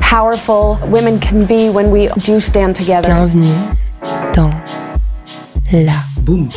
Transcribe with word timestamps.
powerful 0.00 0.78
women 0.88 1.18
can 1.20 1.46
be 1.46 1.68
when 1.68 1.90
we 1.90 2.08
do 2.24 2.40
stand 2.40 2.76
together. 2.76 3.08
Bienvenue 3.08 3.54
dans 4.34 4.50
la 5.72 5.92
poudre. 6.24 6.52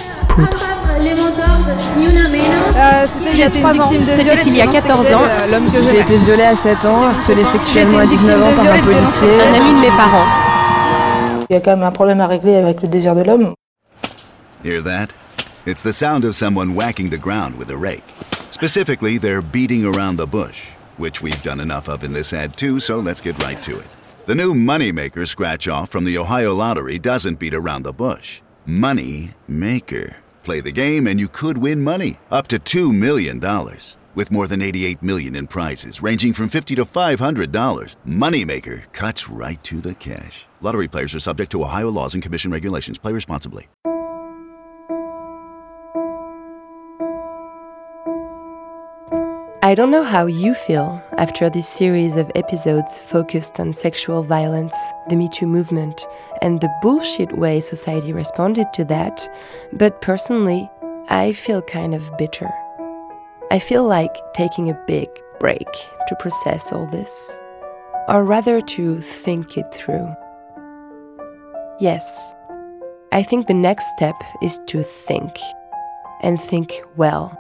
C'était 3.05 3.31
il 3.33 3.39
y 3.39 3.43
a 3.43 3.49
3 3.49 3.81
ans. 3.81 3.87
C'était 3.87 4.41
il 4.45 4.55
y 4.55 4.61
a 4.61 4.67
14 4.67 5.13
ans. 5.13 5.21
Que 5.73 5.83
J'ai 5.89 5.99
été 5.99 6.17
violée 6.17 6.43
à 6.43 6.55
7 6.55 6.85
ans, 6.85 7.03
harcelée 7.03 7.45
sexuellement 7.45 7.99
à 7.99 8.01
J'étais 8.03 8.15
une 8.15 8.21
19 8.21 8.43
ans 8.43 8.55
par 8.63 8.73
un 8.73 8.79
policier. 8.79 9.27
Un 9.41 9.53
ami 9.53 9.73
de 9.73 9.79
mes 9.79 9.89
parents. 9.97 10.25
Il 11.49 11.53
y 11.53 11.57
a 11.57 11.61
quand 11.61 11.71
même 11.71 11.83
un 11.83 11.91
problème 11.91 12.21
à 12.21 12.27
régler 12.27 12.55
avec 12.55 12.81
le 12.81 12.87
désir 12.87 13.15
de 13.15 13.23
l'homme. 13.23 13.53
Hear 14.63 14.83
that? 14.83 15.07
It's 15.65 15.81
the 15.81 15.93
sound 15.93 16.25
of 16.25 16.33
someone 16.35 16.75
whacking 16.75 17.09
the 17.09 17.17
ground 17.17 17.57
with 17.57 17.69
a 17.69 17.77
rake. 17.77 18.03
Specifically, 18.51 19.17
they're 19.17 19.41
beating 19.41 19.85
around 19.85 20.17
the 20.17 20.27
bush, 20.27 20.73
which 20.99 21.21
we've 21.21 21.41
done 21.43 21.59
enough 21.59 21.87
of 21.87 22.03
in 22.03 22.13
this 22.13 22.33
ad 22.33 22.55
too, 22.55 22.79
so 22.79 22.99
let's 22.99 23.21
get 23.21 23.41
right 23.43 23.61
to 23.63 23.79
it. 23.79 23.87
The 24.25 24.35
new 24.35 24.53
Moneymaker 24.53 25.27
scratch 25.27 25.67
off 25.67 25.89
from 25.89 26.03
the 26.03 26.17
Ohio 26.17 26.53
Lottery 26.53 26.99
doesn't 26.99 27.39
beat 27.39 27.55
around 27.55 27.83
the 27.83 27.93
bush. 27.93 28.41
Money 28.65 29.31
Maker. 29.47 30.17
Play 30.43 30.61
the 30.61 30.71
game 30.71 31.07
and 31.07 31.19
you 31.19 31.27
could 31.27 31.57
win 31.57 31.81
money, 31.81 32.19
up 32.29 32.47
to 32.49 32.59
$2 32.59 32.95
million. 32.95 33.39
With 34.13 34.31
more 34.31 34.47
than 34.47 34.61
88 34.61 35.01
million 35.01 35.35
in 35.35 35.47
prizes 35.47 36.03
ranging 36.03 36.33
from 36.33 36.49
50 36.49 36.75
to 36.75 36.85
$500, 36.85 37.95
Moneymaker 38.05 38.91
cuts 38.93 39.29
right 39.29 39.63
to 39.63 39.81
the 39.81 39.95
cash. 39.95 40.45
Lottery 40.61 40.87
players 40.87 41.15
are 41.15 41.19
subject 41.19 41.51
to 41.53 41.63
Ohio 41.63 41.89
laws 41.89 42.13
and 42.13 42.21
commission 42.21 42.51
regulations. 42.51 42.97
Play 42.97 43.13
responsibly. 43.13 43.67
I 49.69 49.75
don't 49.75 49.91
know 49.91 50.03
how 50.03 50.25
you 50.25 50.55
feel 50.55 50.99
after 51.19 51.47
this 51.47 51.69
series 51.69 52.15
of 52.15 52.31
episodes 52.33 52.97
focused 52.97 53.59
on 53.59 53.71
sexual 53.71 54.23
violence, 54.23 54.73
the 55.09 55.15
Me 55.15 55.29
Too 55.29 55.45
movement, 55.45 56.07
and 56.41 56.59
the 56.59 56.75
bullshit 56.81 57.37
way 57.37 57.61
society 57.61 58.11
responded 58.11 58.73
to 58.73 58.85
that, 58.85 59.31
but 59.71 60.01
personally, 60.01 60.67
I 61.09 61.33
feel 61.33 61.61
kind 61.61 61.93
of 61.93 62.17
bitter. 62.17 62.49
I 63.51 63.59
feel 63.59 63.85
like 63.85 64.17
taking 64.33 64.71
a 64.71 64.83
big 64.87 65.07
break 65.39 65.71
to 66.07 66.15
process 66.15 66.73
all 66.73 66.87
this, 66.87 67.39
or 68.07 68.23
rather 68.23 68.61
to 68.61 69.01
think 69.01 69.55
it 69.55 69.71
through. 69.71 70.11
Yes, 71.79 72.33
I 73.11 73.21
think 73.21 73.45
the 73.45 73.53
next 73.53 73.87
step 73.95 74.15
is 74.41 74.59
to 74.65 74.81
think, 74.81 75.37
and 76.23 76.41
think 76.41 76.81
well. 76.95 77.39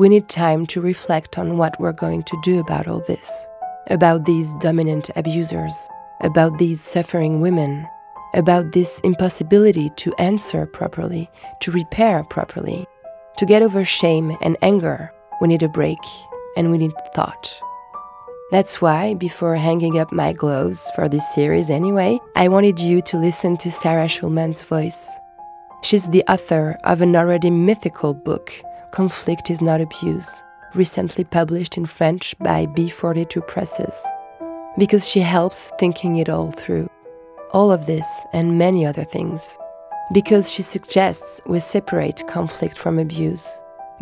We 0.00 0.08
need 0.08 0.30
time 0.30 0.64
to 0.68 0.80
reflect 0.80 1.36
on 1.36 1.58
what 1.58 1.78
we're 1.78 1.92
going 1.92 2.22
to 2.22 2.40
do 2.42 2.58
about 2.58 2.88
all 2.88 3.00
this, 3.00 3.46
about 3.88 4.24
these 4.24 4.54
dominant 4.54 5.10
abusers, 5.14 5.74
about 6.22 6.56
these 6.56 6.80
suffering 6.80 7.42
women, 7.42 7.86
about 8.32 8.72
this 8.72 8.98
impossibility 9.04 9.90
to 9.96 10.14
answer 10.14 10.64
properly, 10.64 11.30
to 11.60 11.70
repair 11.70 12.24
properly. 12.24 12.86
To 13.36 13.44
get 13.44 13.60
over 13.60 13.84
shame 13.84 14.38
and 14.40 14.56
anger, 14.62 15.12
we 15.38 15.48
need 15.48 15.62
a 15.62 15.68
break 15.68 15.98
and 16.56 16.70
we 16.70 16.78
need 16.78 16.94
thought. 17.14 17.60
That's 18.52 18.80
why, 18.80 19.12
before 19.12 19.56
hanging 19.56 19.98
up 19.98 20.10
my 20.12 20.32
gloves 20.32 20.90
for 20.94 21.10
this 21.10 21.34
series 21.34 21.68
anyway, 21.68 22.18
I 22.36 22.48
wanted 22.48 22.80
you 22.80 23.02
to 23.02 23.18
listen 23.18 23.58
to 23.58 23.70
Sarah 23.70 24.08
Schulman's 24.08 24.62
voice. 24.62 25.10
She's 25.82 26.08
the 26.08 26.24
author 26.26 26.78
of 26.84 27.02
an 27.02 27.14
already 27.14 27.50
mythical 27.50 28.14
book, 28.14 28.50
Conflict 28.92 29.50
is 29.50 29.60
Not 29.60 29.80
Abuse, 29.80 30.42
recently 30.74 31.22
published 31.22 31.76
in 31.76 31.86
French 31.86 32.36
by 32.40 32.66
B42 32.66 33.46
Presses. 33.46 33.94
Because 34.76 35.08
she 35.08 35.20
helps 35.20 35.70
thinking 35.78 36.16
it 36.16 36.28
all 36.28 36.50
through. 36.50 36.88
All 37.52 37.70
of 37.70 37.86
this 37.86 38.06
and 38.32 38.58
many 38.58 38.84
other 38.84 39.04
things. 39.04 39.56
Because 40.12 40.50
she 40.50 40.62
suggests 40.62 41.40
we 41.46 41.60
separate 41.60 42.26
conflict 42.26 42.76
from 42.76 42.98
abuse. 42.98 43.48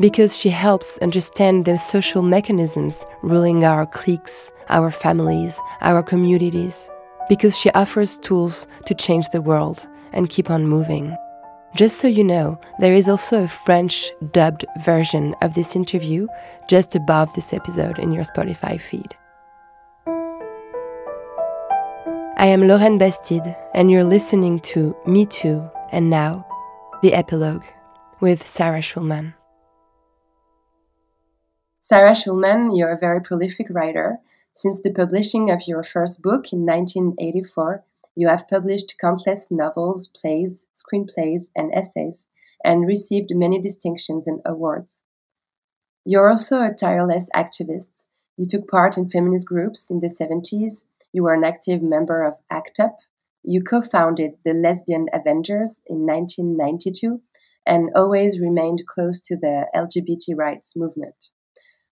Because 0.00 0.34
she 0.34 0.48
helps 0.48 0.96
understand 0.98 1.66
the 1.66 1.76
social 1.76 2.22
mechanisms 2.22 3.04
ruling 3.22 3.64
our 3.64 3.84
cliques, 3.84 4.50
our 4.70 4.90
families, 4.90 5.58
our 5.82 6.02
communities. 6.02 6.90
Because 7.28 7.58
she 7.58 7.70
offers 7.72 8.18
tools 8.18 8.66
to 8.86 8.94
change 8.94 9.28
the 9.30 9.42
world 9.42 9.86
and 10.14 10.30
keep 10.30 10.50
on 10.50 10.66
moving. 10.66 11.14
Just 11.76 12.00
so 12.00 12.08
you 12.08 12.24
know, 12.24 12.58
there 12.78 12.94
is 12.94 13.08
also 13.08 13.44
a 13.44 13.48
French 13.48 14.10
dubbed 14.32 14.64
version 14.80 15.34
of 15.42 15.54
this 15.54 15.76
interview 15.76 16.26
just 16.68 16.94
above 16.94 17.32
this 17.34 17.52
episode 17.52 17.98
in 17.98 18.12
your 18.12 18.24
Spotify 18.24 18.80
feed. 18.80 19.14
I 22.36 22.46
am 22.46 22.66
Lauren 22.66 22.98
Bastide, 22.98 23.56
and 23.74 23.90
you're 23.90 24.04
listening 24.04 24.60
to 24.60 24.96
Me 25.06 25.26
Too, 25.26 25.68
and 25.92 26.08
now, 26.08 26.46
the 27.02 27.12
epilogue 27.12 27.64
with 28.20 28.46
Sarah 28.46 28.80
Schulman. 28.80 29.34
Sarah 31.80 32.12
Schulman, 32.12 32.76
you're 32.76 32.92
a 32.92 32.98
very 32.98 33.20
prolific 33.20 33.66
writer. 33.70 34.18
Since 34.52 34.80
the 34.80 34.92
publishing 34.92 35.50
of 35.50 35.66
your 35.66 35.82
first 35.82 36.22
book 36.22 36.52
in 36.52 36.64
1984, 36.64 37.84
you 38.18 38.26
have 38.26 38.48
published 38.48 38.96
countless 39.00 39.48
novels, 39.48 40.08
plays, 40.08 40.66
screenplays, 40.74 41.50
and 41.54 41.72
essays, 41.72 42.26
and 42.64 42.84
received 42.84 43.30
many 43.32 43.60
distinctions 43.60 44.26
and 44.26 44.40
awards. 44.44 45.02
You're 46.04 46.28
also 46.28 46.60
a 46.60 46.74
tireless 46.74 47.28
activist. 47.32 48.06
You 48.36 48.44
took 48.48 48.66
part 48.68 48.98
in 48.98 49.08
feminist 49.08 49.46
groups 49.46 49.88
in 49.88 50.00
the 50.00 50.08
70s. 50.08 50.82
You 51.12 51.22
were 51.22 51.34
an 51.34 51.44
active 51.44 51.80
member 51.80 52.24
of 52.24 52.34
ACT 52.50 52.80
UP. 52.80 52.96
You 53.44 53.62
co 53.62 53.82
founded 53.82 54.32
the 54.44 54.52
Lesbian 54.52 55.06
Avengers 55.12 55.80
in 55.86 56.04
1992 56.04 57.20
and 57.64 57.90
always 57.94 58.40
remained 58.40 58.82
close 58.92 59.20
to 59.28 59.36
the 59.36 59.66
LGBT 59.76 60.36
rights 60.36 60.74
movement. 60.74 61.30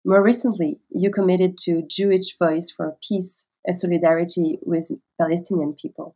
More 0.03 0.23
recently, 0.23 0.79
you 0.89 1.11
committed 1.11 1.55
to 1.65 1.83
Jewish 1.87 2.35
Voice 2.35 2.71
for 2.75 2.97
Peace, 3.07 3.45
a 3.67 3.73
solidarity 3.73 4.59
with 4.61 4.91
Palestinian 5.19 5.73
people. 5.73 6.15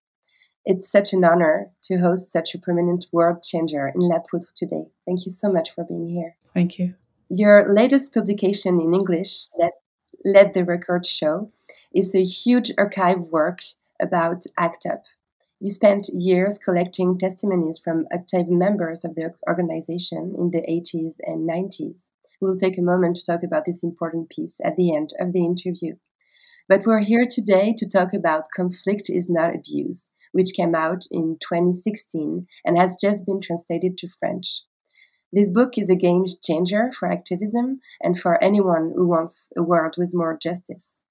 It's 0.65 0.91
such 0.91 1.13
an 1.13 1.23
honor 1.23 1.71
to 1.83 1.97
host 1.97 2.31
such 2.31 2.53
a 2.53 2.59
prominent 2.59 3.07
world 3.11 3.43
changer 3.43 3.87
in 3.87 4.01
La 4.01 4.19
Poudre 4.19 4.51
today. 4.55 4.85
Thank 5.05 5.25
you 5.25 5.31
so 5.31 5.51
much 5.51 5.71
for 5.73 5.83
being 5.83 6.07
here. 6.07 6.35
Thank 6.53 6.77
you. 6.77 6.95
Your 7.29 7.65
latest 7.67 8.13
publication 8.13 8.79
in 8.79 8.93
English, 8.93 9.47
that 9.57 9.73
Let 10.25 10.53
the 10.53 10.65
Record 10.65 11.05
Show, 11.05 11.51
is 11.93 12.13
a 12.13 12.23
huge 12.23 12.71
archive 12.77 13.19
work 13.19 13.59
about 14.01 14.45
ACT 14.57 14.85
UP. 14.85 15.03
You 15.59 15.69
spent 15.69 16.09
years 16.13 16.57
collecting 16.57 17.17
testimonies 17.17 17.79
from 17.79 18.07
active 18.11 18.47
members 18.47 19.03
of 19.03 19.15
the 19.15 19.33
organization 19.47 20.33
in 20.37 20.51
the 20.51 20.61
80s 20.61 21.15
and 21.23 21.49
90s. 21.49 22.03
We'll 22.39 22.55
take 22.55 22.77
a 22.77 22.81
moment 22.81 23.17
to 23.17 23.25
talk 23.25 23.43
about 23.43 23.65
this 23.65 23.83
important 23.83 24.29
piece 24.29 24.59
at 24.63 24.77
the 24.77 24.95
end 24.95 25.13
of 25.19 25.33
the 25.33 25.43
interview. 25.43 25.95
But 26.69 26.85
we're 26.85 26.99
here 26.99 27.25
today 27.27 27.73
to 27.79 27.89
talk 27.89 28.09
about 28.13 28.51
Conflict 28.55 29.09
is 29.09 29.27
Not 29.27 29.55
Abuse, 29.55 30.11
which 30.33 30.53
came 30.55 30.75
out 30.75 31.05
in 31.09 31.37
2016 31.41 32.45
and 32.63 32.77
has 32.77 32.95
just 33.01 33.25
been 33.25 33.41
translated 33.41 33.97
to 33.97 34.07
French. 34.19 34.61
This 35.33 35.51
book 35.51 35.79
is 35.79 35.89
a 35.89 35.95
game 35.95 36.25
changer 36.43 36.91
for 36.93 37.11
activism 37.11 37.79
and 38.01 38.19
for 38.19 38.41
anyone 38.43 38.93
who 38.95 39.07
wants 39.07 39.51
a 39.57 39.63
world 39.63 39.95
with 39.97 40.11
more 40.13 40.37
justice. 40.39 41.03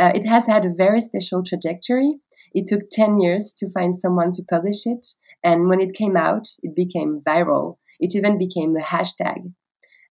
Uh, 0.00 0.12
it 0.14 0.24
has 0.24 0.46
had 0.46 0.64
a 0.64 0.72
very 0.72 1.00
special 1.00 1.42
trajectory. 1.42 2.20
It 2.54 2.66
took 2.66 2.88
10 2.92 3.18
years 3.18 3.52
to 3.56 3.72
find 3.72 3.98
someone 3.98 4.30
to 4.34 4.44
publish 4.48 4.86
it, 4.86 5.04
and 5.42 5.68
when 5.68 5.80
it 5.80 5.96
came 5.96 6.16
out, 6.16 6.46
it 6.62 6.76
became 6.76 7.22
viral. 7.26 7.78
It 7.98 8.14
even 8.14 8.38
became 8.38 8.76
a 8.76 8.80
hashtag. 8.80 9.52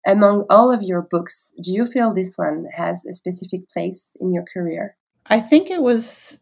Among 0.06 0.46
all 0.50 0.72
of 0.72 0.82
your 0.82 1.02
books, 1.02 1.54
do 1.62 1.74
you 1.74 1.86
feel 1.86 2.14
this 2.14 2.36
one 2.36 2.66
has 2.74 3.06
a 3.06 3.14
specific 3.14 3.70
place 3.70 4.18
in 4.20 4.34
your 4.34 4.46
career? 4.52 4.96
I 5.28 5.40
think 5.40 5.70
it 5.70 5.82
was 5.82 6.42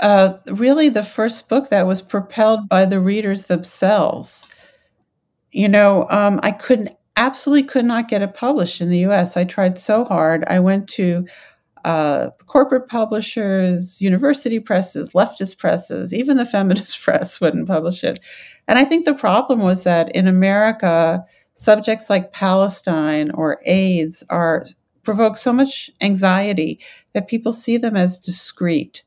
uh, 0.00 0.38
really 0.48 0.88
the 0.88 1.04
first 1.04 1.48
book 1.48 1.70
that 1.70 1.86
was 1.86 2.02
propelled 2.02 2.68
by 2.68 2.84
the 2.84 3.00
readers 3.00 3.46
themselves. 3.46 4.48
You 5.52 5.68
know, 5.68 6.06
um, 6.10 6.40
I 6.42 6.50
couldn't 6.50 6.90
absolutely 7.16 7.64
could 7.64 7.84
not 7.84 8.08
get 8.08 8.22
it 8.22 8.34
published 8.34 8.80
in 8.80 8.90
the 8.90 8.98
U.S. 8.98 9.36
I 9.36 9.44
tried 9.44 9.78
so 9.78 10.04
hard. 10.04 10.44
I 10.46 10.60
went 10.60 10.88
to 10.90 11.26
uh, 11.84 12.30
corporate 12.46 12.88
publishers, 12.88 14.00
university 14.00 14.60
presses, 14.60 15.12
leftist 15.12 15.58
presses, 15.58 16.12
even 16.14 16.36
the 16.36 16.46
feminist 16.54 17.00
press 17.00 17.40
wouldn't 17.40 17.66
publish 17.66 18.04
it. 18.04 18.20
And 18.66 18.78
I 18.78 18.84
think 18.84 19.04
the 19.04 19.14
problem 19.14 19.60
was 19.60 19.82
that 19.84 20.14
in 20.14 20.28
America, 20.28 21.24
subjects 21.58 22.08
like 22.08 22.32
Palestine 22.32 23.30
or 23.32 23.60
AIDS 23.66 24.24
are 24.30 24.64
provoke 25.02 25.36
so 25.36 25.52
much 25.52 25.90
anxiety 26.00 26.78
that 27.14 27.28
people 27.28 27.52
see 27.52 27.76
them 27.76 27.96
as 27.96 28.18
discrete. 28.18 29.02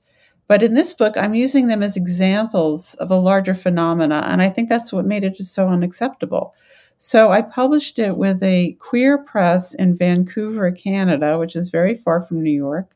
But 0.48 0.64
in 0.64 0.74
this 0.74 0.94
book, 0.94 1.16
I'm 1.16 1.34
using 1.34 1.68
them 1.68 1.82
as 1.82 1.96
examples 1.96 2.96
of 2.96 3.10
a 3.10 3.16
larger 3.16 3.56
phenomena, 3.56 4.26
and 4.28 4.42
I 4.42 4.50
think 4.50 4.68
that's 4.68 4.92
what 4.92 5.06
made 5.06 5.24
it 5.24 5.36
just 5.36 5.54
so 5.54 5.70
unacceptable. 5.70 6.54
So 7.00 7.32
I 7.32 7.42
published 7.42 8.00
it 8.00 8.18
with 8.18 8.44
a 8.44 8.74
queer 8.80 9.18
press 9.18 9.74
in 9.74 9.96
Vancouver, 9.96 10.72
Canada, 10.72 11.40
which 11.40 11.56
is 11.56 11.70
very 11.70 11.96
far 11.96 12.22
from 12.22 12.44
New 12.44 12.52
York, 12.52 12.96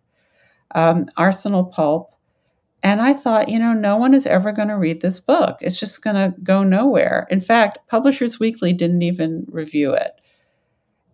um, 0.73 1.05
Arsenal 1.15 1.63
Pulp. 1.63 2.14
And 2.85 3.01
I 3.01 3.13
thought, 3.13 3.49
you 3.49 3.57
know, 3.57 3.73
no 3.73 3.97
one 3.97 4.13
is 4.13 4.27
ever 4.27 4.51
going 4.51 4.67
to 4.67 4.77
read 4.77 5.01
this 5.01 5.19
book. 5.19 5.57
It's 5.59 5.79
just 5.79 6.03
going 6.03 6.17
to 6.17 6.39
go 6.43 6.63
nowhere. 6.63 7.25
In 7.31 7.41
fact, 7.41 7.79
Publishers 7.87 8.39
Weekly 8.39 8.73
didn't 8.73 9.01
even 9.01 9.43
review 9.49 9.91
it. 9.95 10.11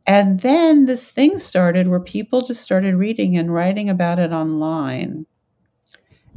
And 0.06 0.42
then 0.42 0.86
this 0.86 1.12
thing 1.12 1.38
started 1.38 1.88
where 1.88 2.02
people 2.02 2.42
just 2.42 2.62
started 2.62 2.96
reading 2.96 3.38
and 3.38 3.54
writing 3.54 3.90
about 3.90 4.20
it 4.20 4.34
online 4.34 5.26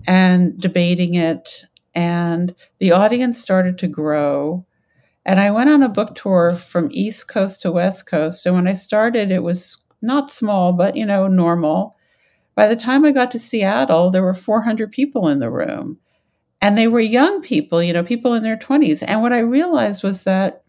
and 0.07 0.57
debating 0.57 1.15
it. 1.15 1.65
And 1.97 2.55
the 2.79 2.93
audience 2.93 3.43
started 3.43 3.77
to 3.79 3.89
grow. 3.89 4.65
And 5.27 5.41
I 5.41 5.51
went 5.51 5.69
on 5.69 5.83
a 5.83 5.89
book 5.89 6.15
tour 6.15 6.53
from 6.53 6.91
East 6.93 7.27
Coast 7.27 7.61
to 7.63 7.73
West 7.73 8.09
Coast. 8.09 8.47
And 8.47 8.55
when 8.55 8.69
I 8.69 8.75
started, 8.75 9.33
it 9.33 9.43
was 9.43 9.83
not 10.01 10.31
small, 10.31 10.73
but, 10.73 10.95
you 10.95 11.05
know, 11.05 11.27
normal. 11.27 11.97
By 12.55 12.69
the 12.69 12.77
time 12.77 13.05
I 13.05 13.13
got 13.13 13.31
to 13.33 13.39
Seattle, 13.39 14.11
there 14.11 14.23
were 14.23 14.35
400 14.35 14.93
people 14.93 15.29
in 15.29 15.41
the 15.41 15.51
room. 15.51 15.99
And 16.61 16.79
they 16.79 16.89
were 16.89 17.01
young 17.01 17.43
people, 17.43 17.83
you 17.83 17.93
know, 17.93 18.03
people 18.03 18.33
in 18.35 18.43
their 18.43 18.57
20s. 18.57 19.05
And 19.07 19.21
what 19.21 19.33
I 19.33 19.41
realized 19.41 20.03
was 20.03 20.23
that 20.23 20.63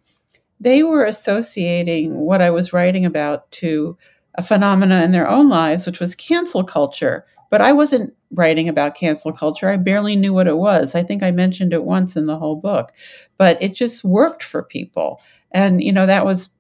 they 0.60 0.84
were 0.84 1.06
associating 1.06 2.16
what 2.20 2.42
I 2.42 2.50
was 2.50 2.74
writing 2.74 3.06
about 3.06 3.50
to 3.52 3.98
a 4.36 4.44
phenomena 4.44 5.04
in 5.04 5.12
their 5.12 5.30
own 5.30 5.48
lives, 5.48 5.86
which 5.86 6.00
was 6.00 6.16
cancel 6.16 6.64
culture. 6.64 7.26
But 7.50 7.62
I 7.62 7.72
wasn't 7.72 8.14
writing 8.32 8.68
about 8.68 8.96
cancel 8.96 9.32
culture. 9.32 9.70
I 9.70 9.78
barely 9.78 10.16
knew 10.16 10.34
what 10.34 10.48
it 10.48 10.58
was. 10.58 10.96
I 10.96 11.04
think 11.04 11.24
I 11.24 11.32
mentioned 11.32 11.72
it 11.72 11.84
once 11.84 12.18
in 12.18 12.26
the 12.26 12.38
whole 12.38 12.56
book, 12.56 12.92
but 13.38 13.62
it 13.62 13.74
just 13.74 14.04
worked 14.04 14.44
for 14.44 14.64
people. 14.64 15.22
And, 15.52 15.82
you 15.82 15.94
know, 15.94 16.06
that 16.06 16.26
was 16.26 16.55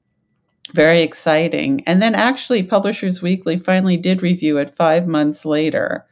very 0.75 1.01
exciting. 1.01 1.83
And 1.88 2.01
then 2.01 2.16
actually, 2.16 2.63
Publishers 2.63 3.22
Weekly 3.22 3.57
finally 3.57 3.98
did 3.98 4.22
review 4.22 4.57
it 4.57 4.75
five 4.75 5.07
months 5.07 5.45
later. 5.45 6.06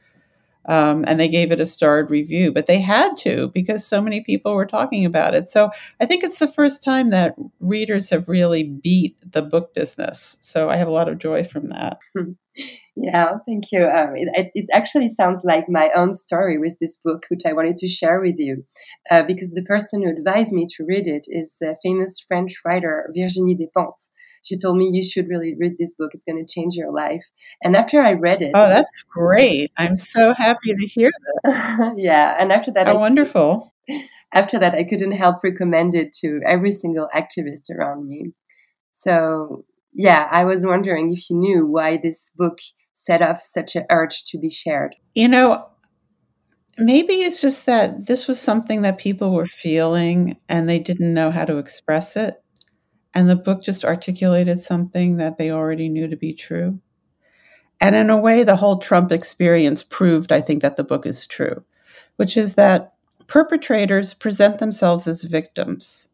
Um, 0.66 1.04
and 1.08 1.20
they 1.20 1.28
gave 1.28 1.52
it 1.52 1.60
a 1.60 1.66
starred 1.66 2.10
review, 2.10 2.52
but 2.54 2.68
they 2.68 2.80
had 2.80 3.18
to 3.18 3.50
because 3.50 3.86
so 3.86 4.02
many 4.02 4.22
people 4.22 4.56
were 4.56 4.66
talking 4.66 5.06
about 5.06 5.36
it. 5.36 5.50
So 5.50 5.72
I 6.00 6.06
think 6.06 6.24
it's 6.24 6.40
the 6.40 6.48
first 6.48 6.84
time 6.84 7.10
that 7.10 7.36
readers 7.60 8.10
have 8.12 8.30
really 8.30 8.64
beat 8.64 9.18
the 9.30 9.42
book 9.42 9.74
business. 9.76 10.38
So 10.40 10.70
I 10.70 10.78
have 10.78 10.88
a 10.88 10.92
lot 10.92 11.10
of 11.10 11.20
joy 11.20 11.44
from 11.44 11.68
that. 11.70 12.00
Yeah, 12.96 13.38
thank 13.48 13.72
you. 13.72 13.86
Um, 13.86 14.12
it, 14.16 14.52
it, 14.54 14.66
actually 14.72 15.10
sounds 15.10 15.42
like 15.44 15.66
my 15.68 15.90
own 15.96 16.14
story 16.14 16.60
with 16.60 16.78
this 16.80 17.00
book, 17.04 17.24
which 17.30 17.42
I 17.46 17.54
wanted 17.54 17.76
to 17.78 17.88
share 17.88 18.20
with 18.20 18.36
you, 18.38 18.66
uh, 19.10 19.24
because 19.24 19.50
the 19.50 19.64
person 19.64 20.04
who 20.04 20.10
advised 20.10 20.54
me 20.54 20.68
to 20.78 20.86
read 20.86 21.08
it 21.08 21.26
is 21.28 21.58
a 21.64 21.76
famous 21.82 22.24
French 22.28 22.54
writer, 22.64 23.10
Virginie 23.18 23.56
Despentes. 23.56 24.12
She 24.44 24.58
told 24.58 24.78
me 24.78 24.92
you 24.94 25.04
should 25.04 25.28
really 25.28 25.56
read 25.60 25.74
this 25.80 25.96
book; 25.96 26.12
it's 26.14 26.26
going 26.26 26.46
to 26.46 26.54
change 26.54 26.76
your 26.76 26.94
life. 26.94 27.24
And 27.64 27.76
after 27.76 28.00
I 28.00 28.14
read 28.14 28.44
it, 28.44 28.52
oh, 28.54 28.70
that's 28.70 29.04
great! 29.10 29.72
I'm 29.76 29.98
so 29.98 30.34
happy 30.34 30.76
to 30.80 30.86
hear 30.86 31.10
that. 31.44 31.94
yeah, 31.98 32.36
and 32.40 32.52
after 32.52 32.72
that, 32.74 32.88
oh, 32.88 32.92
I, 32.92 32.96
wonderful. 32.98 33.74
After 34.36 34.60
that, 34.60 34.76
I 34.76 34.84
couldn't 34.84 35.14
help 35.14 35.44
recommend 35.44 35.96
it 35.96 36.14
to 36.22 36.42
every 36.46 36.72
single 36.72 37.08
activist 37.16 37.72
around 37.76 38.08
me. 38.08 38.34
So 38.94 39.66
yeah, 39.94 40.28
I 40.32 40.44
was 40.44 40.66
wondering 40.66 41.14
if 41.14 41.30
you 41.30 41.38
knew 41.38 41.66
why 41.66 41.98
this 42.02 42.32
book 42.36 42.60
set 42.94 43.22
off 43.22 43.42
such 43.42 43.76
an 43.76 43.86
urge 43.90 44.24
to 44.26 44.38
be 44.38 44.50
shared. 44.50 44.96
You 45.16 45.28
know, 45.28 45.68
maybe 46.78 47.14
it's 47.14 47.42
just 47.42 47.66
that 47.66 48.06
this 48.06 48.28
was 48.28 48.40
something 48.40 48.82
that 48.82 48.98
people 48.98 49.34
were 49.34 49.46
feeling 49.46 50.38
and 50.50 50.68
they 50.68 50.80
didn't 50.80 51.14
know 51.14 51.32
how 51.32 51.46
to 51.46 51.58
express 51.58 52.16
it. 52.16 52.42
And 53.14 53.30
the 53.30 53.36
book 53.36 53.64
just 53.64 53.86
articulated 53.86 54.60
something 54.60 55.18
that 55.18 55.38
they 55.38 55.52
already 55.52 55.88
knew 55.88 56.08
to 56.08 56.18
be 56.18 56.34
true. 56.34 56.80
And 57.80 57.96
in 57.96 58.10
a 58.10 58.18
way, 58.18 58.44
the 58.44 58.56
whole 58.56 58.78
Trump 58.78 59.12
experience 59.12 59.84
proved, 59.84 60.32
I 60.32 60.42
think, 60.42 60.62
that 60.62 60.78
the 60.78 60.84
book 60.84 61.06
is 61.06 61.28
true, 61.28 61.64
which 62.16 62.38
is 62.38 62.56
that 62.56 62.94
perpetrators 63.28 64.14
present 64.14 64.60
themselves 64.60 65.08
as 65.08 65.24
victims. 65.24 66.08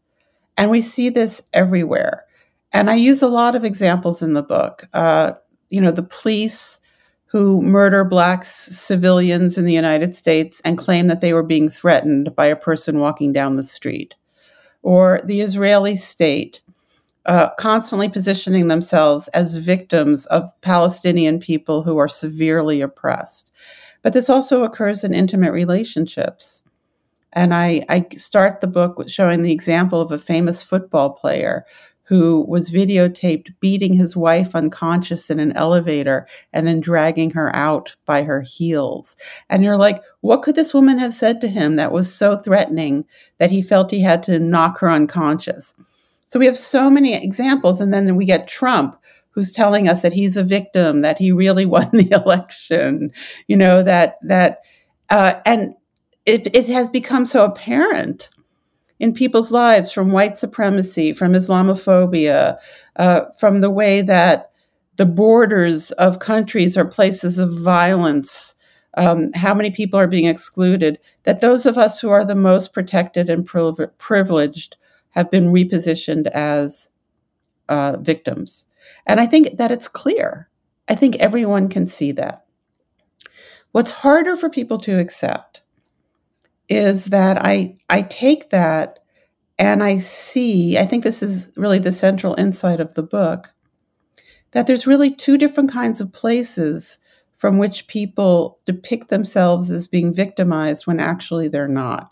And 0.58 0.72
we 0.72 0.82
see 0.82 1.10
this 1.10 1.48
everywhere. 1.54 2.26
And 2.74 2.90
I 2.90 2.96
use 2.96 3.22
a 3.22 3.28
lot 3.28 3.56
of 3.56 3.64
examples 3.64 4.22
in 4.22 4.34
the 4.34 4.44
book. 4.44 4.88
Uh, 4.94 5.34
you 5.70 5.82
know, 5.82 5.92
the 5.92 6.04
police 6.04 6.82
who 7.26 7.62
murder 7.62 8.04
black 8.04 8.44
civilians 8.44 9.58
in 9.58 9.66
the 9.66 9.74
United 9.74 10.16
States 10.16 10.62
and 10.66 10.78
claim 10.78 11.08
that 11.08 11.22
they 11.22 11.32
were 11.32 11.44
being 11.44 11.70
threatened 11.70 12.36
by 12.36 12.48
a 12.48 12.56
person 12.56 13.00
walking 13.00 13.32
down 13.32 13.56
the 13.56 13.64
street, 13.64 14.16
or 14.82 15.22
the 15.24 15.42
Israeli 15.42 15.96
state 15.96 16.62
uh, 17.26 17.50
constantly 17.60 18.10
positioning 18.10 18.68
themselves 18.68 19.28
as 19.30 19.58
victims 19.58 20.26
of 20.28 20.50
Palestinian 20.62 21.40
people 21.40 21.84
who 21.84 21.98
are 22.00 22.08
severely 22.08 22.82
oppressed. 22.82 23.52
But 24.02 24.14
this 24.14 24.30
also 24.30 24.64
occurs 24.64 25.04
in 25.04 25.14
intimate 25.14 25.52
relationships. 25.52 26.64
And 27.34 27.54
I, 27.54 27.86
I 27.90 28.08
start 28.16 28.62
the 28.62 28.68
book 28.68 28.98
with 28.98 29.12
showing 29.12 29.44
the 29.44 29.52
example 29.52 30.02
of 30.02 30.12
a 30.12 30.18
famous 30.18 30.64
football 30.64 31.12
player 31.12 31.66
who 32.10 32.44
was 32.48 32.72
videotaped 32.72 33.54
beating 33.60 33.94
his 33.94 34.18
wife 34.18 34.56
unconscious 34.56 35.30
in 35.30 35.40
an 35.40 35.52
elevator 35.52 36.28
and 36.52 36.68
then 36.68 36.80
dragging 36.80 37.30
her 37.30 37.56
out 37.56 37.96
by 38.08 38.24
her 38.24 38.42
heels. 38.42 39.16
And 39.48 39.64
you're 39.64 39.78
like, 39.78 40.02
what 40.22 40.42
could 40.42 40.56
this 40.56 40.74
woman 40.74 40.98
have 40.98 41.14
said 41.14 41.40
to 41.42 41.48
him 41.48 41.76
that 41.76 41.92
was 41.92 42.12
so 42.12 42.36
threatening 42.36 43.06
that 43.38 43.52
he 43.52 43.62
felt 43.62 43.92
he 43.92 44.00
had 44.00 44.24
to 44.24 44.40
knock 44.40 44.80
her 44.80 44.90
unconscious? 44.90 45.76
So 46.30 46.40
we 46.40 46.48
have 46.48 46.58
so 46.58 46.90
many 46.90 47.14
examples. 47.14 47.80
And 47.80 47.94
then 47.94 48.16
we 48.16 48.26
get 48.26 48.48
Trump, 48.48 49.00
who's 49.30 49.52
telling 49.52 49.88
us 49.88 50.02
that 50.02 50.12
he's 50.12 50.36
a 50.36 50.44
victim, 50.44 51.02
that 51.02 51.20
he 51.20 51.32
really 51.32 51.66
won 51.68 51.92
the 51.92 52.10
election, 52.10 53.12
you 53.48 53.56
know, 53.56 53.84
that, 53.84 54.18
that, 54.24 54.62
uh, 55.12 55.36
and 55.46 55.76
it, 56.26 56.56
it 56.56 56.66
has 56.70 56.90
become 56.90 57.28
so 57.28 57.46
apparent 57.46 58.30
in 59.00 59.14
people's 59.14 59.52
lives 59.52 59.92
from 59.92 60.12
white 60.12 60.38
supremacy, 60.38 61.14
from 61.14 61.34
Islamophobia, 61.34 62.58
uh, 62.98 63.22
from 63.38 63.62
the 63.62 63.70
way 63.70 64.02
that 64.02 64.52
the 64.98 65.06
borders 65.06 65.92
of 65.92 66.20
countries 66.20 66.78
are 66.78 66.86
places 66.86 67.40
of 67.40 67.58
violence, 67.60 68.56
um, 68.98 69.32
how 69.34 69.54
many 69.54 69.72
people 69.72 69.98
are 69.98 70.08
being 70.08 70.26
excluded, 70.26 71.00
that 71.24 71.40
those 71.40 71.66
of 71.66 71.78
us 71.78 72.00
who 72.00 72.10
are 72.10 72.26
the 72.26 72.36
most 72.36 72.74
protected 72.74 73.30
and 73.30 73.48
privileged 73.98 74.76
have 75.12 75.32
been 75.32 75.54
repositioned 75.54 76.28
as 76.28 76.92
uh, 77.70 77.96
victims. 78.02 78.66
And 79.08 79.20
I 79.20 79.26
think 79.26 79.58
that 79.58 79.72
it's 79.72 79.88
clear. 79.88 80.50
I 80.90 80.96
think 80.96 81.16
everyone 81.18 81.70
can 81.70 81.88
see 81.88 82.12
that. 82.14 82.46
What's 83.72 83.92
harder 83.92 84.36
for 84.36 84.50
people 84.50 84.80
to 84.80 85.00
accept 85.00 85.62
is 86.70 87.06
that 87.06 87.44
I 87.44 87.76
I 87.90 88.04
take 88.04 88.52
that 88.52 89.00
and 89.58 89.84
I 89.84 90.00
see, 90.00 90.78
I 90.78 90.86
think 90.86 91.04
this 91.04 91.22
is 91.22 91.52
really 91.58 91.80
the 91.80 91.92
central 91.92 92.34
insight 92.40 92.80
of 92.80 92.94
the 92.94 93.04
book, 93.04 93.52
that 94.52 94.68
there's 94.68 94.88
really 94.88 95.14
two 95.14 95.38
different 95.38 95.70
kinds 95.70 96.00
of 96.00 96.14
places 96.14 97.00
from 97.36 97.58
which 97.58 97.88
people 97.88 98.58
depict 98.66 99.10
themselves 99.10 99.70
as 99.70 99.86
being 99.88 100.14
victimized 100.14 100.88
when 100.88 101.00
actually 101.00 101.50
they're 101.50 101.68
not. 101.68 102.12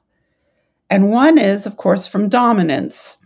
And 0.90 1.10
one 1.10 1.38
is, 1.38 1.66
of 1.66 1.78
course, 1.78 2.06
from 2.08 2.30
dominance. 2.30 3.20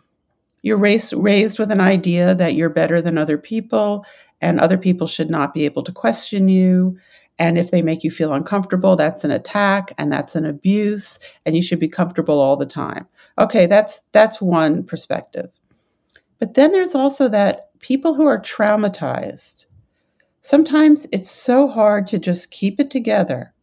You're 0.61 0.77
raised, 0.77 1.13
raised 1.13 1.57
with 1.57 1.71
an 1.71 1.81
idea 1.81 2.35
that 2.35 2.53
you're 2.53 2.69
better 2.69 3.01
than 3.01 3.17
other 3.17 3.37
people, 3.37 4.05
and 4.41 4.59
other 4.59 4.77
people 4.77 5.07
should 5.07 5.29
not 5.29 5.53
be 5.53 5.65
able 5.65 5.83
to 5.83 5.91
question 5.91 6.47
you, 6.49 6.97
and 7.39 7.57
if 7.57 7.71
they 7.71 7.81
make 7.81 8.03
you 8.03 8.11
feel 8.11 8.33
uncomfortable, 8.33 8.95
that's 8.95 9.23
an 9.23 9.31
attack 9.31 9.93
and 9.97 10.11
that's 10.11 10.35
an 10.35 10.45
abuse, 10.45 11.19
and 11.45 11.55
you 11.55 11.63
should 11.63 11.79
be 11.79 11.87
comfortable 11.87 12.39
all 12.39 12.55
the 12.57 12.65
time. 12.65 13.07
Okay, 13.39 13.65
that's 13.65 14.01
that's 14.11 14.41
one 14.41 14.83
perspective. 14.83 15.49
But 16.39 16.55
then 16.55 16.71
there's 16.71 16.95
also 16.95 17.27
that 17.29 17.69
people 17.79 18.13
who 18.13 18.25
are 18.25 18.39
traumatized. 18.39 19.65
Sometimes 20.41 21.07
it's 21.11 21.31
so 21.31 21.67
hard 21.67 22.07
to 22.07 22.19
just 22.19 22.51
keep 22.51 22.79
it 22.79 22.89
together 22.89 23.53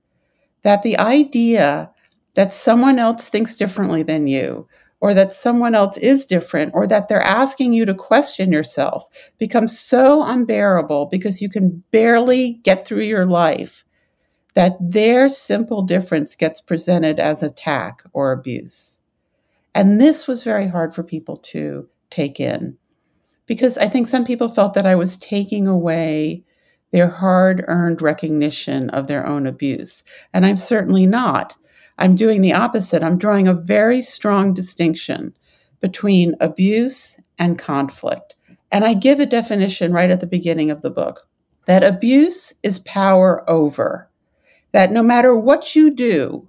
that 0.62 0.82
the 0.82 0.98
idea 0.98 1.90
that 2.34 2.54
someone 2.54 2.98
else 2.98 3.28
thinks 3.28 3.54
differently 3.54 4.02
than 4.02 4.26
you, 4.26 4.68
or 5.00 5.14
that 5.14 5.32
someone 5.32 5.74
else 5.74 5.96
is 5.96 6.26
different 6.26 6.72
or 6.74 6.86
that 6.86 7.08
they're 7.08 7.22
asking 7.22 7.72
you 7.72 7.84
to 7.84 7.94
question 7.94 8.52
yourself 8.52 9.06
becomes 9.38 9.78
so 9.78 10.22
unbearable 10.24 11.06
because 11.06 11.40
you 11.40 11.48
can 11.48 11.82
barely 11.90 12.54
get 12.64 12.86
through 12.86 13.04
your 13.04 13.26
life 13.26 13.84
that 14.54 14.72
their 14.80 15.28
simple 15.28 15.82
difference 15.82 16.34
gets 16.34 16.60
presented 16.60 17.20
as 17.20 17.42
attack 17.42 18.02
or 18.12 18.32
abuse. 18.32 19.00
And 19.74 20.00
this 20.00 20.26
was 20.26 20.42
very 20.42 20.66
hard 20.66 20.94
for 20.94 21.04
people 21.04 21.36
to 21.36 21.88
take 22.10 22.40
in 22.40 22.76
because 23.46 23.78
I 23.78 23.88
think 23.88 24.06
some 24.06 24.24
people 24.24 24.48
felt 24.48 24.74
that 24.74 24.86
I 24.86 24.96
was 24.96 25.16
taking 25.16 25.68
away 25.68 26.42
their 26.90 27.08
hard 27.08 27.64
earned 27.68 28.02
recognition 28.02 28.90
of 28.90 29.06
their 29.06 29.26
own 29.26 29.46
abuse. 29.46 30.02
And 30.32 30.44
I'm 30.44 30.56
certainly 30.56 31.06
not. 31.06 31.54
I'm 31.98 32.14
doing 32.14 32.40
the 32.40 32.52
opposite. 32.52 33.02
I'm 33.02 33.18
drawing 33.18 33.48
a 33.48 33.54
very 33.54 34.02
strong 34.02 34.54
distinction 34.54 35.34
between 35.80 36.36
abuse 36.40 37.20
and 37.38 37.58
conflict. 37.58 38.34
And 38.70 38.84
I 38.84 38.94
give 38.94 39.20
a 39.20 39.26
definition 39.26 39.92
right 39.92 40.10
at 40.10 40.20
the 40.20 40.26
beginning 40.26 40.70
of 40.70 40.82
the 40.82 40.90
book 40.90 41.26
that 41.66 41.84
abuse 41.84 42.54
is 42.62 42.78
power 42.80 43.48
over, 43.48 44.08
that 44.72 44.90
no 44.90 45.02
matter 45.02 45.38
what 45.38 45.76
you 45.76 45.90
do, 45.90 46.48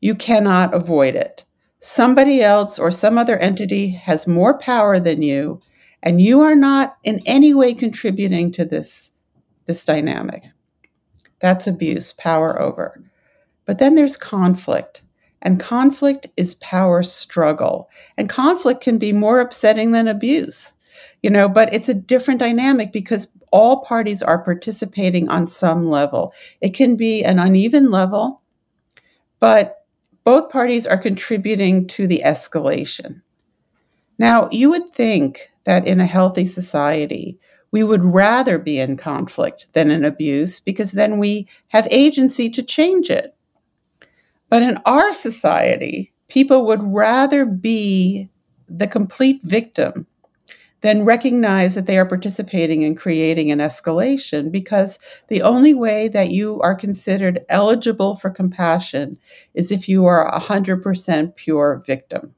you 0.00 0.14
cannot 0.14 0.72
avoid 0.72 1.14
it. 1.14 1.44
Somebody 1.80 2.42
else 2.42 2.78
or 2.78 2.90
some 2.90 3.18
other 3.18 3.36
entity 3.36 3.90
has 3.90 4.26
more 4.26 4.58
power 4.58 4.98
than 4.98 5.20
you, 5.20 5.60
and 6.02 6.20
you 6.20 6.40
are 6.40 6.54
not 6.54 6.96
in 7.04 7.20
any 7.26 7.52
way 7.52 7.74
contributing 7.74 8.52
to 8.52 8.64
this, 8.64 9.12
this 9.66 9.84
dynamic. 9.84 10.44
That's 11.40 11.66
abuse, 11.66 12.14
power 12.14 12.58
over. 12.60 13.02
But 13.66 13.78
then 13.78 13.94
there's 13.94 14.16
conflict. 14.16 15.02
And 15.42 15.60
conflict 15.60 16.28
is 16.36 16.54
power 16.54 17.02
struggle. 17.02 17.90
And 18.16 18.28
conflict 18.28 18.80
can 18.80 18.98
be 18.98 19.12
more 19.12 19.40
upsetting 19.40 19.92
than 19.92 20.08
abuse, 20.08 20.72
you 21.22 21.30
know, 21.30 21.48
but 21.48 21.72
it's 21.72 21.88
a 21.88 21.94
different 21.94 22.40
dynamic 22.40 22.92
because 22.92 23.30
all 23.50 23.84
parties 23.84 24.22
are 24.22 24.42
participating 24.42 25.28
on 25.28 25.46
some 25.46 25.90
level. 25.90 26.32
It 26.60 26.74
can 26.74 26.96
be 26.96 27.22
an 27.22 27.38
uneven 27.38 27.90
level, 27.90 28.40
but 29.38 29.84
both 30.24 30.50
parties 30.50 30.86
are 30.86 30.96
contributing 30.96 31.86
to 31.88 32.06
the 32.06 32.22
escalation. 32.24 33.20
Now, 34.18 34.48
you 34.50 34.70
would 34.70 34.88
think 34.90 35.50
that 35.64 35.86
in 35.86 36.00
a 36.00 36.06
healthy 36.06 36.46
society, 36.46 37.38
we 37.70 37.82
would 37.82 38.04
rather 38.04 38.58
be 38.58 38.78
in 38.78 38.96
conflict 38.96 39.66
than 39.72 39.90
in 39.90 40.04
abuse 40.04 40.60
because 40.60 40.92
then 40.92 41.18
we 41.18 41.48
have 41.68 41.88
agency 41.90 42.48
to 42.50 42.62
change 42.62 43.10
it. 43.10 43.34
But 44.54 44.62
in 44.62 44.78
our 44.86 45.12
society, 45.12 46.12
people 46.28 46.64
would 46.66 46.80
rather 46.80 47.44
be 47.44 48.30
the 48.68 48.86
complete 48.86 49.40
victim 49.42 50.06
than 50.80 51.04
recognize 51.04 51.74
that 51.74 51.86
they 51.86 51.98
are 51.98 52.06
participating 52.06 52.82
in 52.82 52.94
creating 52.94 53.50
an 53.50 53.58
escalation 53.58 54.52
because 54.52 55.00
the 55.26 55.42
only 55.42 55.74
way 55.74 56.06
that 56.06 56.30
you 56.30 56.60
are 56.60 56.76
considered 56.76 57.44
eligible 57.48 58.14
for 58.14 58.30
compassion 58.30 59.18
is 59.54 59.72
if 59.72 59.88
you 59.88 60.06
are 60.06 60.28
a 60.28 60.38
100% 60.38 61.34
pure 61.34 61.82
victim. 61.84 62.32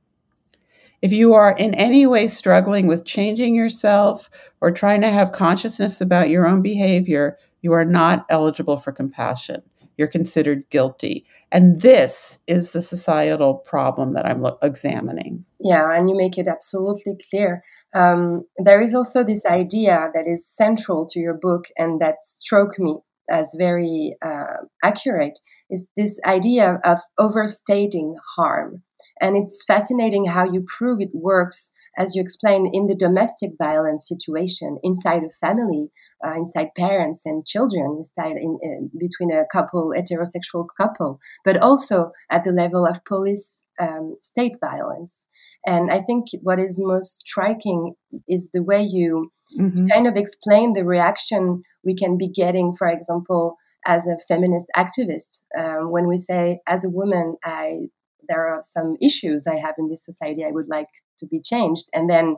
If 1.02 1.12
you 1.12 1.34
are 1.34 1.54
in 1.58 1.74
any 1.74 2.06
way 2.06 2.28
struggling 2.28 2.86
with 2.86 3.04
changing 3.04 3.54
yourself 3.54 4.30
or 4.62 4.70
trying 4.70 5.02
to 5.02 5.10
have 5.10 5.32
consciousness 5.32 6.00
about 6.00 6.30
your 6.30 6.46
own 6.46 6.62
behavior, 6.62 7.36
you 7.60 7.74
are 7.74 7.84
not 7.84 8.24
eligible 8.30 8.78
for 8.78 8.90
compassion 8.90 9.62
you're 9.96 10.08
considered 10.08 10.68
guilty. 10.70 11.26
And 11.52 11.80
this 11.80 12.42
is 12.46 12.72
the 12.72 12.82
societal 12.82 13.54
problem 13.54 14.12
that 14.14 14.26
I'm 14.26 14.42
lo- 14.42 14.58
examining. 14.62 15.44
Yeah, 15.60 15.90
and 15.92 16.08
you 16.08 16.16
make 16.16 16.38
it 16.38 16.48
absolutely 16.48 17.16
clear. 17.30 17.62
Um, 17.94 18.44
there 18.58 18.80
is 18.80 18.94
also 18.94 19.24
this 19.24 19.46
idea 19.46 20.10
that 20.14 20.26
is 20.26 20.46
central 20.46 21.06
to 21.08 21.20
your 21.20 21.34
book 21.34 21.64
and 21.78 22.00
that 22.00 22.16
struck 22.22 22.78
me 22.78 22.96
as 23.30 23.54
very 23.58 24.16
uh, 24.22 24.64
accurate 24.84 25.38
is 25.70 25.88
this 25.96 26.20
idea 26.24 26.78
of 26.84 27.00
overstating 27.18 28.16
harm. 28.36 28.82
And 29.20 29.36
it's 29.36 29.64
fascinating 29.64 30.26
how 30.26 30.44
you 30.44 30.64
prove 30.66 31.00
it 31.00 31.10
works, 31.14 31.72
as 31.96 32.14
you 32.14 32.22
explain, 32.22 32.70
in 32.72 32.86
the 32.86 32.94
domestic 32.94 33.52
violence 33.58 34.06
situation 34.06 34.78
inside 34.82 35.22
a 35.22 35.30
family, 35.40 35.90
uh, 36.24 36.34
inside 36.34 36.68
parents 36.76 37.24
and 37.24 37.46
children, 37.46 37.96
inside 37.98 38.36
in, 38.36 38.58
in, 38.62 38.90
between 38.98 39.30
a 39.30 39.44
couple, 39.50 39.92
heterosexual 39.96 40.66
couple, 40.76 41.18
but 41.44 41.56
also 41.56 42.12
at 42.30 42.44
the 42.44 42.52
level 42.52 42.86
of 42.86 43.04
police 43.04 43.62
um, 43.80 44.16
state 44.20 44.56
violence. 44.60 45.26
And 45.66 45.90
I 45.90 46.02
think 46.02 46.26
what 46.42 46.58
is 46.58 46.80
most 46.82 47.20
striking 47.26 47.94
is 48.28 48.50
the 48.52 48.62
way 48.62 48.82
you 48.82 49.32
mm-hmm. 49.58 49.86
kind 49.86 50.06
of 50.06 50.16
explain 50.16 50.74
the 50.74 50.84
reaction 50.84 51.62
we 51.84 51.94
can 51.94 52.18
be 52.18 52.28
getting, 52.28 52.74
for 52.76 52.88
example, 52.88 53.56
as 53.86 54.06
a 54.06 54.18
feminist 54.28 54.66
activist, 54.76 55.44
um, 55.56 55.90
when 55.90 56.08
we 56.08 56.16
say, 56.16 56.60
as 56.66 56.84
a 56.84 56.90
woman, 56.90 57.36
I 57.44 57.88
there 58.28 58.48
are 58.48 58.62
some 58.62 58.96
issues 59.00 59.46
I 59.46 59.56
have 59.56 59.74
in 59.78 59.88
this 59.88 60.04
society 60.04 60.44
I 60.44 60.52
would 60.52 60.68
like 60.68 60.88
to 61.18 61.26
be 61.26 61.40
changed. 61.40 61.88
And 61.92 62.08
then 62.08 62.36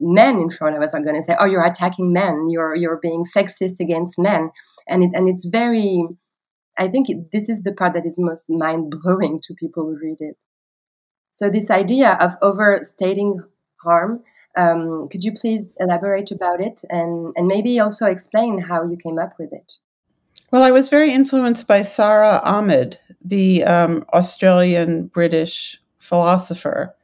men 0.00 0.38
in 0.38 0.50
front 0.50 0.76
of 0.76 0.82
us 0.82 0.94
are 0.94 1.02
going 1.02 1.16
to 1.16 1.22
say, 1.22 1.36
"Oh, 1.38 1.46
you're 1.46 1.64
attacking 1.64 2.12
men. 2.12 2.46
You're 2.48 2.74
you're 2.74 3.00
being 3.00 3.24
sexist 3.24 3.80
against 3.80 4.18
men." 4.18 4.50
And 4.88 5.02
it 5.04 5.10
and 5.14 5.28
it's 5.28 5.46
very. 5.46 6.04
I 6.80 6.88
think 6.88 7.10
it, 7.10 7.32
this 7.32 7.48
is 7.48 7.62
the 7.62 7.72
part 7.72 7.94
that 7.94 8.06
is 8.06 8.20
most 8.20 8.48
mind 8.48 8.92
blowing 9.02 9.40
to 9.42 9.54
people 9.54 9.84
who 9.84 9.98
read 10.00 10.18
it. 10.20 10.36
So 11.32 11.50
this 11.50 11.70
idea 11.70 12.12
of 12.20 12.34
overstating 12.42 13.40
harm. 13.82 14.22
Um, 14.56 15.08
could 15.08 15.22
you 15.22 15.32
please 15.32 15.74
elaborate 15.78 16.32
about 16.32 16.60
it 16.60 16.82
and, 16.90 17.32
and 17.36 17.46
maybe 17.46 17.78
also 17.78 18.06
explain 18.06 18.58
how 18.58 18.82
you 18.82 18.96
came 18.96 19.18
up 19.18 19.34
with 19.38 19.52
it? 19.52 19.74
Well, 20.50 20.62
I 20.62 20.70
was 20.70 20.88
very 20.88 21.12
influenced 21.12 21.68
by 21.68 21.82
Sara 21.82 22.40
Ahmed, 22.42 22.98
the 23.24 23.64
um, 23.64 24.04
Australian 24.14 25.06
British 25.08 25.80
philosopher, 25.98 26.94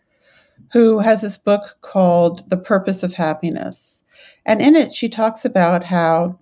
who 0.72 0.98
has 0.98 1.22
this 1.22 1.36
book 1.36 1.78
called 1.80 2.48
The 2.50 2.56
Promise 2.56 3.02
of 3.02 3.14
Happiness. 3.14 4.04
And 4.46 4.60
in 4.60 4.76
it, 4.76 4.92
she 4.92 5.08
talks 5.08 5.44
about 5.44 5.84
how 5.84 6.38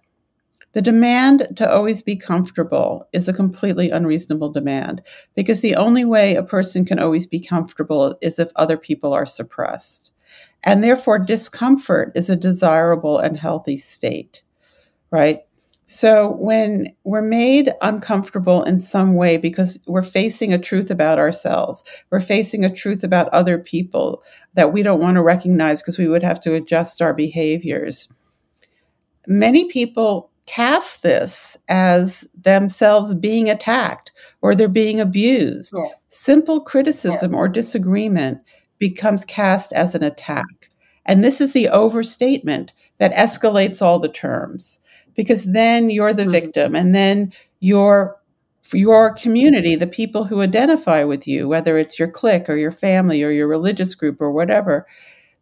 the 0.72 0.82
demand 0.82 1.48
to 1.56 1.70
always 1.70 2.00
be 2.00 2.16
comfortable 2.16 3.06
is 3.12 3.28
a 3.28 3.34
completely 3.34 3.90
unreasonable 3.90 4.50
demand 4.50 5.02
because 5.34 5.60
the 5.60 5.76
only 5.76 6.04
way 6.04 6.34
a 6.34 6.42
person 6.42 6.84
can 6.84 6.98
always 6.98 7.26
be 7.26 7.40
comfortable 7.40 8.16
is 8.22 8.38
if 8.38 8.50
other 8.56 8.78
people 8.78 9.12
are 9.12 9.26
suppressed. 9.26 10.12
And 10.64 10.82
therefore, 10.82 11.18
discomfort 11.18 12.12
is 12.14 12.30
a 12.30 12.36
desirable 12.36 13.18
and 13.18 13.36
healthy 13.36 13.76
state, 13.76 14.42
right? 15.10 15.40
So 15.92 16.30
when 16.36 16.94
we're 17.04 17.20
made 17.20 17.74
uncomfortable 17.82 18.62
in 18.62 18.80
some 18.80 19.14
way 19.14 19.36
because 19.36 19.78
we're 19.86 20.02
facing 20.02 20.50
a 20.50 20.58
truth 20.58 20.90
about 20.90 21.18
ourselves, 21.18 21.84
we're 22.08 22.22
facing 22.22 22.64
a 22.64 22.74
truth 22.74 23.04
about 23.04 23.28
other 23.28 23.58
people 23.58 24.22
that 24.54 24.72
we 24.72 24.82
don't 24.82 25.02
want 25.02 25.16
to 25.16 25.22
recognize 25.22 25.82
because 25.82 25.98
we 25.98 26.08
would 26.08 26.22
have 26.22 26.40
to 26.40 26.54
adjust 26.54 27.02
our 27.02 27.12
behaviors. 27.12 28.10
Many 29.26 29.68
people 29.70 30.30
cast 30.46 31.02
this 31.02 31.58
as 31.68 32.26
themselves 32.40 33.12
being 33.12 33.50
attacked 33.50 34.12
or 34.40 34.54
they're 34.54 34.68
being 34.68 34.98
abused. 34.98 35.74
Yeah. 35.76 35.88
Simple 36.08 36.62
criticism 36.62 37.32
yeah. 37.32 37.38
or 37.38 37.48
disagreement 37.48 38.40
becomes 38.78 39.26
cast 39.26 39.74
as 39.74 39.94
an 39.94 40.02
attack. 40.02 40.70
And 41.04 41.22
this 41.22 41.38
is 41.38 41.52
the 41.52 41.68
overstatement 41.68 42.72
that 42.96 43.12
escalates 43.12 43.82
all 43.82 43.98
the 43.98 44.08
terms 44.08 44.80
because 45.14 45.52
then 45.52 45.90
you're 45.90 46.12
the 46.12 46.22
mm-hmm. 46.22 46.32
victim 46.32 46.74
and 46.74 46.94
then 46.94 47.32
your 47.60 48.18
your 48.72 49.14
community, 49.14 49.74
the 49.74 49.86
people 49.86 50.24
who 50.24 50.40
identify 50.40 51.04
with 51.04 51.26
you, 51.26 51.48
whether 51.48 51.76
it's 51.76 51.98
your 51.98 52.08
clique 52.08 52.48
or 52.48 52.56
your 52.56 52.70
family 52.70 53.22
or 53.22 53.30
your 53.30 53.48
religious 53.48 53.94
group 53.94 54.20
or 54.20 54.30
whatever, 54.30 54.86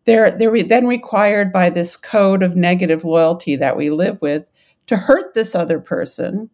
they're 0.04 0.30
they're 0.30 0.62
then 0.62 0.86
required 0.86 1.52
by 1.52 1.70
this 1.70 1.96
code 1.96 2.42
of 2.42 2.56
negative 2.56 3.04
loyalty 3.04 3.56
that 3.56 3.76
we 3.76 3.90
live 3.90 4.20
with 4.20 4.44
to 4.86 4.96
hurt 4.96 5.34
this 5.34 5.54
other 5.54 5.78
person 5.78 6.50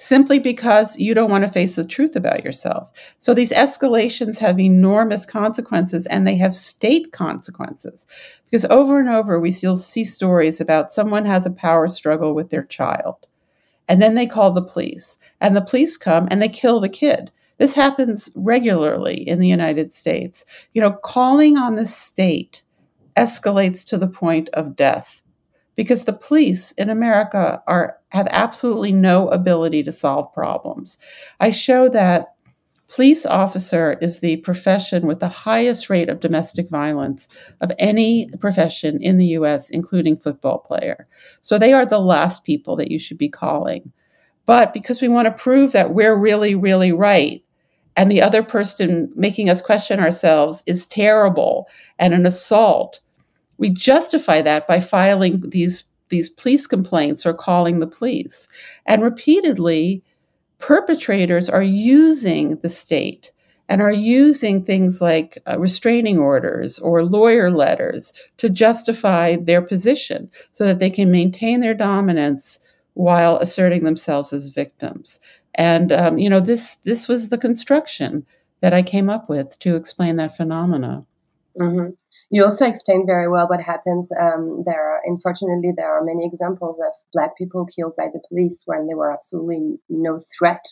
simply 0.00 0.38
because 0.38 0.98
you 0.98 1.12
don't 1.12 1.30
want 1.30 1.44
to 1.44 1.50
face 1.50 1.76
the 1.76 1.84
truth 1.84 2.16
about 2.16 2.42
yourself. 2.42 2.90
So 3.18 3.34
these 3.34 3.52
escalations 3.52 4.38
have 4.38 4.58
enormous 4.58 5.26
consequences 5.26 6.06
and 6.06 6.26
they 6.26 6.36
have 6.36 6.56
state 6.56 7.12
consequences. 7.12 8.06
Because 8.46 8.64
over 8.64 8.98
and 8.98 9.10
over, 9.10 9.38
we 9.38 9.52
still 9.52 9.76
see 9.76 10.04
stories 10.04 10.58
about 10.58 10.90
someone 10.90 11.26
has 11.26 11.44
a 11.44 11.50
power 11.50 11.86
struggle 11.86 12.34
with 12.34 12.48
their 12.48 12.64
child. 12.64 13.26
And 13.88 14.00
then 14.00 14.14
they 14.14 14.26
call 14.26 14.52
the 14.52 14.62
police, 14.62 15.18
and 15.38 15.54
the 15.54 15.60
police 15.60 15.98
come 15.98 16.28
and 16.30 16.40
they 16.40 16.48
kill 16.48 16.80
the 16.80 16.88
kid. 16.88 17.30
This 17.58 17.74
happens 17.74 18.32
regularly 18.34 19.28
in 19.28 19.38
the 19.38 19.48
United 19.48 19.92
States. 19.92 20.46
You 20.72 20.80
know, 20.80 20.92
calling 20.92 21.58
on 21.58 21.74
the 21.74 21.84
state 21.84 22.62
escalates 23.18 23.86
to 23.88 23.98
the 23.98 24.08
point 24.08 24.48
of 24.54 24.76
death 24.76 25.19
because 25.80 26.04
the 26.04 26.12
police 26.12 26.72
in 26.72 26.90
America 26.90 27.62
are 27.66 27.96
have 28.10 28.28
absolutely 28.32 28.92
no 28.92 29.28
ability 29.28 29.82
to 29.82 29.90
solve 29.90 30.30
problems. 30.34 30.98
I 31.40 31.50
show 31.52 31.88
that 31.88 32.34
police 32.86 33.24
officer 33.24 33.96
is 34.02 34.20
the 34.20 34.36
profession 34.42 35.06
with 35.06 35.20
the 35.20 35.28
highest 35.28 35.88
rate 35.88 36.10
of 36.10 36.20
domestic 36.20 36.68
violence 36.68 37.30
of 37.62 37.72
any 37.78 38.28
profession 38.40 39.02
in 39.02 39.16
the 39.16 39.28
US, 39.38 39.70
including 39.70 40.18
football 40.18 40.58
player. 40.58 41.08
So 41.40 41.56
they 41.56 41.72
are 41.72 41.86
the 41.86 41.98
last 41.98 42.44
people 42.44 42.76
that 42.76 42.90
you 42.90 42.98
should 42.98 43.16
be 43.16 43.30
calling. 43.30 43.90
But 44.44 44.74
because 44.74 45.00
we 45.00 45.08
want 45.08 45.28
to 45.28 45.42
prove 45.42 45.72
that 45.72 45.94
we're 45.94 46.14
really, 46.14 46.54
really 46.54 46.92
right, 46.92 47.42
and 47.96 48.12
the 48.12 48.20
other 48.20 48.42
person 48.42 49.10
making 49.16 49.48
us 49.48 49.62
question 49.62 49.98
ourselves 49.98 50.62
is 50.66 50.86
terrible 50.86 51.70
and 51.98 52.12
an 52.12 52.26
assault, 52.26 53.00
we 53.60 53.70
justify 53.70 54.40
that 54.42 54.66
by 54.66 54.80
filing 54.80 55.50
these, 55.50 55.84
these 56.08 56.28
police 56.28 56.66
complaints 56.66 57.24
or 57.24 57.34
calling 57.34 57.78
the 57.78 57.86
police. 57.86 58.48
And 58.86 59.02
repeatedly, 59.02 60.02
perpetrators 60.58 61.48
are 61.48 61.62
using 61.62 62.56
the 62.56 62.70
state 62.70 63.32
and 63.68 63.82
are 63.82 63.92
using 63.92 64.64
things 64.64 65.00
like 65.00 65.38
uh, 65.46 65.58
restraining 65.60 66.18
orders 66.18 66.78
or 66.78 67.04
lawyer 67.04 67.50
letters 67.50 68.12
to 68.38 68.48
justify 68.48 69.36
their 69.36 69.62
position 69.62 70.30
so 70.54 70.64
that 70.64 70.80
they 70.80 70.90
can 70.90 71.10
maintain 71.10 71.60
their 71.60 71.74
dominance 71.74 72.66
while 72.94 73.36
asserting 73.36 73.84
themselves 73.84 74.32
as 74.32 74.48
victims. 74.48 75.20
And 75.54 75.92
um, 75.92 76.18
you 76.18 76.30
know, 76.30 76.40
this 76.40 76.76
this 76.76 77.08
was 77.08 77.28
the 77.28 77.38
construction 77.38 78.26
that 78.60 78.72
I 78.72 78.82
came 78.82 79.10
up 79.10 79.28
with 79.28 79.58
to 79.60 79.76
explain 79.76 80.16
that 80.16 80.36
phenomena. 80.36 81.06
Mm-hmm. 81.58 81.90
You 82.30 82.44
also 82.44 82.66
explain 82.66 83.06
very 83.06 83.28
well 83.28 83.48
what 83.48 83.60
happens. 83.60 84.12
Um, 84.12 84.62
there, 84.64 84.80
are, 84.80 85.00
unfortunately, 85.04 85.72
there 85.76 85.92
are 85.92 86.04
many 86.04 86.24
examples 86.24 86.78
of 86.78 86.92
black 87.12 87.36
people 87.36 87.66
killed 87.66 87.96
by 87.96 88.06
the 88.12 88.20
police 88.28 88.62
when 88.66 88.86
there 88.86 88.96
were 88.96 89.12
absolutely 89.12 89.78
no 89.88 90.22
threat 90.38 90.64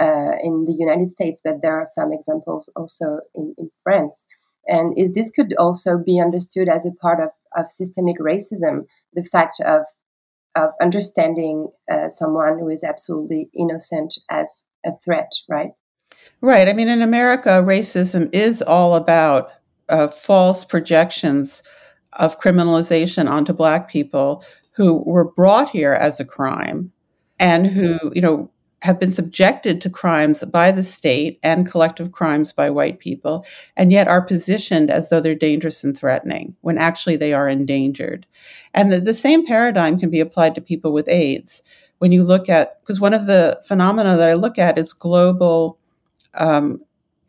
uh, 0.00 0.38
in 0.42 0.64
the 0.66 0.76
United 0.78 1.08
States. 1.08 1.40
But 1.42 1.60
there 1.60 1.76
are 1.76 1.84
some 1.84 2.12
examples 2.12 2.70
also 2.76 3.18
in, 3.34 3.54
in 3.58 3.70
France. 3.82 4.26
And 4.66 4.96
is 4.96 5.12
this 5.12 5.32
could 5.32 5.54
also 5.58 5.98
be 5.98 6.20
understood 6.20 6.68
as 6.68 6.86
a 6.86 6.92
part 6.92 7.18
of, 7.20 7.30
of 7.56 7.68
systemic 7.68 8.18
racism, 8.18 8.86
the 9.12 9.24
fact 9.24 9.60
of 9.60 9.82
of 10.54 10.70
understanding 10.82 11.68
uh, 11.90 12.08
someone 12.08 12.58
who 12.58 12.68
is 12.68 12.84
absolutely 12.84 13.48
innocent 13.58 14.18
as 14.30 14.64
a 14.84 14.90
threat, 15.02 15.32
right? 15.48 15.70
Right. 16.40 16.68
I 16.68 16.72
mean, 16.72 16.88
in 16.88 17.02
America, 17.02 17.62
racism 17.64 18.28
is 18.32 18.60
all 18.60 18.94
about 18.94 19.50
uh, 19.88 20.08
false 20.08 20.64
projections 20.64 21.62
of 22.14 22.40
criminalization 22.40 23.28
onto 23.28 23.52
Black 23.52 23.88
people 23.88 24.44
who 24.72 25.02
were 25.04 25.30
brought 25.32 25.70
here 25.70 25.92
as 25.92 26.20
a 26.20 26.24
crime 26.24 26.92
and 27.38 27.66
who, 27.66 27.98
you 28.14 28.20
know, 28.20 28.50
have 28.82 28.98
been 28.98 29.12
subjected 29.12 29.80
to 29.80 29.88
crimes 29.88 30.42
by 30.44 30.72
the 30.72 30.82
state 30.82 31.38
and 31.42 31.70
collective 31.70 32.10
crimes 32.10 32.52
by 32.52 32.68
white 32.68 32.98
people, 32.98 33.46
and 33.76 33.92
yet 33.92 34.08
are 34.08 34.26
positioned 34.26 34.90
as 34.90 35.08
though 35.08 35.20
they're 35.20 35.36
dangerous 35.36 35.84
and 35.84 35.96
threatening 35.96 36.56
when 36.62 36.78
actually 36.78 37.16
they 37.16 37.32
are 37.32 37.48
endangered. 37.48 38.26
And 38.74 38.92
the, 38.92 38.98
the 38.98 39.14
same 39.14 39.46
paradigm 39.46 40.00
can 40.00 40.10
be 40.10 40.20
applied 40.20 40.54
to 40.56 40.60
people 40.60 40.92
with 40.92 41.08
AIDS. 41.08 41.62
When 41.98 42.10
you 42.10 42.24
look 42.24 42.48
at, 42.48 42.80
because 42.80 43.00
one 43.00 43.14
of 43.14 43.26
the 43.26 43.60
phenomena 43.64 44.16
that 44.16 44.28
I 44.28 44.34
look 44.34 44.58
at 44.58 44.78
is 44.78 44.92
global 44.92 45.78
um, 46.34 46.80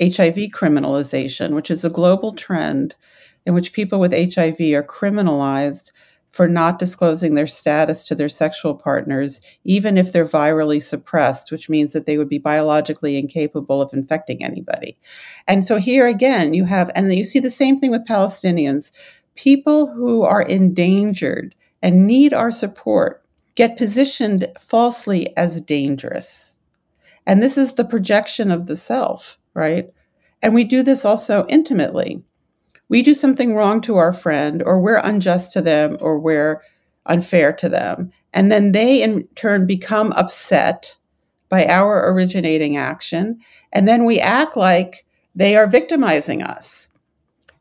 HIV 0.01 0.51
criminalization, 0.51 1.53
which 1.53 1.69
is 1.69 1.85
a 1.85 1.89
global 1.89 2.33
trend 2.33 2.95
in 3.45 3.53
which 3.53 3.73
people 3.73 4.00
with 4.00 4.13
HIV 4.13 4.59
are 4.59 4.83
criminalized 4.83 5.91
for 6.33 6.47
not 6.47 6.79
disclosing 6.79 7.35
their 7.35 7.45
status 7.45 8.03
to 8.03 8.15
their 8.15 8.27
sexual 8.27 8.73
partners, 8.73 9.39
even 9.65 10.00
if 10.00 10.12
they're 10.12 10.25
virally 10.25 10.81
suppressed, 10.81 11.51
which 11.51 11.69
means 11.69 11.93
that 11.93 12.07
they 12.07 12.17
would 12.17 12.27
be 12.27 12.39
biologically 12.39 13.17
incapable 13.17 13.81
of 13.81 13.93
infecting 13.93 14.43
anybody. 14.43 14.97
And 15.47 15.67
so 15.67 15.77
here 15.77 16.07
again, 16.07 16.55
you 16.55 16.65
have, 16.65 16.89
and 16.95 17.13
you 17.13 17.23
see 17.23 17.39
the 17.39 17.51
same 17.51 17.79
thing 17.79 17.91
with 17.91 18.07
Palestinians. 18.07 18.91
People 19.35 19.93
who 19.93 20.23
are 20.23 20.41
endangered 20.41 21.53
and 21.83 22.07
need 22.07 22.33
our 22.33 22.51
support 22.51 23.23
get 23.53 23.77
positioned 23.77 24.47
falsely 24.59 25.38
as 25.38 25.62
dangerous. 25.62 26.57
And 27.27 27.43
this 27.43 27.59
is 27.59 27.75
the 27.75 27.85
projection 27.85 28.50
of 28.50 28.65
the 28.65 28.75
self 28.75 29.38
right? 29.53 29.89
And 30.41 30.54
we 30.54 30.63
do 30.63 30.84
this 30.84 31.06
also 31.06 31.45
intimately. 31.47 32.23
We 32.89 33.01
do 33.01 33.13
something 33.13 33.56
wrong 33.56 33.82
to 33.82 33.97
our 33.97 34.13
friend, 34.13 34.62
or 34.63 34.80
we're 34.80 34.97
unjust 34.97 35.54
to 35.54 35.62
them, 35.62 35.97
or 36.01 36.19
we're 36.19 36.62
unfair 37.06 37.54
to 37.54 37.69
them. 37.69 38.12
And 38.34 38.51
then 38.51 38.71
they, 38.71 39.01
in 39.01 39.27
turn, 39.36 39.65
become 39.65 40.12
upset 40.13 40.97
by 41.49 41.65
our 41.65 42.12
originating 42.12 42.77
action. 42.77 43.39
And 43.71 43.88
then 43.88 44.06
we 44.06 44.19
act 44.19 44.58
like 44.58 45.06
they 45.36 45.56
are 45.56 45.67
victimizing 45.67 46.43
us. 46.43 46.91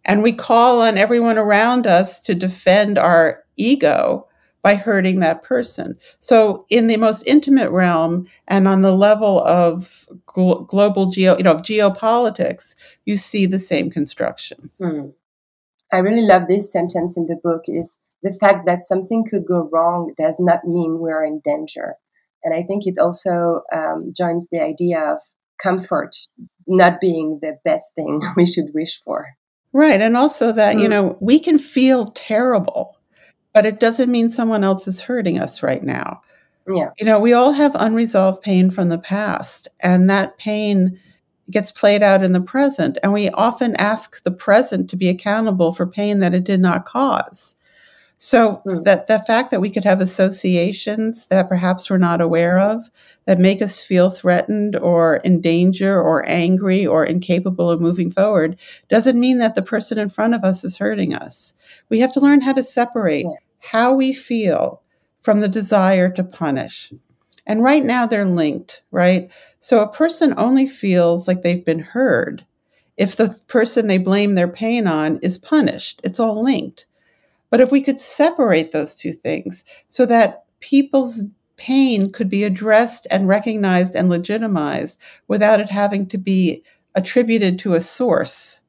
And 0.05 0.23
we 0.23 0.33
call 0.33 0.83
on 0.83 0.99
everyone 0.99 1.39
around 1.39 1.87
us 1.87 2.21
to 2.23 2.35
defend 2.35 2.99
our 2.99 3.45
ego 3.57 4.27
by 4.63 4.77
hurting 4.77 5.21
that 5.21 5.43
person. 5.43 5.99
So, 6.21 6.65
in 6.71 6.87
the 6.87 6.97
most 6.97 7.27
intimate 7.27 7.71
realm 7.71 8.29
and 8.49 8.67
on 8.69 8.83
the 8.83 8.95
level 8.95 9.43
of 9.45 10.09
gl- 10.35 10.67
global 10.69 11.07
geo, 11.07 11.37
you 11.37 11.43
know, 11.43 11.57
geopolitics, 11.57 12.75
you 13.05 13.17
see 13.17 13.47
the 13.47 13.59
same 13.59 13.91
construction. 13.91 14.71
Hmm. 14.79 15.11
I 15.93 15.99
really 15.99 16.23
love 16.23 16.49
this 16.49 16.73
sentence 16.73 17.17
in 17.17 17.27
the 17.27 17.37
book 17.37 17.63
is 17.67 17.99
the 18.23 18.33
fact 18.33 18.67
that 18.67 18.83
something 18.83 19.25
could 19.29 19.47
go 19.47 19.69
wrong 19.73 20.15
does 20.17 20.37
not 20.39 20.65
mean 20.65 20.99
we're 20.99 21.25
in 21.25 21.41
danger. 21.45 21.97
And 22.45 22.55
I 22.55 22.63
think 22.63 22.87
it 22.87 22.99
also 22.99 23.63
um, 23.73 24.13
joins 24.17 24.49
the 24.51 24.61
idea 24.61 25.01
of 25.01 25.23
comfort 25.63 26.17
not 26.67 27.01
being 27.01 27.39
the 27.43 27.59
best 27.65 27.95
thing 27.95 28.23
we 28.37 28.47
should 28.47 28.75
wish 28.75 29.01
for. 29.05 29.27
Right. 29.73 30.01
And 30.01 30.17
also 30.17 30.53
that, 30.53 30.77
mm. 30.77 30.81
you 30.81 30.85
hmm. 30.87 30.91
know, 30.91 31.19
we 31.21 31.39
can 31.39 31.59
feel 31.59 32.07
terrible 32.07 32.97
but 33.53 33.67
it 33.67 33.81
doesn't 33.81 34.11
mean 34.11 34.31
someone 34.31 34.65
else 34.65 34.89
is 34.89 35.01
hurting 35.01 35.39
us 35.39 35.63
right 35.63 35.83
now. 35.83 36.23
Yeah. 36.67 36.91
You 36.99 37.07
know, 37.07 37.21
we 37.21 37.33
all 37.33 37.53
have 37.53 37.75
unresolved 37.75 38.43
pain 38.43 38.71
from 38.71 38.89
the 38.89 38.99
past, 38.99 39.69
and 39.81 40.09
that 40.11 40.39
pain 40.39 40.99
gets 41.51 41.71
played 41.71 42.03
out 42.03 42.23
in 42.23 42.33
the 42.33 42.41
present. 42.41 42.99
And 43.03 43.13
we 43.13 43.29
often 43.31 43.77
ask 43.77 44.23
the 44.23 44.31
present 44.31 44.89
to 44.91 44.97
be 44.97 45.09
accountable 45.09 45.73
for 45.73 45.87
pain 45.87 46.21
that 46.21 46.35
it 46.35 46.45
did 46.45 46.61
not 46.61 46.85
cause. 46.85 47.57
So 48.25 48.63
mm. 48.65 48.85
that 48.85 49.09
the 49.09 49.19
fact 49.19 49.51
that 49.51 49.61
we 49.61 49.69
could 49.69 49.83
have 49.83 50.01
associations 50.01 51.27
that 51.27 51.49
perhaps 51.49 51.91
we're 51.91 51.99
not 51.99 52.21
aware 52.21 52.61
of 52.61 52.89
that 53.27 53.41
make 53.41 53.61
us 53.61 53.81
feel 53.81 54.11
threatened 54.11 54.77
or 54.77 55.17
in 55.17 55.41
danger 55.41 56.01
or 56.01 56.25
angry 56.29 56.87
or 56.87 57.05
incapable 57.05 57.69
of 57.69 57.81
moving 57.81 58.13
forward 58.13 58.57
doesn't 58.89 59.19
mean 59.19 59.39
that 59.39 59.57
the 59.57 59.63
person 59.63 59.99
in 59.99 60.09
front 60.09 60.35
of 60.35 60.45
us 60.45 60.63
is 60.63 60.79
hurting 60.79 61.15
us. 61.15 61.55
We 61.89 61.99
have 61.99 62.13
to 62.13 62.21
learn 62.21 62.43
how 62.43 62.53
to 62.53 62.63
separate 62.63 63.27
yeah. 63.27 63.35
how 63.59 63.93
we 63.93 64.13
feel 64.13 64.82
from 65.23 65.41
the 65.41 65.49
desire 65.49 66.11
to 66.11 66.25
punish. 66.25 66.93
And 67.47 67.63
right 67.63 67.85
now 67.85 68.07
they're 68.07 68.27
linked, 68.27 68.83
right? 68.91 69.31
So 69.61 69.81
a 69.81 69.93
person 69.93 70.35
only 70.37 70.67
feels 70.67 71.27
like 71.27 71.43
they've 71.43 71.65
been 71.65 71.81
heard 71.81 72.45
if 72.97 73.17
the 73.17 73.37
person 73.49 73.87
they 73.87 73.99
blame 73.99 74.35
their 74.35 74.49
pain 74.49 74.87
on 74.87 75.19
is 75.23 75.39
punished. 75.39 76.01
It's 76.05 76.21
all 76.21 76.43
linked. 76.43 76.87
But 77.51 77.61
if 77.61 77.73
we 77.73 77.83
could 77.83 78.01
separate 78.01 78.73
those 78.73 78.95
two 78.95 79.13
things 79.13 79.65
so 79.89 80.07
that 80.07 80.45
people's 80.61 81.25
pain 81.57 82.11
could 82.11 82.29
be 82.29 82.45
addressed 82.45 83.07
and 83.11 83.29
recognized 83.29 83.95
and 83.95 84.09
legitimized 84.09 84.99
without 85.29 85.61
it 85.61 85.71
having 85.71 86.07
to 86.09 86.19
be 86.19 86.63
attributed 86.95 87.59
to 87.59 87.75
a 87.75 87.81
source, 87.81 88.63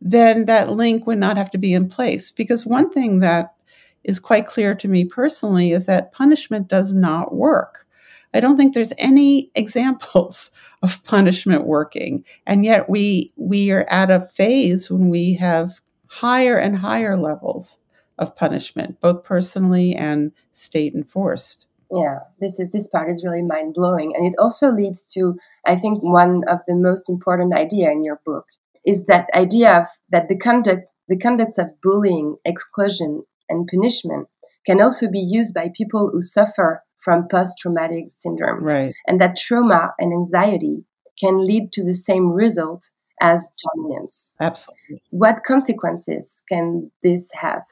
then 0.00 0.46
that 0.46 0.70
link 0.70 1.06
would 1.06 1.18
not 1.18 1.36
have 1.36 1.50
to 1.50 1.58
be 1.58 1.74
in 1.74 1.88
place. 1.88 2.30
Because 2.30 2.66
one 2.66 2.90
thing 2.90 3.20
that 3.20 3.54
is 4.04 4.18
quite 4.18 4.46
clear 4.46 4.74
to 4.74 4.88
me 4.88 5.04
personally 5.04 5.72
is 5.72 5.86
that 5.86 6.12
punishment 6.12 6.68
does 6.68 6.94
not 6.94 7.34
work. 7.34 7.86
I 8.32 8.40
don't 8.40 8.56
think 8.56 8.74
there's 8.74 8.92
any 8.98 9.50
examples 9.54 10.50
of 10.82 11.04
punishment 11.04 11.66
working. 11.66 12.24
And 12.46 12.64
yet 12.64 12.88
we 12.88 13.32
we 13.36 13.70
are 13.70 13.86
at 13.90 14.10
a 14.10 14.28
phase 14.32 14.90
when 14.90 15.08
we 15.08 15.34
have 15.34 15.80
higher 16.06 16.56
and 16.56 16.78
higher 16.78 17.16
levels 17.16 17.80
of 18.18 18.36
punishment, 18.36 19.00
both 19.00 19.24
personally 19.24 19.94
and 19.94 20.32
state 20.52 20.94
enforced. 20.94 21.66
Yeah, 21.90 22.20
this 22.38 22.60
is 22.60 22.70
this 22.70 22.88
part 22.88 23.10
is 23.10 23.24
really 23.24 23.42
mind 23.42 23.74
blowing, 23.74 24.14
and 24.14 24.24
it 24.24 24.38
also 24.38 24.70
leads 24.70 25.04
to 25.14 25.36
I 25.66 25.76
think 25.76 26.02
one 26.02 26.42
of 26.48 26.60
the 26.68 26.76
most 26.76 27.10
important 27.10 27.52
idea 27.52 27.90
in 27.90 28.02
your 28.02 28.20
book 28.24 28.46
is 28.86 29.06
that 29.06 29.28
idea 29.34 29.80
of 29.80 29.86
that 30.10 30.28
the 30.28 30.36
conduct 30.36 30.86
the 31.08 31.18
conducts 31.18 31.58
of 31.58 31.72
bullying, 31.82 32.36
exclusion, 32.44 33.24
and 33.50 33.68
punishment 33.68 34.28
can 34.66 34.80
also 34.80 35.10
be 35.10 35.20
used 35.20 35.52
by 35.54 35.68
people 35.76 36.08
who 36.12 36.20
suffer 36.22 36.82
from 36.98 37.28
post 37.30 37.58
traumatic 37.60 38.04
syndrome, 38.10 38.62
right? 38.62 38.94
And 39.06 39.20
that 39.20 39.36
trauma 39.36 39.92
and 39.98 40.12
anxiety 40.12 40.84
can 41.18 41.46
lead 41.46 41.72
to 41.72 41.84
the 41.84 41.94
same 41.94 42.30
result 42.30 42.90
as 43.20 43.50
dominance. 43.76 44.36
Absolutely. 44.40 45.02
What 45.10 45.44
consequences 45.44 46.42
can 46.48 46.90
this 47.02 47.30
have? 47.34 47.62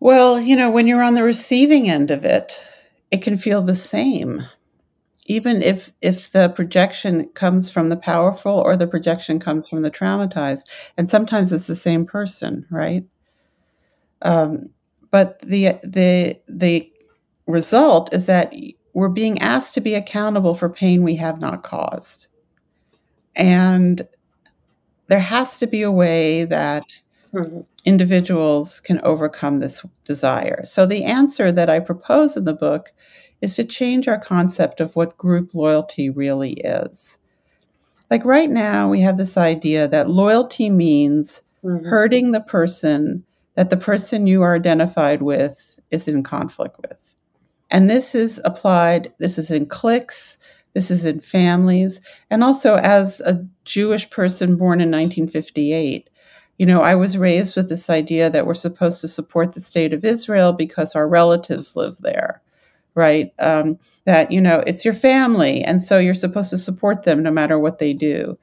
Well, 0.00 0.40
you 0.40 0.56
know, 0.56 0.70
when 0.70 0.86
you're 0.86 1.02
on 1.02 1.14
the 1.14 1.22
receiving 1.22 1.88
end 1.88 2.10
of 2.10 2.24
it, 2.24 2.62
it 3.10 3.22
can 3.22 3.38
feel 3.38 3.62
the 3.62 3.74
same. 3.76 4.46
even 5.26 5.62
if 5.62 5.92
if 6.00 6.32
the 6.32 6.48
projection 6.48 7.28
comes 7.34 7.70
from 7.70 7.88
the 7.88 7.96
powerful 7.96 8.52
or 8.52 8.76
the 8.76 8.86
projection 8.86 9.38
comes 9.38 9.68
from 9.68 9.82
the 9.82 9.90
traumatized 9.90 10.68
and 10.96 11.08
sometimes 11.08 11.52
it's 11.52 11.68
the 11.68 11.76
same 11.76 12.04
person 12.04 12.66
right 12.70 13.04
um, 14.22 14.68
but 15.10 15.40
the 15.40 15.78
the 15.82 16.40
the 16.48 16.90
result 17.46 18.12
is 18.12 18.26
that 18.26 18.52
we're 18.94 19.08
being 19.08 19.40
asked 19.40 19.74
to 19.74 19.80
be 19.80 19.94
accountable 19.94 20.54
for 20.54 20.68
pain 20.68 21.02
we 21.02 21.16
have 21.16 21.40
not 21.40 21.62
caused 21.62 22.28
and 23.34 24.06
there 25.08 25.20
has 25.20 25.58
to 25.58 25.66
be 25.66 25.82
a 25.82 25.90
way 25.90 26.44
that 26.44 26.84
mm-hmm. 27.34 27.60
individuals 27.84 28.80
can 28.80 29.00
overcome 29.00 29.58
this 29.58 29.84
desire 30.04 30.64
so 30.64 30.86
the 30.86 31.04
answer 31.04 31.50
that 31.50 31.68
i 31.68 31.80
propose 31.80 32.36
in 32.36 32.44
the 32.44 32.54
book 32.54 32.92
is 33.42 33.56
to 33.56 33.64
change 33.64 34.08
our 34.08 34.18
concept 34.18 34.80
of 34.80 34.96
what 34.96 35.18
group 35.18 35.52
loyalty 35.52 36.08
really 36.08 36.52
is. 36.52 37.18
Like 38.08 38.24
right 38.24 38.48
now, 38.48 38.88
we 38.88 39.00
have 39.00 39.16
this 39.16 39.36
idea 39.36 39.88
that 39.88 40.08
loyalty 40.08 40.70
means 40.70 41.42
mm-hmm. 41.62 41.84
hurting 41.86 42.30
the 42.30 42.40
person 42.40 43.24
that 43.54 43.70
the 43.70 43.76
person 43.76 44.26
you 44.26 44.42
are 44.42 44.56
identified 44.56 45.22
with 45.22 45.78
is 45.90 46.08
in 46.08 46.22
conflict 46.22 46.76
with. 46.80 47.14
And 47.70 47.88
this 47.88 48.14
is 48.14 48.40
applied, 48.44 49.12
this 49.18 49.38
is 49.38 49.50
in 49.50 49.66
cliques, 49.66 50.38
this 50.74 50.90
is 50.90 51.04
in 51.04 51.20
families, 51.20 52.00
and 52.30 52.42
also 52.42 52.76
as 52.76 53.20
a 53.20 53.46
Jewish 53.64 54.08
person 54.10 54.56
born 54.56 54.80
in 54.80 54.90
1958. 54.90 56.08
You 56.58 56.66
know, 56.66 56.82
I 56.82 56.94
was 56.94 57.18
raised 57.18 57.56
with 57.56 57.68
this 57.68 57.90
idea 57.90 58.30
that 58.30 58.46
we're 58.46 58.54
supposed 58.54 59.00
to 59.00 59.08
support 59.08 59.52
the 59.52 59.60
state 59.60 59.92
of 59.92 60.04
Israel 60.04 60.52
because 60.52 60.94
our 60.94 61.08
relatives 61.08 61.76
live 61.76 61.98
there 61.98 62.42
right? 62.94 63.32
Um, 63.38 63.78
that, 64.04 64.32
you 64.32 64.40
know, 64.40 64.62
it's 64.66 64.84
your 64.84 64.94
family. 64.94 65.62
And 65.62 65.82
so 65.82 65.98
you're 65.98 66.14
supposed 66.14 66.50
to 66.50 66.58
support 66.58 67.04
them 67.04 67.22
no 67.22 67.30
matter 67.30 67.58
what 67.58 67.78
they 67.78 67.92
do. 67.92 68.38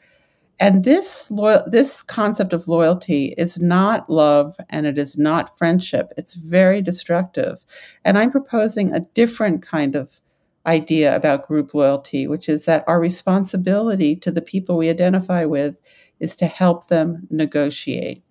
And 0.60 0.84
this 0.84 1.32
loyal, 1.32 1.64
this 1.68 2.02
concept 2.04 2.52
of 2.52 2.68
loyalty 2.68 3.34
is 3.38 3.62
not 3.62 4.10
love 4.10 4.58
and 4.70 4.86
it 4.86 4.98
is 4.98 5.18
not 5.18 5.58
friendship. 5.58 6.12
It's 6.18 6.34
very 6.34 6.82
destructive. 6.82 7.64
And 8.04 8.18
I'm 8.18 8.32
proposing 8.32 8.92
a 8.92 9.00
different 9.00 9.62
kind 9.62 9.96
of 9.96 10.20
idea 10.66 11.16
about 11.16 11.48
group 11.48 11.74
loyalty, 11.74 12.28
which 12.28 12.50
is 12.50 12.66
that 12.66 12.84
our 12.88 13.00
responsibility 13.00 14.16
to 14.18 14.32
the 14.32 14.42
people 14.42 14.78
we 14.78 14.90
identify 14.90 15.46
with 15.46 15.80
is 16.20 16.36
to 16.36 16.46
help 16.48 16.88
them 16.88 17.26
negotiate, 17.30 18.22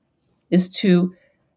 is 0.51 0.71
to 0.75 1.15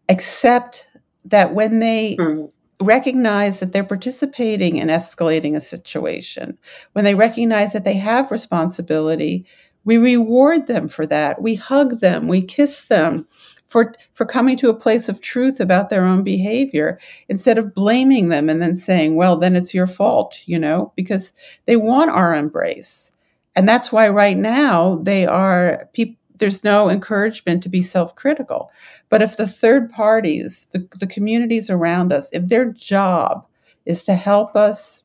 accept 0.08 0.88
that 1.26 1.54
when 1.54 1.80
they 1.80 2.16
mm 2.16 2.50
recognize 2.80 3.60
that 3.60 3.72
they're 3.72 3.84
participating 3.84 4.76
in 4.76 4.88
escalating 4.88 5.54
a 5.54 5.60
situation, 5.60 6.58
when 6.92 7.04
they 7.04 7.14
recognize 7.14 7.72
that 7.72 7.84
they 7.84 7.94
have 7.94 8.30
responsibility, 8.30 9.46
we 9.84 9.96
reward 9.96 10.66
them 10.66 10.88
for 10.88 11.06
that. 11.06 11.42
We 11.42 11.54
hug 11.54 12.00
them, 12.00 12.28
we 12.28 12.42
kiss 12.42 12.84
them 12.84 13.26
for, 13.66 13.94
for 14.14 14.26
coming 14.26 14.58
to 14.58 14.68
a 14.68 14.74
place 14.74 15.08
of 15.08 15.20
truth 15.20 15.58
about 15.58 15.88
their 15.88 16.04
own 16.04 16.22
behavior 16.22 16.98
instead 17.28 17.56
of 17.56 17.74
blaming 17.74 18.28
them 18.28 18.50
and 18.50 18.60
then 18.60 18.76
saying, 18.76 19.16
well, 19.16 19.36
then 19.36 19.56
it's 19.56 19.72
your 19.72 19.86
fault, 19.86 20.40
you 20.44 20.58
know, 20.58 20.92
because 20.94 21.32
they 21.64 21.76
want 21.76 22.10
our 22.10 22.34
embrace. 22.34 23.12
And 23.56 23.66
that's 23.66 23.90
why 23.90 24.08
right 24.08 24.36
now 24.36 24.96
they 25.02 25.26
are 25.26 25.88
people 25.92 26.16
there's 26.42 26.64
no 26.64 26.90
encouragement 26.90 27.62
to 27.62 27.68
be 27.68 27.82
self-critical. 27.82 28.68
But 29.08 29.22
if 29.22 29.36
the 29.36 29.46
third 29.46 29.92
parties, 29.92 30.66
the, 30.72 30.88
the 30.98 31.06
communities 31.06 31.70
around 31.70 32.12
us, 32.12 32.32
if 32.32 32.48
their 32.48 32.72
job 32.72 33.46
is 33.86 34.02
to 34.04 34.16
help 34.16 34.56
us 34.56 35.01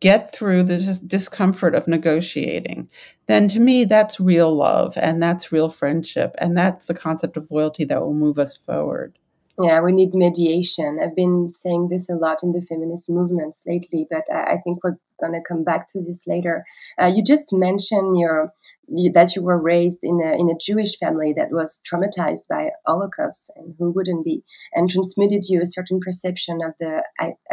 get 0.00 0.34
through 0.34 0.64
the 0.64 0.78
dis- 0.78 1.00
discomfort 1.00 1.74
of 1.74 1.88
negotiating, 1.88 2.90
then 3.26 3.48
to 3.48 3.60
me, 3.60 3.84
that's 3.84 4.20
real 4.20 4.54
love 4.54 4.96
and 4.96 5.22
that's 5.22 5.52
real 5.52 5.68
friendship. 5.68 6.34
And 6.38 6.56
that's 6.56 6.86
the 6.86 6.94
concept 6.94 7.36
of 7.36 7.50
loyalty 7.50 7.84
that 7.86 8.00
will 8.00 8.14
move 8.14 8.38
us 8.38 8.56
forward. 8.56 9.18
Yeah, 9.58 9.80
we 9.80 9.92
need 9.92 10.12
mediation. 10.12 10.98
I've 11.02 11.16
been 11.16 11.48
saying 11.48 11.88
this 11.90 12.10
a 12.10 12.14
lot 12.14 12.42
in 12.42 12.52
the 12.52 12.60
feminist 12.60 13.08
movements 13.08 13.62
lately, 13.66 14.06
but 14.10 14.24
I, 14.30 14.58
think 14.62 14.84
we're 14.84 14.98
going 15.18 15.32
to 15.32 15.40
come 15.48 15.64
back 15.64 15.86
to 15.92 16.00
this 16.00 16.24
later. 16.26 16.64
Uh, 17.00 17.06
you 17.06 17.24
just 17.24 17.54
mentioned 17.54 18.18
your 18.18 18.52
you, 18.86 19.10
that 19.12 19.34
you 19.34 19.42
were 19.42 19.60
raised 19.60 20.00
in 20.02 20.20
a 20.22 20.38
in 20.38 20.50
a 20.50 20.58
Jewish 20.60 20.98
family 20.98 21.32
that 21.38 21.52
was 21.52 21.80
traumatized 21.90 22.46
by 22.50 22.68
Holocaust, 22.86 23.50
and 23.56 23.74
who 23.78 23.92
wouldn't 23.92 24.26
be, 24.26 24.42
and 24.74 24.90
transmitted 24.90 25.44
you 25.48 25.62
a 25.62 25.66
certain 25.66 26.00
perception 26.00 26.58
of 26.62 26.74
the 26.78 27.02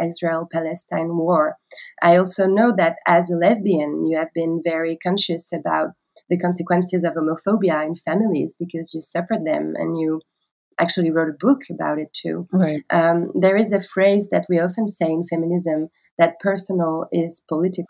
Israel-Palestine 0.02 1.16
war. 1.16 1.56
I 2.02 2.16
also 2.16 2.46
know 2.46 2.74
that 2.76 2.96
as 3.06 3.30
a 3.30 3.36
lesbian, 3.36 4.06
you 4.06 4.18
have 4.18 4.32
been 4.34 4.60
very 4.62 4.98
conscious 5.02 5.52
about 5.52 5.92
the 6.28 6.38
consequences 6.38 7.02
of 7.02 7.14
homophobia 7.14 7.84
in 7.86 7.96
families 7.96 8.56
because 8.58 8.92
you 8.94 9.00
suffered 9.00 9.44
them 9.44 9.72
and 9.76 9.98
you 9.98 10.20
actually 10.80 11.10
wrote 11.10 11.28
a 11.28 11.38
book 11.38 11.62
about 11.70 11.98
it 11.98 12.12
too. 12.12 12.48
Right. 12.52 12.82
Um, 12.90 13.30
there 13.34 13.56
is 13.56 13.72
a 13.72 13.82
phrase 13.82 14.28
that 14.30 14.46
we 14.48 14.58
often 14.58 14.88
say 14.88 15.06
in 15.06 15.26
feminism 15.26 15.88
that 16.18 16.38
personal 16.40 17.08
is 17.12 17.44
political. 17.48 17.86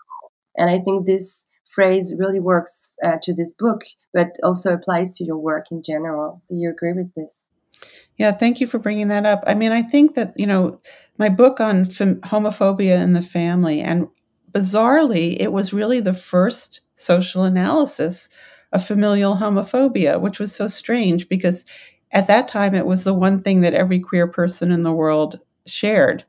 And 0.57 0.71
I 0.71 0.79
think 0.79 1.07
this 1.07 1.47
phrase 1.71 2.15
really 2.17 2.41
works 2.41 2.97
uh, 3.05 3.17
to 3.23 3.35
this 3.35 3.53
book, 3.55 3.83
but 4.13 4.37
also 4.43 4.73
applies 4.73 5.17
to 5.17 5.25
your 5.25 5.39
work 5.39 5.67
in 5.71 5.83
general. 5.83 6.43
Do 6.49 6.55
you 6.55 6.71
agree 6.71 6.93
with 6.93 7.13
this? 7.15 7.49
Yeah, 8.17 8.31
thank 8.31 8.61
you 8.61 8.67
for 8.69 8.79
bringing 8.79 9.09
that 9.09 9.27
up. 9.27 9.43
I 9.47 9.55
mean, 9.55 9.73
I 9.73 9.83
think 9.83 10.15
that, 10.15 10.33
you 10.37 10.47
know, 10.47 10.81
my 11.19 11.29
book 11.29 11.61
on 11.61 11.85
fem- 11.85 12.21
homophobia 12.21 13.03
in 13.03 13.13
the 13.13 13.23
family, 13.23 13.81
and 13.81 14.09
bizarrely, 14.53 15.37
it 15.41 15.53
was 15.53 15.73
really 15.73 15.99
the 15.99 16.15
first 16.15 16.83
social 16.95 17.43
analysis 17.43 18.29
of 18.73 18.87
familial 18.87 19.37
homophobia, 19.37 20.21
which 20.21 20.39
was 20.39 20.55
so 20.55 20.69
strange 20.69 21.29
because 21.29 21.65
at 22.13 22.27
that 22.29 22.49
time, 22.49 22.75
it 22.75 22.87
was 22.87 23.05
the 23.05 23.15
one 23.15 23.41
thing 23.41 23.61
that 23.63 23.75
every 23.75 24.01
queer 24.01 24.27
person 24.27 24.71
in 24.71 24.83
the 24.83 24.93
world 24.93 25.41
shared. 25.67 26.25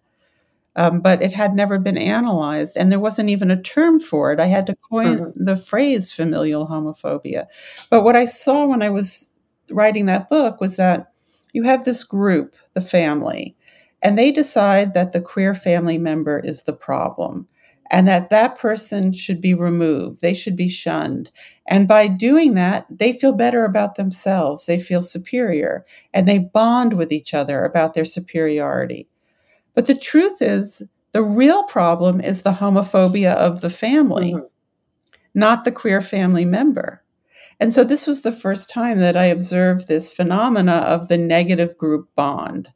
Um, 0.78 1.00
but 1.00 1.22
it 1.22 1.32
had 1.32 1.56
never 1.56 1.80
been 1.80 1.98
analyzed, 1.98 2.76
and 2.76 2.92
there 2.92 3.00
wasn't 3.00 3.30
even 3.30 3.50
a 3.50 3.62
term 3.62 4.00
for 4.00 4.34
it. 4.34 4.42
I 4.42 4.48
had 4.48 4.68
to 4.68 4.76
coin 4.76 5.18
mm-hmm. 5.20 5.46
the 5.46 5.56
phrase 5.56 6.12
familial 6.12 6.68
homophobia. 6.68 7.46
But 7.90 8.04
what 8.04 8.18
I 8.18 8.26
saw 8.26 8.68
when 8.68 8.82
I 8.82 8.90
was 8.90 9.32
writing 9.72 10.06
that 10.08 10.30
book 10.30 10.60
was 10.60 10.76
that 10.76 11.14
you 11.54 11.64
have 11.64 11.86
this 11.86 12.04
group, 12.04 12.56
the 12.74 12.82
family, 12.82 13.56
and 14.02 14.18
they 14.18 14.32
decide 14.32 14.94
that 14.94 15.14
the 15.14 15.22
queer 15.22 15.56
family 15.56 15.98
member 15.98 16.40
is 16.40 16.64
the 16.64 16.74
problem 16.74 17.48
and 17.92 18.08
that 18.08 18.30
that 18.30 18.58
person 18.58 19.14
should 19.14 19.40
be 19.40 19.54
removed. 19.54 20.22
They 20.22 20.34
should 20.34 20.56
be 20.56 20.70
shunned. 20.70 21.32
And 21.68 21.88
by 21.88 22.08
doing 22.08 22.56
that 22.56 22.86
they 22.90 23.14
feel 23.14 23.34
better 23.34 23.64
about 23.64 23.96
themselves. 23.96 24.66
They 24.66 24.80
feel 24.80 25.02
superior 25.02 25.86
and 26.14 26.28
they 26.28 26.40
bond 26.40 26.94
with 26.94 27.12
each 27.12 27.34
other 27.34 27.64
about 27.64 27.94
their 27.94 28.06
superiority. 28.06 29.08
But 29.74 29.86
the 29.86 29.96
truth 29.96 30.42
is 30.42 30.84
the 31.12 31.24
real 31.24 31.64
problem 31.64 32.20
is 32.22 32.42
the 32.42 32.54
homophobia 32.54 33.34
of 33.34 33.62
the 33.62 33.70
family 33.70 34.34
mm-hmm. 34.34 34.46
not 35.34 35.64
the 35.64 35.72
queer 35.72 36.02
family 36.02 36.46
member. 36.46 37.04
And 37.60 37.74
so 37.74 37.84
this 37.86 38.06
was 38.06 38.22
the 38.22 38.34
first 38.34 38.70
time 38.70 39.00
that 39.00 39.16
i 39.16 39.26
observed 39.26 39.88
this 39.88 40.12
phenomena 40.12 40.74
of 40.74 41.08
the 41.08 41.18
negative 41.18 41.78
group 41.78 42.10
bond. 42.16 42.70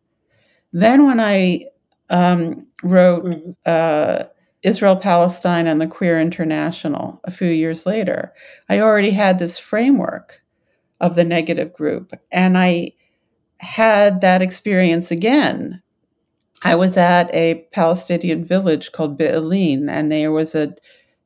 Then 0.72 1.06
when 1.06 1.20
i 1.20 1.66
um, 2.10 2.68
wrote 2.84 3.26
mm-hmm. 3.26 3.52
uh, 3.66 4.24
Israel 4.62 4.98
Palestine 4.98 5.68
and 5.68 5.80
the 5.80 5.88
Queer 5.88 6.20
International 6.20 7.22
a 7.24 7.32
few 7.32 7.48
years 7.48 7.86
later, 7.86 8.34
I 8.68 8.80
already 8.80 9.12
had 9.12 9.40
this 9.40 9.58
framework 9.58 10.42
of 11.00 11.16
the 11.16 11.24
negative 11.24 11.74
group. 11.74 12.14
And 12.32 12.58
I 12.58 12.92
had 13.60 14.22
that 14.22 14.42
experience 14.42 15.12
again. 15.12 15.82
I 16.64 16.76
was 16.76 16.98
at 16.98 17.34
a 17.34 17.66
Palestinian 17.72 18.44
village 18.44 18.92
called 18.92 19.18
Bil'in, 19.18 19.90
and 19.90 20.12
there 20.12 20.32
was 20.32 20.56
a 20.56 20.76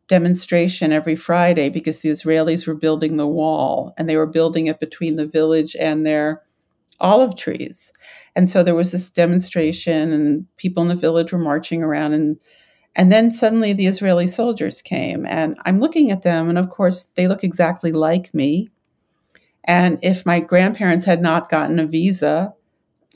demonstration 0.07 0.91
every 0.91 1.15
Friday 1.15 1.69
because 1.69 1.99
the 2.01 2.09
Israelis 2.09 2.67
were 2.67 2.75
building 2.75 3.17
the 3.17 3.27
wall, 3.27 3.93
and 3.97 4.07
they 4.07 4.15
were 4.15 4.27
building 4.27 4.67
it 4.67 4.79
between 4.79 5.15
the 5.15 5.25
village 5.25 5.75
and 5.79 6.05
their 6.05 6.43
olive 6.99 7.35
trees. 7.35 7.91
And 8.35 8.47
so 8.49 8.61
there 8.61 8.75
was 8.75 8.91
this 8.91 9.09
demonstration, 9.09 10.13
and 10.13 10.45
people 10.57 10.83
in 10.83 10.89
the 10.89 10.95
village 10.95 11.31
were 11.31 11.39
marching 11.39 11.81
around 11.81 12.13
and 12.13 12.37
and 12.95 13.11
then 13.11 13.31
suddenly 13.31 13.73
the 13.73 13.87
Israeli 13.87 14.27
soldiers 14.27 14.81
came, 14.81 15.25
and 15.25 15.57
I'm 15.65 15.79
looking 15.79 16.11
at 16.11 16.23
them, 16.23 16.49
and 16.49 16.57
of 16.57 16.69
course, 16.69 17.05
they 17.15 17.27
look 17.27 17.43
exactly 17.43 17.91
like 17.91 18.33
me. 18.33 18.69
And 19.65 19.97
if 20.01 20.25
my 20.25 20.39
grandparents 20.39 21.05
had 21.05 21.21
not 21.21 21.49
gotten 21.49 21.79
a 21.79 21.87
visa, 21.87 22.53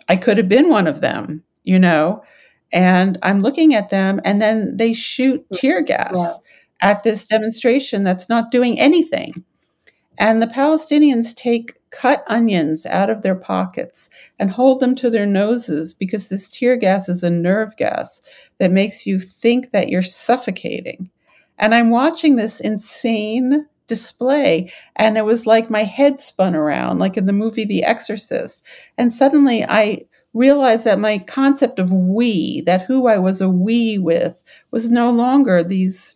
I 0.09 0.15
could 0.15 0.37
have 0.37 0.49
been 0.49 0.69
one 0.69 0.87
of 0.87 1.01
them, 1.01 1.43
you 1.63 1.77
know? 1.77 2.23
And 2.71 3.17
I'm 3.21 3.41
looking 3.41 3.75
at 3.75 3.89
them, 3.89 4.19
and 4.25 4.41
then 4.41 4.77
they 4.77 4.93
shoot 4.93 5.45
mm, 5.49 5.59
tear 5.59 5.81
gas 5.81 6.13
yeah. 6.15 6.33
at 6.81 7.03
this 7.03 7.27
demonstration 7.27 8.03
that's 8.03 8.29
not 8.29 8.51
doing 8.51 8.79
anything. 8.79 9.43
And 10.17 10.41
the 10.41 10.47
Palestinians 10.47 11.35
take 11.35 11.76
cut 11.91 12.23
onions 12.27 12.85
out 12.85 13.09
of 13.09 13.21
their 13.21 13.35
pockets 13.35 14.09
and 14.39 14.51
hold 14.51 14.79
them 14.79 14.95
to 14.95 15.09
their 15.09 15.25
noses 15.25 15.93
because 15.93 16.27
this 16.27 16.49
tear 16.49 16.75
gas 16.75 17.09
is 17.09 17.23
a 17.23 17.29
nerve 17.29 17.75
gas 17.77 18.21
that 18.57 18.71
makes 18.71 19.05
you 19.05 19.19
think 19.19 19.71
that 19.71 19.89
you're 19.89 20.03
suffocating. 20.03 21.09
And 21.57 21.73
I'm 21.73 21.89
watching 21.89 22.35
this 22.35 22.59
insane 22.59 23.67
display 23.87 24.71
and 24.97 25.17
it 25.17 25.25
was 25.25 25.47
like 25.47 25.69
my 25.69 25.83
head 25.83 26.19
spun 26.19 26.55
around 26.55 26.99
like 26.99 27.15
in 27.15 27.25
the 27.25 27.33
movie 27.33 27.65
The 27.65 27.83
Exorcist. 27.83 28.65
And 28.97 29.13
suddenly 29.13 29.63
I 29.63 30.01
realized 30.33 30.83
that 30.83 30.99
my 30.99 31.17
concept 31.19 31.79
of 31.79 31.91
we, 31.91 32.61
that 32.61 32.81
who 32.81 33.07
I 33.07 33.17
was 33.17 33.41
a 33.41 33.49
we 33.49 33.97
with, 33.97 34.43
was 34.71 34.89
no 34.89 35.11
longer 35.11 35.63
these 35.63 36.15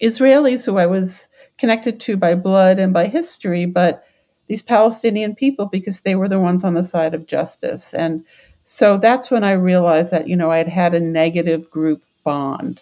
Israelis 0.00 0.64
who 0.64 0.78
I 0.78 0.86
was 0.86 1.28
connected 1.58 2.00
to 2.00 2.16
by 2.16 2.34
blood 2.34 2.78
and 2.78 2.92
by 2.92 3.06
history, 3.06 3.66
but 3.66 4.02
these 4.50 4.62
Palestinian 4.62 5.32
people 5.36 5.66
because 5.66 6.00
they 6.00 6.16
were 6.16 6.28
the 6.28 6.40
ones 6.40 6.64
on 6.64 6.74
the 6.74 6.82
side 6.82 7.14
of 7.14 7.28
justice. 7.28 7.94
And 7.94 8.24
so 8.66 8.96
that's 8.96 9.30
when 9.30 9.44
I 9.44 9.52
realized 9.52 10.10
that, 10.10 10.26
you 10.26 10.34
know, 10.34 10.50
I 10.50 10.58
had 10.58 10.66
had 10.66 10.92
a 10.92 10.98
negative 10.98 11.70
group 11.70 12.02
bond 12.24 12.80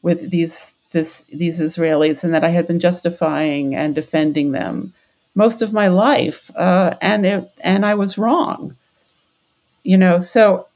with 0.00 0.30
these 0.30 0.72
this, 0.92 1.24
these 1.24 1.60
Israelis 1.60 2.24
and 2.24 2.32
that 2.32 2.42
I 2.42 2.48
had 2.48 2.66
been 2.66 2.80
justifying 2.80 3.74
and 3.74 3.94
defending 3.94 4.52
them 4.52 4.94
most 5.34 5.60
of 5.60 5.74
my 5.74 5.88
life. 5.88 6.50
Uh, 6.56 6.94
and, 7.02 7.26
it, 7.26 7.44
and 7.62 7.84
I 7.84 7.92
was 7.92 8.16
wrong. 8.16 8.74
You 9.82 9.98
know, 9.98 10.18
so 10.20 10.68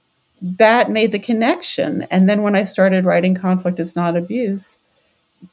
that 0.43 0.91
made 0.91 1.13
the 1.13 1.19
connection. 1.21 2.03
And 2.11 2.29
then 2.29 2.43
when 2.43 2.55
I 2.55 2.65
started 2.65 3.07
writing 3.07 3.35
Conflict 3.35 3.81
is 3.81 3.97
Not 3.97 4.19
Abuse, 4.19 4.77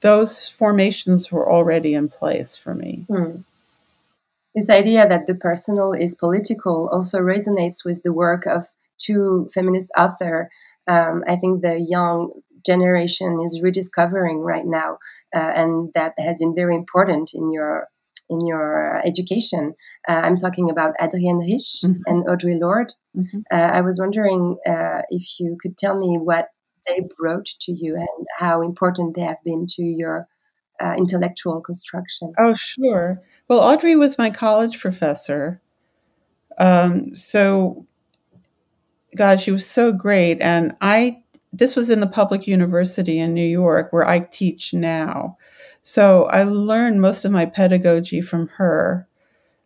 those 0.01 0.49
formations 0.49 1.31
were 1.31 1.49
already 1.49 1.93
in 1.93 2.09
place 2.09 2.57
for 2.57 2.75
me. 2.75 3.05
Hmm. 3.07 3.37
This 4.55 4.69
idea 4.69 5.07
that 5.07 5.27
the 5.27 5.35
personal 5.35 5.93
is 5.93 6.15
political 6.15 6.89
also 6.91 7.19
resonates 7.19 7.85
with 7.85 8.01
the 8.03 8.13
work 8.13 8.45
of 8.45 8.67
two 8.97 9.47
feminist 9.53 9.91
authors. 9.97 10.47
Um, 10.88 11.23
I 11.27 11.35
think 11.35 11.62
the 11.62 11.79
young 11.79 12.31
generation 12.65 13.39
is 13.45 13.62
rediscovering 13.62 14.39
right 14.39 14.65
now, 14.65 14.97
uh, 15.35 15.39
and 15.55 15.91
that 15.93 16.13
has 16.17 16.39
been 16.39 16.55
very 16.55 16.75
important 16.75 17.31
in 17.33 17.51
your 17.51 17.88
in 18.29 18.45
your 18.45 19.01
education. 19.05 19.73
Uh, 20.07 20.13
I'm 20.13 20.38
talking 20.38 20.69
about 20.69 20.93
Adrienne 21.01 21.39
Rich 21.39 21.81
mm-hmm. 21.83 22.01
and 22.05 22.25
Audre 22.25 22.59
Lorde. 22.59 22.93
Mm-hmm. 23.17 23.39
Uh, 23.51 23.55
I 23.55 23.81
was 23.81 23.99
wondering 23.99 24.57
uh, 24.67 25.01
if 25.09 25.39
you 25.39 25.57
could 25.62 25.77
tell 25.77 25.97
me 25.97 26.17
what 26.17 26.49
they 26.88 27.07
brought 27.17 27.47
to 27.62 27.71
you 27.71 27.95
and 27.95 28.27
how 28.38 28.62
important 28.62 29.15
they 29.15 29.21
have 29.21 29.43
been 29.43 29.65
to 29.67 29.83
your 29.83 30.27
uh, 30.83 30.93
intellectual 30.97 31.61
construction. 31.61 32.33
Oh, 32.37 32.53
sure. 32.53 33.21
Well, 33.47 33.61
Audre 33.61 33.97
was 33.97 34.17
my 34.17 34.29
college 34.29 34.79
professor. 34.79 35.61
Um, 36.57 37.15
so, 37.15 37.85
God, 39.15 39.41
she 39.41 39.51
was 39.51 39.65
so 39.65 39.91
great. 39.91 40.41
And 40.41 40.75
I, 40.81 41.23
this 41.53 41.75
was 41.75 41.89
in 41.89 41.99
the 41.99 42.07
public 42.07 42.47
university 42.47 43.19
in 43.19 43.33
New 43.33 43.47
York 43.47 43.91
where 43.91 44.07
I 44.07 44.19
teach 44.19 44.73
now. 44.73 45.37
So 45.81 46.25
I 46.25 46.43
learned 46.43 47.01
most 47.01 47.25
of 47.25 47.31
my 47.31 47.45
pedagogy 47.45 48.21
from 48.21 48.47
her 48.57 49.07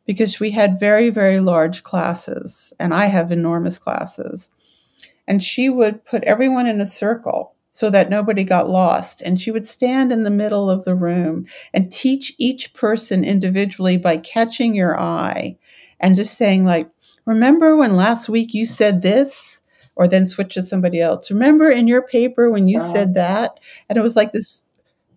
because 0.05 0.39
we 0.39 0.51
had 0.51 0.79
very, 0.79 1.09
very 1.09 1.39
large 1.39 1.83
classes, 1.83 2.73
and 2.79 2.93
I 2.93 3.05
have 3.05 3.31
enormous 3.31 3.79
classes 3.79 4.51
and 5.27 5.43
she 5.43 5.69
would 5.69 6.05
put 6.05 6.23
everyone 6.23 6.67
in 6.67 6.81
a 6.81 6.85
circle 6.85 7.52
so 7.73 7.89
that 7.89 8.09
nobody 8.09 8.43
got 8.43 8.69
lost. 8.69 9.21
And 9.21 9.41
she 9.41 9.51
would 9.51 9.67
stand 9.67 10.11
in 10.11 10.23
the 10.23 10.29
middle 10.29 10.69
of 10.69 10.85
the 10.85 10.95
room 10.95 11.45
and 11.73 11.91
teach 11.91 12.33
each 12.37 12.73
person 12.73 13.25
individually 13.25 13.97
by 13.97 14.17
catching 14.17 14.75
your 14.75 14.97
eye 14.97 15.57
and 15.99 16.15
just 16.15 16.37
saying, 16.37 16.65
like, 16.65 16.89
remember 17.25 17.75
when 17.75 17.95
last 17.95 18.29
week 18.29 18.53
you 18.53 18.65
said 18.65 19.01
this? 19.01 19.59
Or 19.95 20.07
then 20.07 20.25
switch 20.25 20.55
to 20.55 20.63
somebody 20.63 20.99
else. 20.99 21.29
Remember 21.29 21.69
in 21.69 21.87
your 21.87 22.01
paper 22.01 22.49
when 22.49 22.67
you 22.67 22.81
said 22.81 23.13
that? 23.13 23.59
And 23.87 23.95
it 23.95 24.01
was 24.01 24.15
like 24.15 24.31
this 24.31 24.65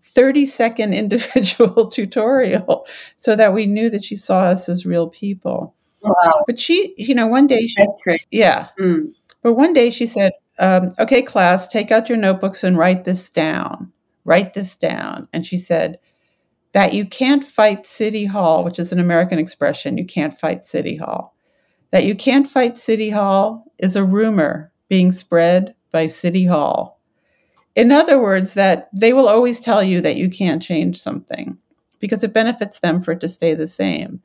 30 0.03 0.45
second 0.45 0.93
individual 0.95 1.89
tutorial 1.91 2.87
so 3.19 3.37
that 3.37 3.55
we 3.55 3.65
knew 3.65 3.89
that 3.89 4.05
she 4.05 4.17
saw 4.17 4.41
us 4.41 4.69
as 4.69 4.85
real 4.85 5.09
people. 5.09 5.75
Wow. 6.03 6.45
But 6.47 6.61
she, 6.61 6.95
you 6.99 7.15
know, 7.15 7.27
one 7.27 7.47
day 7.47 7.67
she. 7.67 7.87
Yeah. 8.31 8.69
Mm. 8.79 9.13
But 9.43 9.55
one 9.55 9.73
day 9.73 9.91
she 9.91 10.07
said, 10.07 10.33
um, 10.59 10.93
Okay, 10.99 11.23
class, 11.23 11.69
take 11.69 11.91
out 11.91 12.09
your 12.09 12.19
notebooks 12.19 12.65
and 12.65 12.77
write 12.77 13.05
this 13.05 13.29
down. 13.31 13.93
Write 14.25 14.55
this 14.55 14.77
down. 14.77 15.29
And 15.33 15.47
she 15.47 15.59
said, 15.59 15.99
That 16.73 16.95
you 16.95 17.07
can't 17.07 17.45
fight 17.45 17.87
City 17.87 18.25
Hall, 18.25 18.65
which 18.65 18.79
is 18.79 18.93
an 18.93 19.01
American 19.01 19.39
expression, 19.39 19.99
you 19.99 20.05
can't 20.05 20.39
fight 20.39 20.65
City 20.65 20.97
Hall. 20.97 21.35
That 21.91 22.05
you 22.05 22.15
can't 22.15 22.51
fight 22.51 22.79
City 22.79 23.11
Hall 23.11 23.73
is 23.79 23.97
a 23.97 24.05
rumor 24.05 24.73
being 24.89 25.13
spread 25.13 25.75
by 25.93 26.07
City 26.07 26.47
Hall. 26.47 27.01
In 27.75 27.93
other 27.93 28.21
words, 28.21 28.55
that 28.55 28.89
they 28.93 29.13
will 29.13 29.29
always 29.29 29.61
tell 29.61 29.83
you 29.83 30.01
that 30.01 30.17
you 30.17 30.31
can't 30.31 30.63
change 30.63 31.01
something 31.01 31.59
because 32.01 32.25
it 32.25 32.33
benefits 32.33 32.81
them 32.81 33.01
for 33.01 33.13
it 33.13 33.21
to 33.21 33.29
stay 33.29 33.55
the 33.55 33.69
same. 33.69 34.23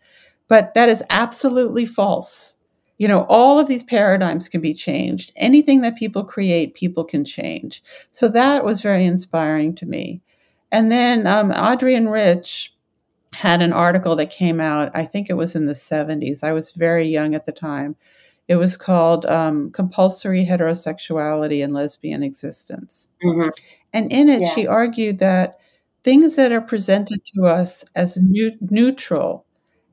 But 0.48 0.74
that 0.74 0.90
is 0.90 1.04
absolutely 1.10 1.86
false 1.86 2.58
you 3.02 3.08
know, 3.08 3.26
all 3.30 3.58
of 3.58 3.68
these 3.68 3.82
paradigms 3.82 4.48
can 4.48 4.62
be 4.62 4.76
changed. 4.76 5.34
Anything 5.36 5.82
that 5.82 5.98
people 5.98 6.24
create, 6.24 6.76
people 6.76 7.04
can 7.04 7.26
change. 7.26 7.84
So 8.14 8.28
that 8.28 8.64
was 8.64 8.84
very 8.84 9.06
inspiring 9.06 9.74
to 9.78 9.88
me. 9.88 10.22
And 10.72 10.92
then 10.92 11.26
um, 11.26 11.52
Adrienne 11.52 12.10
Rich 12.10 12.76
had 13.34 13.64
an 13.64 13.74
article 13.74 14.16
that 14.18 14.30
came 14.30 14.62
out, 14.62 14.92
I 14.94 15.06
think 15.06 15.32
it 15.32 15.34
was 15.34 15.56
in 15.56 15.66
the 15.66 15.74
70s. 15.74 16.44
I 16.44 16.54
was 16.54 16.74
very 16.74 17.08
young 17.08 17.34
at 17.34 17.48
the 17.48 17.52
time. 17.52 17.96
It 18.48 18.58
was 18.58 18.78
called 18.78 19.26
um, 19.26 19.72
Compulsory 19.72 20.46
Heterosexuality 20.46 21.64
and 21.64 21.74
Lesbian 21.74 22.22
Existence. 22.22 23.10
Mm-hmm. 23.26 23.50
And 23.94 24.12
in 24.12 24.30
it, 24.30 24.42
yeah. 24.42 24.54
she 24.54 24.68
argued 24.68 25.18
that 25.18 25.58
things 26.04 26.36
that 26.36 26.52
are 26.52 26.62
presented 26.62 27.22
to 27.34 27.48
us 27.48 27.84
as 27.96 28.18
new- 28.18 28.60
neutral 28.62 29.48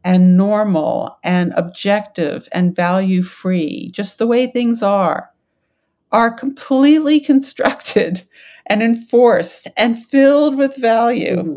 and 0.05 0.37
normal 0.37 1.19
and 1.23 1.53
objective 1.57 2.49
and 2.53 2.75
value 2.75 3.23
free, 3.23 3.91
just 3.93 4.19
the 4.19 4.27
way 4.27 4.47
things 4.47 4.83
are, 4.83 5.31
are 6.13 6.33
completely 6.33 7.21
constructed 7.33 8.23
and 8.67 8.83
enforced 8.83 9.69
and 9.77 10.05
filled 10.05 10.57
with 10.57 10.77
value. 10.77 11.37
Mm-hmm. 11.37 11.57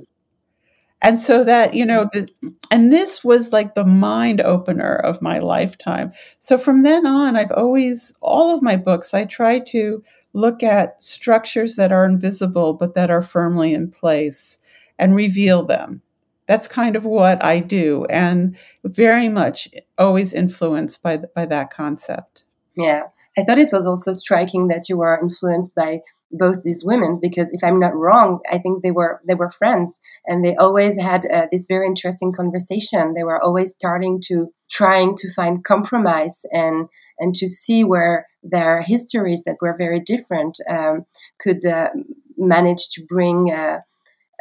And 1.04 1.19
so 1.19 1.43
that, 1.43 1.73
you 1.73 1.84
know, 1.84 2.10
the, 2.13 2.30
and 2.69 2.93
this 2.93 3.23
was 3.23 3.51
like 3.51 3.73
the 3.73 3.86
mind 3.86 4.39
opener 4.39 4.95
of 4.95 5.21
my 5.21 5.39
lifetime. 5.39 6.12
So 6.41 6.60
from 6.60 6.84
then 6.84 7.08
on, 7.08 7.36
I've 7.36 7.51
always, 7.51 8.15
all 8.21 8.54
of 8.54 8.62
my 8.62 8.75
books, 8.75 9.15
I 9.15 9.25
try 9.25 9.60
to 9.69 10.04
look 10.34 10.62
at 10.62 11.01
structures 11.01 11.75
that 11.75 11.91
are 11.91 12.06
invisible, 12.06 12.73
but 12.73 12.93
that 12.93 13.10
are 13.10 13.23
firmly 13.23 13.73
in 13.73 13.89
place 13.89 14.60
and 14.99 15.15
reveal 15.15 15.65
them 15.65 16.04
that's 16.51 16.67
kind 16.67 16.97
of 16.97 17.05
what 17.05 17.41
I 17.45 17.61
do, 17.61 18.05
and 18.09 18.57
very 18.83 19.29
much 19.29 19.69
always 19.97 20.33
influenced 20.33 21.01
by 21.01 21.15
by 21.33 21.45
that 21.45 21.71
concept. 21.71 22.43
Yeah, 22.75 23.03
I 23.37 23.45
thought 23.45 23.57
it 23.57 23.71
was 23.71 23.87
also 23.87 24.11
striking 24.11 24.67
that 24.67 24.89
you 24.89 24.97
were 24.97 25.17
influenced 25.17 25.75
by 25.75 26.01
both 26.33 26.63
these 26.63 26.85
women 26.85 27.17
because 27.21 27.49
if 27.51 27.61
i'm 27.61 27.77
not 27.77 27.93
wrong 27.93 28.39
i 28.49 28.57
think 28.57 28.81
they 28.81 28.91
were 28.91 29.19
they 29.27 29.33
were 29.33 29.51
friends 29.51 29.99
and 30.25 30.45
they 30.45 30.55
always 30.55 30.97
had 30.97 31.25
uh, 31.25 31.45
this 31.51 31.65
very 31.67 31.85
interesting 31.85 32.31
conversation 32.31 33.13
they 33.13 33.25
were 33.25 33.43
always 33.43 33.71
starting 33.71 34.17
to 34.23 34.47
trying 34.69 35.13
to 35.13 35.29
find 35.33 35.65
compromise 35.65 36.45
and 36.53 36.87
and 37.19 37.35
to 37.35 37.49
see 37.49 37.83
where 37.83 38.27
their 38.43 38.81
histories 38.81 39.43
that 39.43 39.57
were 39.59 39.75
very 39.77 39.99
different 39.99 40.57
um, 40.69 41.05
could 41.41 41.65
uh, 41.65 41.89
manage 42.37 42.87
to 42.87 43.03
bring 43.09 43.51
uh, 43.51 43.79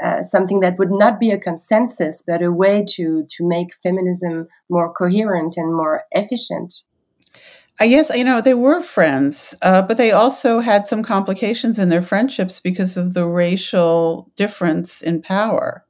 uh, 0.02 0.22
something 0.22 0.60
that 0.60 0.78
would 0.78 0.90
not 0.90 1.20
be 1.20 1.30
a 1.30 1.38
consensus, 1.38 2.22
but 2.26 2.42
a 2.42 2.52
way 2.52 2.84
to 2.88 3.24
to 3.28 3.46
make 3.46 3.74
feminism 3.82 4.48
more 4.68 4.92
coherent 4.92 5.56
and 5.56 5.74
more 5.74 6.04
efficient. 6.12 6.84
I 7.80 7.88
guess 7.88 8.14
you 8.14 8.24
know 8.24 8.42
they 8.42 8.54
were 8.54 8.82
friends, 8.82 9.54
uh, 9.62 9.82
but 9.82 9.96
they 9.96 10.12
also 10.12 10.60
had 10.60 10.86
some 10.86 11.02
complications 11.02 11.78
in 11.78 11.88
their 11.88 12.02
friendships 12.02 12.60
because 12.60 12.96
of 12.98 13.14
the 13.14 13.26
racial 13.26 14.30
difference 14.36 15.00
in 15.00 15.22
power. 15.22 15.84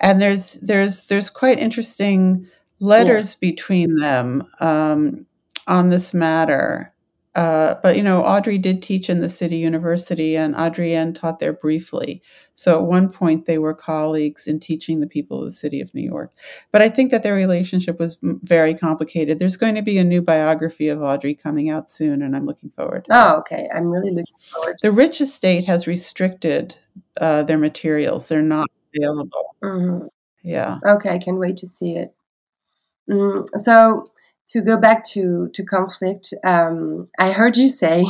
And 0.00 0.20
there's 0.20 0.54
there's 0.54 1.06
there's 1.06 1.28
quite 1.28 1.58
interesting 1.58 2.48
letters 2.80 3.36
yeah. 3.40 3.50
between 3.50 3.96
them 3.98 4.44
um, 4.60 5.26
on 5.66 5.90
this 5.90 6.14
matter. 6.14 6.93
Uh, 7.34 7.74
but 7.82 7.96
you 7.96 8.02
know, 8.02 8.22
Audre 8.22 8.60
did 8.60 8.82
teach 8.82 9.10
in 9.10 9.20
the 9.20 9.28
city 9.28 9.56
university, 9.56 10.36
and 10.36 10.54
Adrienne 10.54 11.12
taught 11.12 11.40
there 11.40 11.52
briefly. 11.52 12.22
So 12.54 12.78
at 12.78 12.86
one 12.86 13.08
point, 13.08 13.46
they 13.46 13.58
were 13.58 13.74
colleagues 13.74 14.46
in 14.46 14.60
teaching 14.60 15.00
the 15.00 15.08
people 15.08 15.40
of 15.40 15.46
the 15.46 15.52
city 15.52 15.80
of 15.80 15.92
New 15.94 16.02
York. 16.02 16.32
But 16.70 16.82
I 16.82 16.88
think 16.88 17.10
that 17.10 17.24
their 17.24 17.34
relationship 17.34 17.98
was 17.98 18.18
very 18.22 18.74
complicated. 18.74 19.38
There's 19.38 19.56
going 19.56 19.74
to 19.74 19.82
be 19.82 19.98
a 19.98 20.04
new 20.04 20.22
biography 20.22 20.88
of 20.88 21.00
Audre 21.00 21.38
coming 21.38 21.70
out 21.70 21.90
soon, 21.90 22.22
and 22.22 22.36
I'm 22.36 22.46
looking 22.46 22.70
forward. 22.70 23.06
oh, 23.10 23.36
okay. 23.38 23.68
I'm 23.74 23.86
really 23.86 24.12
looking 24.12 24.38
forward. 24.38 24.76
the 24.82 24.92
Rich 24.92 25.20
Estate 25.20 25.64
has 25.66 25.88
restricted 25.88 26.76
uh, 27.20 27.42
their 27.42 27.58
materials; 27.58 28.28
they're 28.28 28.42
not 28.42 28.68
available. 28.96 29.56
Mm-hmm. 29.62 30.06
Yeah. 30.44 30.78
Okay, 30.86 31.10
I 31.10 31.18
can 31.18 31.38
wait 31.38 31.56
to 31.58 31.66
see 31.66 31.96
it. 31.96 32.14
Mm, 33.10 33.46
so 33.56 34.04
to 34.48 34.60
go 34.60 34.80
back 34.80 35.04
to 35.12 35.50
to 35.54 35.64
conflict, 35.64 36.34
um, 36.44 37.08
I 37.18 37.32
heard 37.32 37.56
you 37.56 37.68
say 37.68 38.04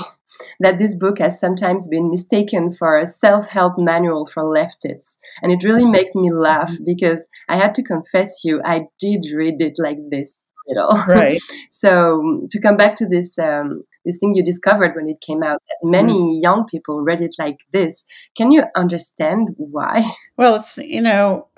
that 0.60 0.78
this 0.78 0.96
book 0.96 1.18
has 1.18 1.38
sometimes 1.38 1.88
been 1.88 2.10
mistaken 2.10 2.72
for 2.72 2.98
a 2.98 3.06
self-help 3.06 3.74
manual 3.78 4.26
for 4.26 4.42
leftists, 4.42 5.18
and 5.42 5.52
it 5.52 5.64
really 5.64 5.86
made 5.86 6.14
me 6.14 6.32
laugh 6.32 6.72
mm-hmm. 6.72 6.84
because 6.84 7.26
I 7.48 7.56
had 7.56 7.74
to 7.76 7.82
confess 7.82 8.44
you, 8.44 8.60
I 8.64 8.86
did 8.98 9.26
read 9.34 9.60
it 9.60 9.74
like 9.78 9.98
this. 10.10 10.42
You 10.66 10.76
know? 10.76 11.02
Right. 11.06 11.40
so 11.70 12.46
to 12.50 12.60
come 12.60 12.76
back 12.76 12.94
to 12.96 13.06
this 13.06 13.38
um, 13.38 13.84
this 14.04 14.18
thing 14.18 14.34
you 14.34 14.42
discovered 14.42 14.94
when 14.94 15.08
it 15.08 15.20
came 15.20 15.42
out 15.42 15.62
that 15.68 15.88
many 15.88 16.14
mm. 16.14 16.42
young 16.42 16.66
people 16.66 17.00
read 17.00 17.22
it 17.22 17.36
like 17.38 17.58
this. 17.72 18.04
Can 18.36 18.50
you 18.52 18.64
understand 18.76 19.48
why? 19.56 20.12
Well, 20.36 20.56
it's 20.56 20.78
you 20.78 21.00
know, 21.00 21.48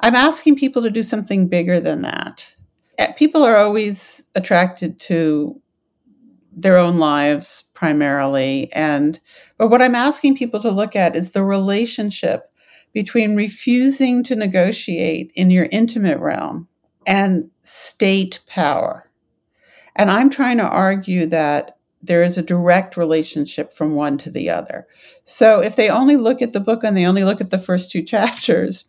I'm 0.00 0.14
asking 0.14 0.56
people 0.56 0.82
to 0.82 0.90
do 0.90 1.02
something 1.02 1.48
bigger 1.48 1.80
than 1.80 2.02
that. 2.02 2.52
Eh, 2.98 3.12
people 3.12 3.44
are 3.44 3.56
always 3.56 4.28
attracted 4.34 4.98
to 5.00 5.60
their 6.52 6.76
own 6.76 6.98
lives 6.98 7.70
primarily 7.72 8.68
and 8.72 9.20
but 9.56 9.68
what 9.68 9.80
I'm 9.80 9.94
asking 9.94 10.36
people 10.36 10.58
to 10.60 10.70
look 10.70 10.96
at 10.96 11.14
is 11.14 11.30
the 11.30 11.44
relationship 11.44 12.50
between 12.92 13.36
refusing 13.36 14.24
to 14.24 14.34
negotiate 14.34 15.30
in 15.36 15.50
your 15.50 15.68
intimate 15.70 16.18
realm 16.18 16.66
and 17.06 17.50
state 17.62 18.40
power. 18.48 19.10
And 19.94 20.10
I'm 20.10 20.30
trying 20.30 20.58
to 20.58 20.68
argue 20.68 21.26
that 21.26 21.76
there 22.02 22.22
is 22.22 22.38
a 22.38 22.42
direct 22.42 22.96
relationship 22.96 23.72
from 23.72 23.94
one 23.94 24.18
to 24.18 24.30
the 24.30 24.50
other. 24.50 24.86
So 25.24 25.60
if 25.60 25.76
they 25.76 25.88
only 25.88 26.16
look 26.16 26.40
at 26.40 26.52
the 26.52 26.60
book 26.60 26.84
and 26.84 26.96
they 26.96 27.06
only 27.06 27.24
look 27.24 27.40
at 27.40 27.50
the 27.50 27.58
first 27.58 27.90
two 27.90 28.02
chapters, 28.14 28.84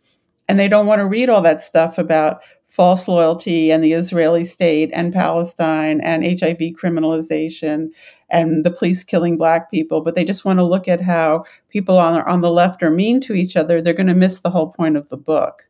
and 0.50 0.58
they 0.58 0.66
don't 0.66 0.88
want 0.88 0.98
to 0.98 1.06
read 1.06 1.28
all 1.28 1.40
that 1.42 1.62
stuff 1.62 1.96
about 1.96 2.42
false 2.66 3.06
loyalty 3.06 3.70
and 3.70 3.84
the 3.84 3.92
Israeli 3.92 4.44
state 4.44 4.90
and 4.92 5.12
Palestine 5.12 6.00
and 6.00 6.24
HIV 6.24 6.58
criminalization 6.74 7.90
and 8.30 8.64
the 8.64 8.72
police 8.72 9.04
killing 9.04 9.38
black 9.38 9.70
people, 9.70 10.00
but 10.00 10.16
they 10.16 10.24
just 10.24 10.44
want 10.44 10.58
to 10.58 10.64
look 10.64 10.88
at 10.88 11.00
how 11.00 11.44
people 11.68 11.98
on, 11.98 12.20
on 12.22 12.40
the 12.40 12.50
left 12.50 12.82
are 12.82 12.90
mean 12.90 13.20
to 13.20 13.32
each 13.32 13.56
other, 13.56 13.80
they're 13.80 13.94
going 13.94 14.08
to 14.08 14.14
miss 14.14 14.40
the 14.40 14.50
whole 14.50 14.72
point 14.72 14.96
of 14.96 15.08
the 15.08 15.16
book 15.16 15.69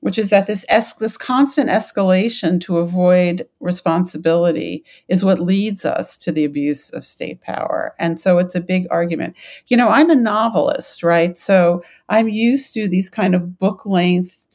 which 0.00 0.18
is 0.18 0.30
that 0.30 0.46
this 0.46 0.64
es- 0.68 0.94
this 0.94 1.16
constant 1.16 1.70
escalation 1.70 2.60
to 2.60 2.78
avoid 2.78 3.46
responsibility 3.60 4.84
is 5.08 5.24
what 5.24 5.40
leads 5.40 5.84
us 5.84 6.16
to 6.18 6.32
the 6.32 6.44
abuse 6.44 6.90
of 6.90 7.04
state 7.04 7.40
power. 7.40 7.94
And 7.98 8.18
so 8.20 8.38
it's 8.38 8.54
a 8.54 8.60
big 8.60 8.86
argument. 8.90 9.36
You 9.66 9.76
know, 9.76 9.88
I'm 9.88 10.10
a 10.10 10.14
novelist, 10.14 11.02
right? 11.02 11.36
So 11.36 11.82
I'm 12.08 12.28
used 12.28 12.74
to 12.74 12.88
these 12.88 13.10
kind 13.10 13.34
of 13.34 13.58
book 13.58 13.84
length 13.86 14.46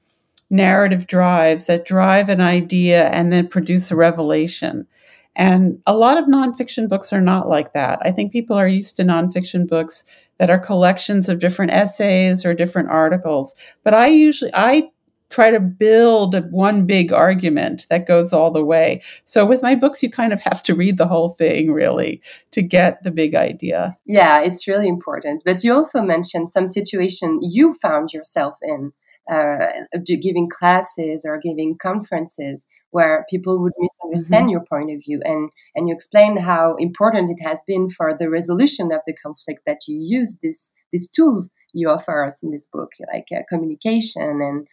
narrative 0.49 1.07
drives 1.07 1.65
that 1.65 1.85
drive 1.85 2.29
an 2.29 2.41
idea 2.41 3.09
and 3.09 3.31
then 3.33 3.47
produce 3.47 3.91
a 3.91 3.95
revelation. 3.95 4.87
And 5.35 5.79
a 5.87 5.95
lot 5.97 6.17
of 6.17 6.25
nonfiction 6.25 6.87
books 6.87 7.11
are 7.11 7.21
not 7.21 7.49
like 7.49 7.73
that. 7.73 7.99
I 8.03 8.11
think 8.11 8.31
people 8.31 8.55
are 8.55 8.67
used 8.67 8.95
to 8.97 9.03
nonfiction 9.03 9.67
books 9.67 10.05
that 10.37 10.51
are 10.51 10.59
collections 10.59 11.27
of 11.27 11.39
different 11.39 11.71
essays 11.71 12.45
or 12.45 12.53
different 12.53 12.89
articles. 12.89 13.55
But 13.83 13.95
I 13.95 14.07
usually 14.07 14.51
I 14.53 14.91
try 15.33 15.49
to 15.49 15.59
build 15.59 16.35
one 16.51 16.85
big 16.85 17.11
argument 17.11 17.87
that 17.89 18.05
goes 18.05 18.31
all 18.31 18.51
the 18.51 18.63
way. 18.63 19.01
So 19.25 19.45
with 19.45 19.63
my 19.63 19.73
books, 19.73 20.03
you 20.03 20.11
kind 20.11 20.31
of 20.31 20.39
have 20.41 20.61
to 20.63 20.75
read 20.75 20.97
the 20.97 21.07
whole 21.07 21.29
thing 21.29 21.71
really 21.71 22.21
to 22.51 22.61
get 22.61 23.01
the 23.01 23.11
big 23.11 23.33
idea. 23.33 23.97
Yeah, 24.05 24.41
it's 24.41 24.67
really 24.67 24.87
important. 24.87 25.41
But 25.43 25.63
you 25.63 25.73
also 25.73 26.01
mentioned 26.01 26.51
some 26.51 26.67
situation 26.67 27.39
you 27.41 27.73
found 27.81 28.13
yourself 28.13 28.57
in. 28.61 28.93
Uh, 29.31 29.71
giving 30.05 30.49
classes 30.49 31.23
or 31.25 31.39
giving 31.39 31.77
conferences 31.77 32.67
where 32.91 33.25
people 33.29 33.57
would 33.57 33.71
misunderstand 33.79 34.43
mm-hmm. 34.43 34.49
your 34.49 34.65
point 34.65 34.91
of 34.91 34.99
view 34.99 35.21
and 35.23 35.49
and 35.75 35.87
you 35.87 35.93
explain 35.93 36.35
how 36.35 36.75
important 36.75 37.31
it 37.31 37.41
has 37.41 37.63
been 37.65 37.87
for 37.89 38.13
the 38.19 38.29
resolution 38.29 38.91
of 38.91 38.99
the 39.07 39.13
conflict 39.13 39.61
that 39.65 39.79
you 39.87 39.97
use 39.97 40.39
this 40.43 40.71
these 40.91 41.09
tools 41.09 41.51
you 41.71 41.89
offer 41.89 42.21
us 42.25 42.43
in 42.43 42.51
this 42.51 42.67
book 42.67 42.91
like 43.13 43.27
uh, 43.31 43.43
communication 43.47 44.41
and 44.41 44.67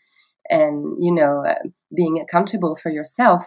and 0.50 0.96
you 1.02 1.14
know 1.14 1.44
uh, 1.46 1.54
being 1.94 2.20
accountable 2.20 2.76
for 2.76 2.90
yourself. 2.90 3.46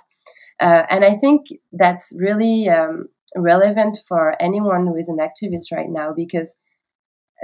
Uh, 0.59 0.83
and 0.89 1.03
i 1.03 1.15
think 1.15 1.47
that's 1.71 2.13
really 2.17 2.69
um, 2.69 3.07
relevant 3.35 3.97
for 4.07 4.39
anyone 4.41 4.85
who 4.85 4.95
is 4.95 5.09
an 5.09 5.17
activist 5.17 5.71
right 5.71 5.89
now 5.89 6.13
because 6.15 6.55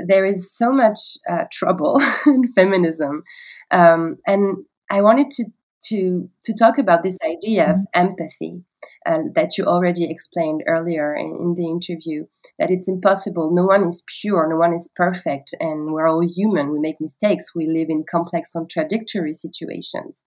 there 0.06 0.26
is 0.26 0.56
so 0.56 0.72
much 0.72 1.00
uh, 1.30 1.46
trouble 1.52 2.00
in 2.28 2.54
feminism. 2.54 3.24
Um, 3.72 4.18
and 4.26 4.66
i 4.92 5.02
wanted 5.02 5.32
to 5.32 5.46
to 5.88 6.30
to 6.44 6.54
talk 6.54 6.78
about 6.78 7.04
this 7.04 7.18
idea 7.24 7.64
of 7.70 7.76
mm-hmm. 7.78 8.02
empathy 8.02 8.64
uh, 9.06 9.20
that 9.36 9.58
you 9.58 9.66
already 9.66 10.10
explained 10.10 10.64
earlier 10.68 11.16
in, 11.16 11.38
in, 11.40 11.54
the 11.56 11.68
interview 11.68 12.26
that 12.58 12.72
it's 12.72 12.88
impossible. 12.88 13.52
No 13.54 13.66
one 13.66 13.86
is 13.88 14.04
pure 14.22 14.48
no 14.50 14.58
one 14.58 14.74
is 14.74 14.90
perfect 14.96 15.54
and 15.60 15.92
we're 15.92 16.08
all 16.08 16.26
human. 16.26 16.72
We 16.72 16.80
make 16.80 17.00
mistakes. 17.00 17.56
We 17.56 17.68
live 17.68 17.88
in 17.90 18.06
complex 18.10 18.52
contradictory 18.52 19.34
situations. 19.34 20.24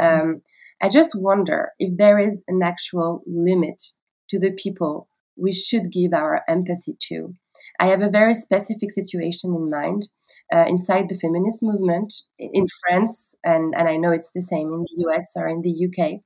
Um, 0.00 0.42
i 0.82 0.88
just 0.88 1.14
wonder 1.18 1.70
if 1.78 1.96
there 1.96 2.18
is 2.18 2.42
an 2.48 2.60
actual 2.62 3.22
limit 3.26 3.82
to 4.28 4.38
the 4.38 4.52
people 4.52 5.08
we 5.36 5.52
should 5.52 5.92
give 5.92 6.12
our 6.12 6.42
empathy 6.48 6.96
to. 7.08 7.34
I 7.80 7.86
have 7.86 8.02
a 8.02 8.10
very 8.10 8.34
specific 8.34 8.90
situation 8.90 9.54
in 9.54 9.70
mind 9.70 10.08
uh, 10.52 10.64
inside 10.66 11.08
the 11.08 11.18
feminist 11.18 11.62
movement 11.62 12.12
in 12.38 12.66
France, 12.82 13.34
and, 13.44 13.74
and 13.76 13.88
I 13.88 13.96
know 13.96 14.12
it's 14.12 14.30
the 14.34 14.42
same 14.42 14.72
in 14.72 14.82
the 14.82 15.04
US 15.08 15.32
or 15.36 15.48
in 15.48 15.62
the 15.62 15.86
UK. 15.86 16.20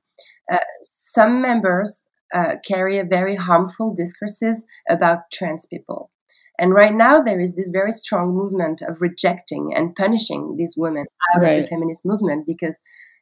Uh, 0.51 0.63
some 0.81 1.41
members 1.41 2.05
uh, 2.33 2.55
carry 2.67 2.99
a 2.99 3.03
very 3.03 3.35
harmful 3.35 3.93
discourses 3.93 4.65
about 4.89 5.31
trans 5.31 5.65
people. 5.65 6.11
And 6.59 6.73
right 6.73 6.93
now, 6.93 7.21
there 7.21 7.39
is 7.39 7.55
this 7.55 7.69
very 7.69 7.91
strong 7.91 8.35
movement 8.35 8.81
of 8.81 9.01
rejecting 9.01 9.71
and 9.73 9.95
punishing 9.95 10.55
these 10.57 10.75
women 10.77 11.05
out 11.33 11.41
right. 11.41 11.51
of 11.51 11.61
the 11.61 11.67
feminist 11.67 12.05
movement 12.05 12.45
because 12.45 12.81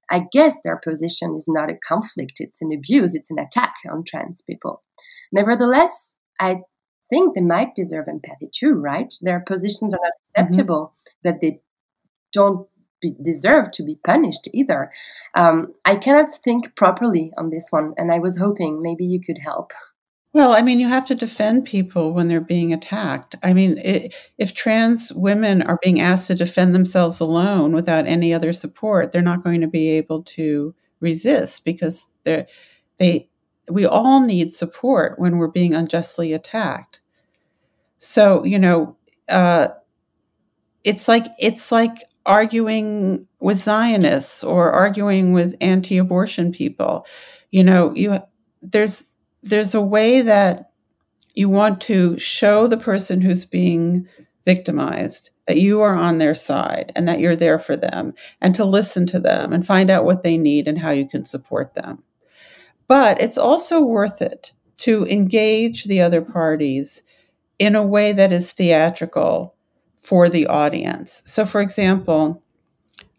I 0.09 0.23
guess 0.31 0.57
their 0.63 0.77
position 0.77 1.35
is 1.35 1.45
not 1.47 1.69
a 1.69 1.77
conflict, 1.87 2.35
it's 2.39 2.61
an 2.61 2.71
abuse, 2.73 3.13
it's 3.13 3.29
an 3.29 3.37
attack 3.37 3.75
on 3.91 4.03
trans 4.05 4.41
people. 4.41 4.83
Nevertheless, 5.31 6.15
I 6.39 6.61
think 7.09 7.35
they 7.35 7.41
might 7.41 7.75
deserve 7.75 8.07
empathy 8.07 8.49
too, 8.51 8.73
right? 8.73 9.13
Their 9.21 9.39
positions 9.39 9.93
are 9.93 9.99
not 10.03 10.11
mm-hmm. 10.11 10.41
acceptable, 10.41 10.93
mm-hmm. 10.93 11.11
but 11.23 11.41
they 11.41 11.61
don't 12.31 12.67
be, 13.01 13.15
deserve 13.21 13.71
to 13.71 13.83
be 13.83 13.99
punished 14.05 14.47
either. 14.53 14.91
Um, 15.35 15.73
I 15.85 15.95
cannot 15.95 16.31
think 16.43 16.75
properly 16.75 17.31
on 17.37 17.49
this 17.49 17.67
one, 17.69 17.93
and 17.97 18.11
I 18.11 18.19
was 18.19 18.37
hoping 18.37 18.81
maybe 18.81 19.05
you 19.05 19.21
could 19.21 19.39
help. 19.39 19.71
Well, 20.33 20.53
I 20.53 20.61
mean, 20.61 20.79
you 20.79 20.87
have 20.87 21.05
to 21.05 21.15
defend 21.15 21.65
people 21.65 22.13
when 22.13 22.27
they're 22.27 22.41
being 22.41 22.73
attacked. 22.73 23.35
I 23.41 23.53
mean, 23.53 23.77
it, 23.79 24.13
if 24.37 24.53
trans 24.53 25.11
women 25.13 25.63
are 25.63 25.79
being 25.81 25.99
asked 25.99 26.27
to 26.27 26.35
defend 26.35 26.75
themselves 26.75 27.19
alone 27.19 27.73
without 27.73 28.05
any 28.05 28.33
other 28.33 28.53
support, 28.53 29.11
they're 29.11 29.21
not 29.21 29.43
going 29.43 29.61
to 29.61 29.67
be 29.67 29.89
able 29.89 30.23
to 30.23 30.75
resist 30.99 31.65
because 31.65 32.05
they're, 32.23 32.45
they 32.97 33.29
we 33.69 33.85
all 33.85 34.21
need 34.21 34.53
support 34.53 35.19
when 35.19 35.37
we're 35.37 35.47
being 35.47 35.73
unjustly 35.73 36.33
attacked. 36.33 37.01
So, 37.99 38.43
you 38.43 38.59
know, 38.59 38.95
uh, 39.27 39.69
it's 40.83 41.07
like 41.07 41.25
it's 41.39 41.71
like 41.71 42.09
arguing 42.25 43.27
with 43.39 43.57
Zionists 43.57 44.43
or 44.43 44.71
arguing 44.71 45.33
with 45.33 45.55
anti-abortion 45.61 46.51
people. 46.51 47.05
You 47.51 47.63
know, 47.63 47.93
you 47.95 48.19
there's 48.61 49.07
there's 49.41 49.73
a 49.73 49.81
way 49.81 50.21
that 50.21 50.71
you 51.33 51.49
want 51.49 51.81
to 51.81 52.17
show 52.17 52.67
the 52.67 52.77
person 52.77 53.21
who's 53.21 53.45
being 53.45 54.07
victimized 54.45 55.31
that 55.47 55.57
you 55.57 55.81
are 55.81 55.95
on 55.95 56.17
their 56.17 56.35
side 56.35 56.91
and 56.95 57.07
that 57.07 57.19
you're 57.19 57.35
there 57.35 57.59
for 57.59 57.75
them 57.75 58.13
and 58.41 58.55
to 58.55 58.65
listen 58.65 59.05
to 59.07 59.19
them 59.19 59.53
and 59.53 59.67
find 59.67 59.89
out 59.89 60.05
what 60.05 60.23
they 60.23 60.37
need 60.37 60.67
and 60.67 60.79
how 60.79 60.91
you 60.91 61.07
can 61.07 61.23
support 61.23 61.73
them. 61.73 62.03
But 62.87 63.21
it's 63.21 63.37
also 63.37 63.81
worth 63.81 64.21
it 64.21 64.53
to 64.77 65.05
engage 65.07 65.85
the 65.85 66.01
other 66.01 66.21
parties 66.21 67.03
in 67.59 67.75
a 67.75 67.85
way 67.85 68.13
that 68.13 68.31
is 68.31 68.53
theatrical 68.53 69.55
for 69.95 70.29
the 70.29 70.47
audience. 70.47 71.23
So, 71.25 71.45
for 71.45 71.59
example, 71.59 72.41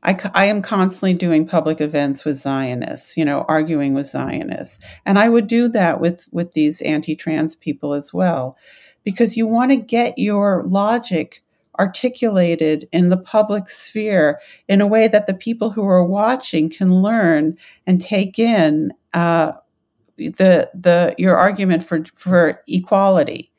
I, 0.03 0.19
I, 0.33 0.45
am 0.47 0.63
constantly 0.63 1.13
doing 1.13 1.47
public 1.47 1.81
events 1.81 2.25
with 2.25 2.39
Zionists, 2.39 3.17
you 3.17 3.25
know, 3.25 3.45
arguing 3.49 3.95
with 3.95 4.07
Zionists. 4.07 4.83
And 5.05 5.19
I 5.19 5.29
would 5.29 5.49
do 5.49 5.69
that 5.71 6.01
with, 6.01 6.27
with 6.31 6.53
these 6.53 6.81
anti 6.83 7.17
trans 7.17 7.57
people 7.57 7.95
as 7.95 8.15
well, 8.15 8.57
because 9.03 9.37
you 9.37 9.47
want 9.47 9.73
to 9.73 9.77
get 9.77 10.17
your 10.17 10.63
logic 10.65 11.43
articulated 11.81 12.89
in 12.93 13.09
the 13.09 13.17
public 13.17 13.69
sphere 13.69 14.41
in 14.69 14.81
a 14.81 14.87
way 14.87 15.09
that 15.09 15.27
the 15.27 15.35
people 15.35 15.71
who 15.71 15.87
are 15.87 16.05
watching 16.05 16.71
can 16.71 17.03
learn 17.03 17.57
and 17.87 18.01
take 18.01 18.39
in 18.39 18.93
uh, 19.15 19.53
the 20.17 20.71
the 20.75 21.15
your 21.19 21.37
argument 21.37 21.85
for 21.85 22.05
for 22.15 22.63
equality. 22.69 23.53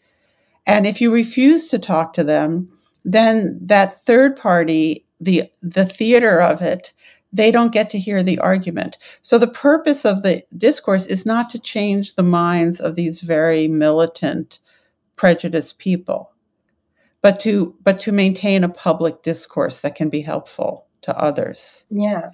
And 0.68 0.86
if 0.86 1.02
you 1.02 1.12
refuse 1.12 1.68
to 1.70 1.80
talk 1.80 2.14
to 2.14 2.24
them, 2.24 2.70
then 3.04 3.58
that 3.62 4.06
third 4.06 4.36
party, 4.36 5.06
the 5.20 5.44
the 5.62 5.86
theater 5.86 6.42
of 6.42 6.62
it, 6.62 6.94
they 7.32 7.52
don't 7.52 7.72
get 7.72 7.90
to 7.92 8.00
hear 8.00 8.24
the 8.24 8.40
argument. 8.40 8.98
So 9.22 9.38
the 9.38 9.48
purpose 9.48 10.06
of 10.06 10.24
the 10.24 10.44
discourse 10.58 11.06
is 11.08 11.26
not 11.26 11.50
to 11.52 11.60
change 11.60 12.16
the 12.16 12.24
minds 12.24 12.80
of 12.80 12.96
these 12.96 13.22
very 13.22 13.68
militant 13.68 14.60
prejudiced 15.16 15.80
people, 15.80 16.32
but 17.22 17.40
to 17.42 17.76
but 17.84 18.00
to 18.02 18.12
maintain 18.12 18.64
a 18.64 18.70
public 18.70 19.24
discourse 19.24 19.82
that 19.82 19.96
can 19.96 20.10
be 20.10 20.22
helpful 20.22 20.86
to 21.02 21.18
others. 21.18 21.86
Yeah. 21.90 22.32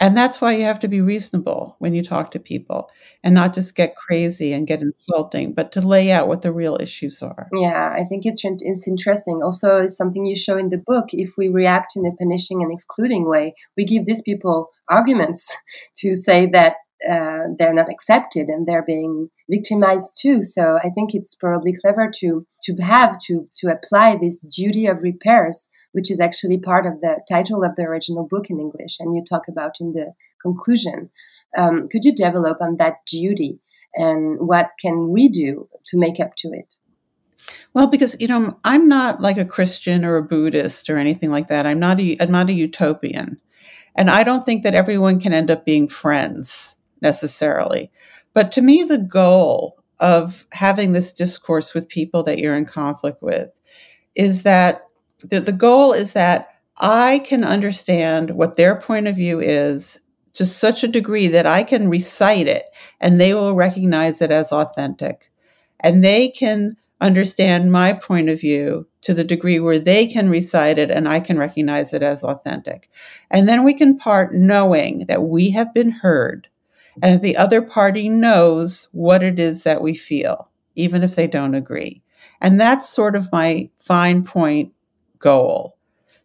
And 0.00 0.16
that's 0.16 0.40
why 0.40 0.52
you 0.52 0.64
have 0.64 0.78
to 0.80 0.88
be 0.88 1.00
reasonable 1.00 1.74
when 1.80 1.92
you 1.92 2.04
talk 2.04 2.30
to 2.30 2.38
people 2.38 2.90
and 3.24 3.34
not 3.34 3.52
just 3.52 3.74
get 3.74 3.96
crazy 3.96 4.52
and 4.52 4.66
get 4.66 4.80
insulting, 4.80 5.52
but 5.52 5.72
to 5.72 5.80
lay 5.80 6.12
out 6.12 6.28
what 6.28 6.42
the 6.42 6.52
real 6.52 6.78
issues 6.80 7.20
are. 7.20 7.48
Yeah, 7.52 7.94
I 7.98 8.04
think 8.04 8.24
it's 8.24 8.42
it's 8.44 8.86
interesting. 8.86 9.40
Also, 9.42 9.78
it's 9.82 9.96
something 9.96 10.24
you 10.24 10.36
show 10.36 10.56
in 10.56 10.68
the 10.68 10.78
book. 10.78 11.06
If 11.12 11.36
we 11.36 11.48
react 11.48 11.96
in 11.96 12.06
a 12.06 12.12
punishing 12.12 12.62
and 12.62 12.72
excluding 12.72 13.28
way, 13.28 13.54
we 13.76 13.84
give 13.84 14.06
these 14.06 14.22
people 14.22 14.70
arguments 14.88 15.56
to 15.96 16.14
say 16.14 16.46
that 16.50 16.74
uh, 17.08 17.54
they're 17.58 17.74
not 17.74 17.90
accepted 17.90 18.48
and 18.48 18.66
they're 18.66 18.84
being 18.84 19.30
victimized 19.48 20.18
too. 20.20 20.42
So 20.42 20.78
I 20.82 20.90
think 20.90 21.14
it's 21.14 21.34
probably 21.34 21.72
clever 21.72 22.10
to 22.18 22.46
to 22.62 22.76
have 22.76 23.18
to 23.26 23.48
to 23.56 23.68
apply 23.68 24.16
this 24.16 24.40
duty 24.40 24.86
of 24.86 25.02
repairs 25.02 25.68
which 25.98 26.12
is 26.12 26.20
actually 26.20 26.56
part 26.56 26.86
of 26.86 27.00
the 27.00 27.18
title 27.28 27.64
of 27.64 27.74
the 27.74 27.82
original 27.82 28.24
book 28.24 28.50
in 28.50 28.60
English, 28.60 29.00
and 29.00 29.16
you 29.16 29.24
talk 29.24 29.48
about 29.48 29.80
in 29.80 29.94
the 29.94 30.12
conclusion. 30.40 31.10
Um, 31.56 31.88
could 31.88 32.04
you 32.04 32.14
develop 32.14 32.58
on 32.60 32.76
that 32.76 33.04
duty 33.04 33.58
and 33.96 34.38
what 34.38 34.70
can 34.80 35.08
we 35.08 35.28
do 35.28 35.68
to 35.86 35.98
make 35.98 36.20
up 36.20 36.36
to 36.36 36.52
it? 36.52 36.76
Well, 37.74 37.88
because 37.88 38.20
you 38.20 38.28
know, 38.28 38.60
I'm 38.62 38.86
not 38.86 39.20
like 39.20 39.38
a 39.38 39.44
Christian 39.44 40.04
or 40.04 40.14
a 40.14 40.22
Buddhist 40.22 40.88
or 40.88 40.98
anything 40.98 41.30
like 41.30 41.48
that. 41.48 41.66
I'm 41.66 41.80
not 41.80 41.98
a 41.98 42.16
I'm 42.20 42.30
not 42.30 42.48
a 42.48 42.52
utopian, 42.52 43.40
and 43.96 44.08
I 44.08 44.22
don't 44.22 44.44
think 44.44 44.62
that 44.62 44.76
everyone 44.76 45.18
can 45.18 45.32
end 45.32 45.50
up 45.50 45.64
being 45.64 45.88
friends 45.88 46.76
necessarily. 47.02 47.90
But 48.34 48.52
to 48.52 48.62
me, 48.62 48.84
the 48.84 48.98
goal 48.98 49.82
of 49.98 50.46
having 50.52 50.92
this 50.92 51.12
discourse 51.12 51.74
with 51.74 51.88
people 51.88 52.22
that 52.22 52.38
you're 52.38 52.56
in 52.56 52.66
conflict 52.66 53.20
with 53.20 53.50
is 54.14 54.42
that 54.44 54.87
the, 55.20 55.40
the 55.40 55.52
goal 55.52 55.92
is 55.92 56.12
that 56.12 56.50
I 56.78 57.20
can 57.24 57.44
understand 57.44 58.30
what 58.30 58.56
their 58.56 58.76
point 58.76 59.08
of 59.08 59.16
view 59.16 59.40
is 59.40 59.98
to 60.34 60.46
such 60.46 60.84
a 60.84 60.88
degree 60.88 61.26
that 61.28 61.46
I 61.46 61.64
can 61.64 61.88
recite 61.88 62.46
it 62.46 62.66
and 63.00 63.20
they 63.20 63.34
will 63.34 63.54
recognize 63.54 64.22
it 64.22 64.30
as 64.30 64.52
authentic. 64.52 65.32
And 65.80 66.04
they 66.04 66.28
can 66.28 66.76
understand 67.00 67.72
my 67.72 67.92
point 67.92 68.28
of 68.28 68.40
view 68.40 68.86
to 69.00 69.14
the 69.14 69.24
degree 69.24 69.60
where 69.60 69.78
they 69.78 70.06
can 70.06 70.28
recite 70.28 70.78
it 70.78 70.90
and 70.90 71.08
I 71.08 71.20
can 71.20 71.38
recognize 71.38 71.92
it 71.92 72.02
as 72.02 72.22
authentic. 72.22 72.90
And 73.30 73.48
then 73.48 73.64
we 73.64 73.74
can 73.74 73.96
part 73.96 74.32
knowing 74.32 75.06
that 75.06 75.24
we 75.24 75.50
have 75.50 75.74
been 75.74 75.90
heard 75.90 76.48
and 77.02 77.14
that 77.14 77.22
the 77.22 77.36
other 77.36 77.62
party 77.62 78.08
knows 78.08 78.88
what 78.92 79.22
it 79.22 79.38
is 79.38 79.62
that 79.62 79.82
we 79.82 79.94
feel, 79.94 80.48
even 80.74 81.02
if 81.02 81.14
they 81.14 81.26
don't 81.26 81.54
agree. 81.54 82.02
And 82.40 82.60
that's 82.60 82.88
sort 82.88 83.16
of 83.16 83.32
my 83.32 83.70
fine 83.78 84.24
point 84.24 84.72
goal. 85.18 85.76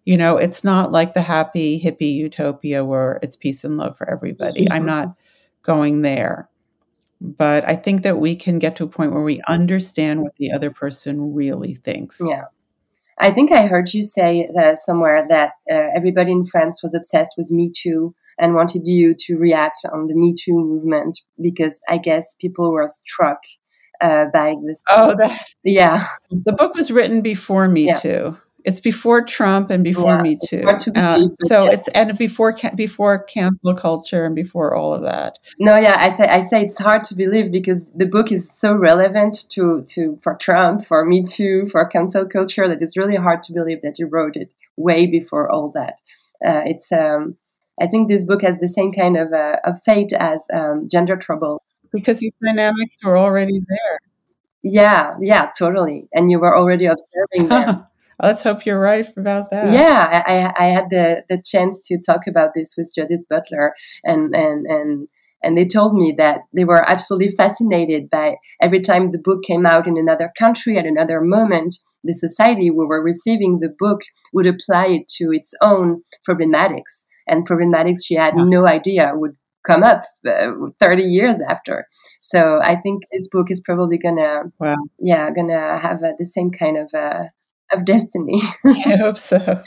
You 0.05 0.17
know, 0.17 0.37
it's 0.37 0.63
not 0.63 0.91
like 0.91 1.13
the 1.13 1.21
happy 1.21 1.81
hippie 1.81 2.13
utopia 2.13 2.83
where 2.83 3.19
it's 3.23 3.37
peace 3.37 3.63
and 3.63 3.77
love 3.77 3.97
for 3.97 4.09
everybody. 4.09 4.65
Mm-hmm. 4.65 4.73
I'm 4.73 4.85
not 4.85 5.15
going 5.61 6.01
there. 6.01 6.49
But 7.21 7.65
I 7.65 7.77
think 7.77 8.03
that 8.03 8.17
we 8.19 8.35
can 8.35 8.59
get 8.59 8.75
to 8.77 8.83
a 8.83 8.87
point 8.87 9.13
where 9.13 9.23
we 9.23 9.41
understand 9.47 10.23
what 10.23 10.35
the 10.37 10.51
other 10.51 10.71
person 10.71 11.33
really 11.33 11.75
thinks. 11.75 12.19
Yeah. 12.21 12.45
I 13.17 13.31
think 13.31 13.51
I 13.51 13.67
heard 13.67 13.93
you 13.93 14.03
say 14.03 14.49
uh, 14.59 14.75
somewhere 14.75 15.25
that 15.29 15.51
uh, 15.71 15.87
everybody 15.95 16.31
in 16.31 16.45
France 16.45 16.81
was 16.83 16.93
obsessed 16.93 17.35
with 17.37 17.49
Me 17.51 17.71
Too 17.73 18.13
and 18.37 18.55
wanted 18.55 18.87
you 18.87 19.15
to 19.19 19.37
react 19.37 19.85
on 19.91 20.07
the 20.07 20.15
Me 20.15 20.33
Too 20.37 20.53
movement 20.53 21.21
because 21.41 21.81
I 21.87 21.97
guess 21.97 22.35
people 22.41 22.71
were 22.71 22.87
struck 22.89 23.39
uh, 24.01 24.25
by 24.33 24.55
this. 24.65 24.83
Oh, 24.89 25.15
that. 25.21 25.45
Yeah. 25.63 26.05
The 26.29 26.53
book 26.53 26.75
was 26.75 26.91
written 26.91 27.21
before 27.21 27.67
Me 27.69 27.87
yeah. 27.87 27.99
Too. 27.99 28.37
It's 28.65 28.79
before 28.79 29.25
Trump 29.25 29.69
and 29.69 29.83
before 29.83 30.15
yeah, 30.15 30.21
Me 30.21 30.37
Too. 30.47 30.61
To 30.61 30.91
uh, 30.95 31.27
so 31.41 31.65
yes. 31.65 31.73
it's 31.73 31.87
and 31.89 32.17
before 32.17 32.55
before 32.75 33.23
cancel 33.23 33.75
culture 33.75 34.25
and 34.25 34.35
before 34.35 34.73
all 34.73 34.93
of 34.93 35.01
that. 35.01 35.39
No, 35.59 35.75
yeah, 35.75 35.97
I 35.99 36.13
say 36.13 36.25
I 36.27 36.39
say 36.39 36.61
it's 36.61 36.79
hard 36.79 37.03
to 37.05 37.15
believe 37.15 37.51
because 37.51 37.91
the 37.91 38.05
book 38.05 38.31
is 38.31 38.49
so 38.49 38.73
relevant 38.73 39.49
to 39.49 39.83
to 39.89 40.17
for 40.21 40.35
Trump, 40.35 40.85
for 40.85 41.05
Me 41.05 41.23
Too, 41.23 41.67
for 41.69 41.85
cancel 41.85 42.25
culture 42.25 42.67
that 42.67 42.81
it's 42.81 42.95
really 42.95 43.17
hard 43.17 43.43
to 43.43 43.53
believe 43.53 43.81
that 43.81 43.99
you 43.99 44.07
wrote 44.07 44.37
it 44.37 44.51
way 44.77 45.07
before 45.07 45.51
all 45.51 45.69
that. 45.71 46.01
Uh, 46.45 46.61
it's 46.65 46.91
um, 46.91 47.35
I 47.81 47.87
think 47.87 48.07
this 48.07 48.25
book 48.25 48.41
has 48.43 48.57
the 48.59 48.67
same 48.67 48.93
kind 48.93 49.17
of 49.17 49.33
uh, 49.33 49.57
of 49.65 49.81
fate 49.83 50.13
as 50.13 50.41
um, 50.53 50.87
Gender 50.89 51.17
Trouble 51.17 51.63
because 51.91 52.19
these 52.19 52.35
dynamics 52.43 52.97
were 53.03 53.17
already 53.17 53.59
there. 53.67 53.99
Yeah, 54.63 55.15
yeah, 55.19 55.51
totally, 55.57 56.07
and 56.13 56.31
you 56.31 56.39
were 56.39 56.57
already 56.57 56.85
observing 56.85 57.49
them. 57.49 57.85
Let's 58.23 58.41
hope 58.43 58.65
you're 58.65 58.79
right 58.79 59.05
about 59.17 59.51
that. 59.51 59.73
Yeah, 59.73 60.23
I, 60.25 60.65
I 60.65 60.69
had 60.69 60.85
the, 60.89 61.23
the 61.27 61.41
chance 61.43 61.85
to 61.87 61.97
talk 61.97 62.21
about 62.25 62.51
this 62.55 62.75
with 62.77 62.89
Judith 62.95 63.27
Butler, 63.29 63.75
and, 64.05 64.33
and, 64.33 64.65
and, 64.65 65.07
and 65.43 65.57
they 65.57 65.65
told 65.65 65.93
me 65.93 66.15
that 66.17 66.43
they 66.53 66.63
were 66.63 66.89
absolutely 66.89 67.35
fascinated 67.35 68.09
by 68.09 68.35
every 68.61 68.79
time 68.79 69.11
the 69.11 69.17
book 69.17 69.43
came 69.43 69.65
out 69.65 69.87
in 69.87 69.97
another 69.97 70.31
country 70.39 70.77
at 70.77 70.85
another 70.85 71.19
moment, 71.19 71.75
the 72.05 72.13
society 72.13 72.69
we 72.69 72.85
were 72.85 73.03
receiving 73.03 73.59
the 73.59 73.75
book 73.77 73.99
would 74.31 74.47
apply 74.47 74.87
it 74.87 75.07
to 75.17 75.33
its 75.33 75.53
own 75.61 76.01
problematics. 76.27 77.03
And 77.27 77.47
problematics 77.47 78.05
she 78.05 78.15
had 78.15 78.35
yeah. 78.37 78.45
no 78.45 78.65
idea 78.65 79.11
would 79.15 79.35
come 79.67 79.83
up 79.83 80.03
uh, 80.25 80.51
30 80.79 81.03
years 81.03 81.37
after. 81.49 81.87
So 82.21 82.59
I 82.61 82.77
think 82.77 83.03
this 83.11 83.27
book 83.29 83.47
is 83.49 83.61
probably 83.61 83.97
gonna, 83.97 84.43
wow. 84.59 84.75
yeah, 84.97 85.29
gonna 85.31 85.77
have 85.79 86.03
uh, 86.03 86.13
the 86.17 86.25
same 86.25 86.51
kind 86.51 86.77
of 86.77 86.89
uh, 86.93 87.23
of 87.73 87.85
destiny. 87.85 88.41
I 88.65 88.97
hope 88.97 89.17
so. 89.17 89.61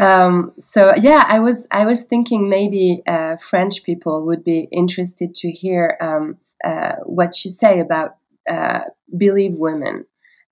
Um, 0.00 0.52
so 0.58 0.92
yeah, 0.96 1.24
I 1.28 1.38
was 1.38 1.68
I 1.70 1.86
was 1.86 2.02
thinking 2.02 2.48
maybe 2.48 3.02
uh, 3.06 3.36
French 3.36 3.84
people 3.84 4.26
would 4.26 4.42
be 4.42 4.68
interested 4.72 5.34
to 5.36 5.50
hear 5.50 5.96
um, 6.00 6.38
uh, 6.64 6.96
what 7.04 7.44
you 7.44 7.50
say 7.50 7.78
about 7.78 8.16
uh, 8.50 8.80
believe 9.16 9.54
women, 9.54 10.06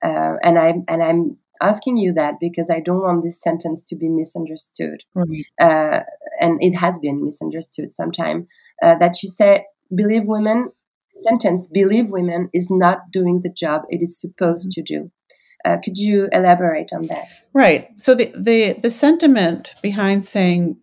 uh, 0.05 0.35
and 0.43 0.59
I 0.59 0.75
and 0.87 1.03
I'm 1.03 1.39
asking 1.61 1.97
you 1.97 2.13
that 2.15 2.35
because 2.41 2.71
I 2.71 2.81
don't 2.81 3.03
want 3.03 3.25
this 3.25 3.41
sentence 3.41 3.83
to 3.85 3.97
be 3.97 4.09
misunderstood, 4.09 5.03
right. 5.15 5.45
Uh, 5.61 6.01
and 6.41 6.63
it 6.63 6.77
has 6.77 7.01
been 7.01 7.25
misunderstood 7.25 7.93
sometime. 7.93 8.47
Uh, 8.81 8.97
that 8.99 9.23
you 9.23 9.29
say 9.29 9.65
believe 9.95 10.23
women 10.25 10.71
sentence 11.15 11.69
believe 11.69 12.09
women 12.09 12.49
is 12.55 12.71
not 12.71 13.11
doing 13.11 13.41
the 13.43 13.51
job 13.51 13.83
it 13.91 14.01
is 14.03 14.19
supposed 14.19 14.71
mm-hmm. 14.71 14.83
to 14.83 14.99
do 14.99 15.11
uh, 15.65 15.77
could 15.83 15.99
you 15.99 16.29
elaborate 16.33 16.93
on 16.93 17.03
that? 17.03 17.45
Right. 17.53 17.89
So 18.01 18.15
the, 18.15 18.33
the 18.37 18.73
the 18.81 18.91
sentiment 18.91 19.75
behind 19.83 20.27
saying 20.27 20.77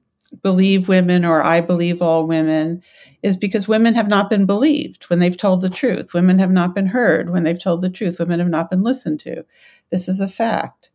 believe 0.44 0.88
women 0.88 1.26
or 1.26 1.42
I 1.44 1.62
believe 1.62 2.02
all 2.02 2.28
women 2.28 2.84
is 3.24 3.36
because 3.36 3.68
women 3.68 3.96
have 3.96 4.08
not 4.08 4.30
been 4.30 4.46
believed 4.46 5.06
when 5.06 5.20
they've 5.20 5.36
told 5.36 5.62
the 5.62 5.70
truth. 5.70 6.14
Women 6.14 6.40
have 6.40 6.52
not 6.52 6.76
been 6.76 6.88
heard 6.88 7.30
when 7.30 7.44
they've 7.44 7.62
told 7.62 7.82
the 7.82 7.90
truth. 7.90 8.20
Women 8.20 8.40
have 8.40 8.50
not 8.50 8.70
been 8.70 8.82
listened 8.82 9.20
to. 9.22 9.44
This 9.90 10.08
is 10.08 10.22
a 10.22 10.28
fact. 10.28 10.92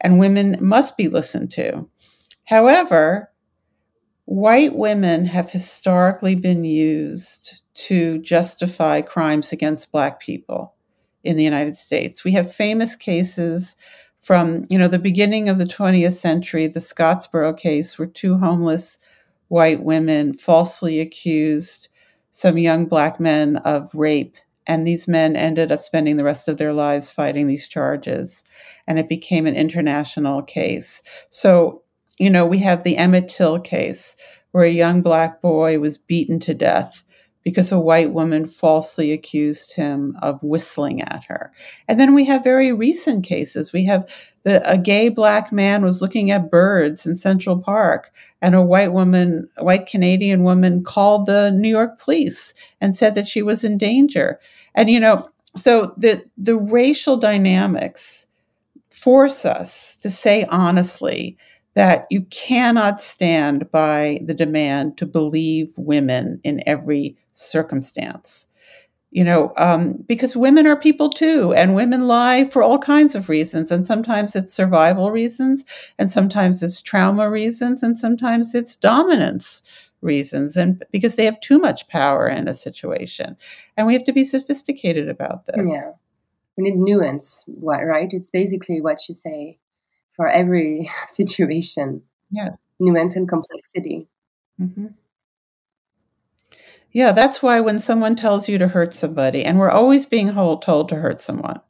And 0.00 0.18
women 0.18 0.56
must 0.60 0.96
be 0.96 1.08
listened 1.08 1.52
to. 1.52 1.88
However, 2.44 3.30
white 4.24 4.74
women 4.74 5.26
have 5.26 5.50
historically 5.50 6.34
been 6.34 6.64
used 6.64 7.62
to 7.74 8.18
justify 8.18 9.00
crimes 9.00 9.52
against 9.52 9.92
black 9.92 10.20
people 10.20 10.74
in 11.24 11.36
the 11.36 11.44
United 11.44 11.76
States. 11.76 12.24
We 12.24 12.32
have 12.32 12.54
famous 12.54 12.96
cases 12.96 13.76
from, 14.18 14.64
you 14.70 14.78
know, 14.78 14.88
the 14.88 14.98
beginning 14.98 15.48
of 15.48 15.58
the 15.58 15.64
20th 15.64 16.12
century, 16.14 16.66
the 16.66 16.80
Scottsboro 16.80 17.56
case 17.56 17.98
where 17.98 18.08
two 18.08 18.38
homeless 18.38 18.98
white 19.48 19.82
women 19.82 20.32
falsely 20.32 21.00
accused 21.00 21.88
some 22.30 22.56
young 22.56 22.86
black 22.86 23.20
men 23.20 23.58
of 23.58 23.90
rape 23.94 24.36
and 24.66 24.86
these 24.86 25.08
men 25.08 25.36
ended 25.36 25.72
up 25.72 25.80
spending 25.80 26.16
the 26.16 26.24
rest 26.24 26.48
of 26.48 26.56
their 26.56 26.72
lives 26.72 27.10
fighting 27.10 27.46
these 27.46 27.68
charges 27.68 28.44
and 28.86 28.98
it 28.98 29.08
became 29.08 29.46
an 29.46 29.56
international 29.56 30.42
case. 30.42 31.02
So, 31.30 31.82
you 32.18 32.30
know, 32.30 32.46
we 32.46 32.58
have 32.58 32.84
the 32.84 32.96
Emmett 32.96 33.28
Till 33.28 33.58
case 33.58 34.16
where 34.52 34.64
a 34.64 34.70
young 34.70 35.02
black 35.02 35.42
boy 35.42 35.78
was 35.78 35.98
beaten 35.98 36.38
to 36.40 36.54
death 36.54 37.04
because 37.42 37.72
a 37.72 37.80
white 37.80 38.12
woman 38.12 38.46
falsely 38.46 39.12
accused 39.12 39.74
him 39.74 40.16
of 40.22 40.42
whistling 40.42 41.02
at 41.02 41.24
her. 41.24 41.52
And 41.88 41.98
then 41.98 42.14
we 42.14 42.24
have 42.26 42.44
very 42.44 42.72
recent 42.72 43.24
cases. 43.24 43.72
We 43.72 43.84
have 43.86 44.08
the, 44.44 44.68
a 44.70 44.78
gay 44.78 45.08
black 45.08 45.52
man 45.52 45.82
was 45.82 46.00
looking 46.00 46.30
at 46.30 46.50
birds 46.50 47.06
in 47.06 47.16
Central 47.16 47.58
Park, 47.58 48.12
and 48.40 48.54
a 48.54 48.62
white 48.62 48.92
woman, 48.92 49.48
a 49.56 49.64
white 49.64 49.86
Canadian 49.86 50.42
woman, 50.42 50.82
called 50.84 51.26
the 51.26 51.50
New 51.50 51.68
York 51.68 51.98
police 52.00 52.54
and 52.80 52.96
said 52.96 53.14
that 53.14 53.26
she 53.26 53.42
was 53.42 53.64
in 53.64 53.78
danger. 53.78 54.40
And 54.74 54.90
you 54.90 55.00
know, 55.00 55.28
so 55.54 55.94
the 55.96 56.24
the 56.36 56.56
racial 56.56 57.16
dynamics 57.16 58.26
force 58.90 59.44
us 59.44 59.96
to 59.96 60.10
say 60.10 60.44
honestly 60.44 61.36
that 61.74 62.06
you 62.10 62.22
cannot 62.22 63.00
stand 63.00 63.70
by 63.70 64.20
the 64.24 64.34
demand 64.34 64.98
to 64.98 65.06
believe 65.06 65.72
women 65.76 66.40
in 66.44 66.62
every 66.66 67.16
circumstance. 67.32 68.48
you 69.12 69.22
know, 69.22 69.52
um, 69.58 69.92
because 70.08 70.34
women 70.34 70.66
are 70.66 70.74
people 70.74 71.10
too, 71.10 71.52
and 71.52 71.74
women 71.74 72.08
lie 72.08 72.48
for 72.48 72.62
all 72.62 72.78
kinds 72.78 73.14
of 73.14 73.28
reasons. 73.28 73.70
And 73.70 73.86
sometimes 73.86 74.34
it's 74.34 74.54
survival 74.54 75.10
reasons, 75.10 75.66
and 75.98 76.10
sometimes 76.10 76.62
it's 76.62 76.80
trauma 76.80 77.28
reasons, 77.30 77.82
and 77.82 77.98
sometimes 77.98 78.54
it's 78.54 78.74
dominance 78.74 79.62
reasons, 80.00 80.56
and 80.56 80.82
because 80.92 81.16
they 81.16 81.26
have 81.26 81.38
too 81.40 81.58
much 81.58 81.86
power 81.88 82.26
in 82.26 82.48
a 82.48 82.54
situation. 82.54 83.36
And 83.76 83.86
we 83.86 83.92
have 83.92 84.04
to 84.04 84.14
be 84.14 84.24
sophisticated 84.24 85.10
about 85.10 85.44
this. 85.44 85.68
Yeah. 85.68 85.90
We 86.56 86.64
need 86.64 86.76
nuance, 86.76 87.44
right? 87.48 88.08
It's 88.10 88.30
basically 88.30 88.80
what 88.80 89.08
you 89.08 89.14
say 89.14 89.58
for 90.16 90.28
every 90.28 90.90
situation. 91.08 92.02
Yes. 92.30 92.68
Nuance 92.80 93.16
and 93.16 93.28
complexity. 93.28 94.08
Mm-hmm. 94.60 94.88
Yeah, 96.92 97.12
that's 97.12 97.42
why 97.42 97.60
when 97.60 97.78
someone 97.78 98.16
tells 98.16 98.48
you 98.48 98.58
to 98.58 98.68
hurt 98.68 98.92
somebody, 98.92 99.44
and 99.44 99.58
we're 99.58 99.70
always 99.70 100.04
being 100.04 100.32
told 100.34 100.88
to 100.90 100.96
hurt 100.96 101.22
someone, 101.22 101.60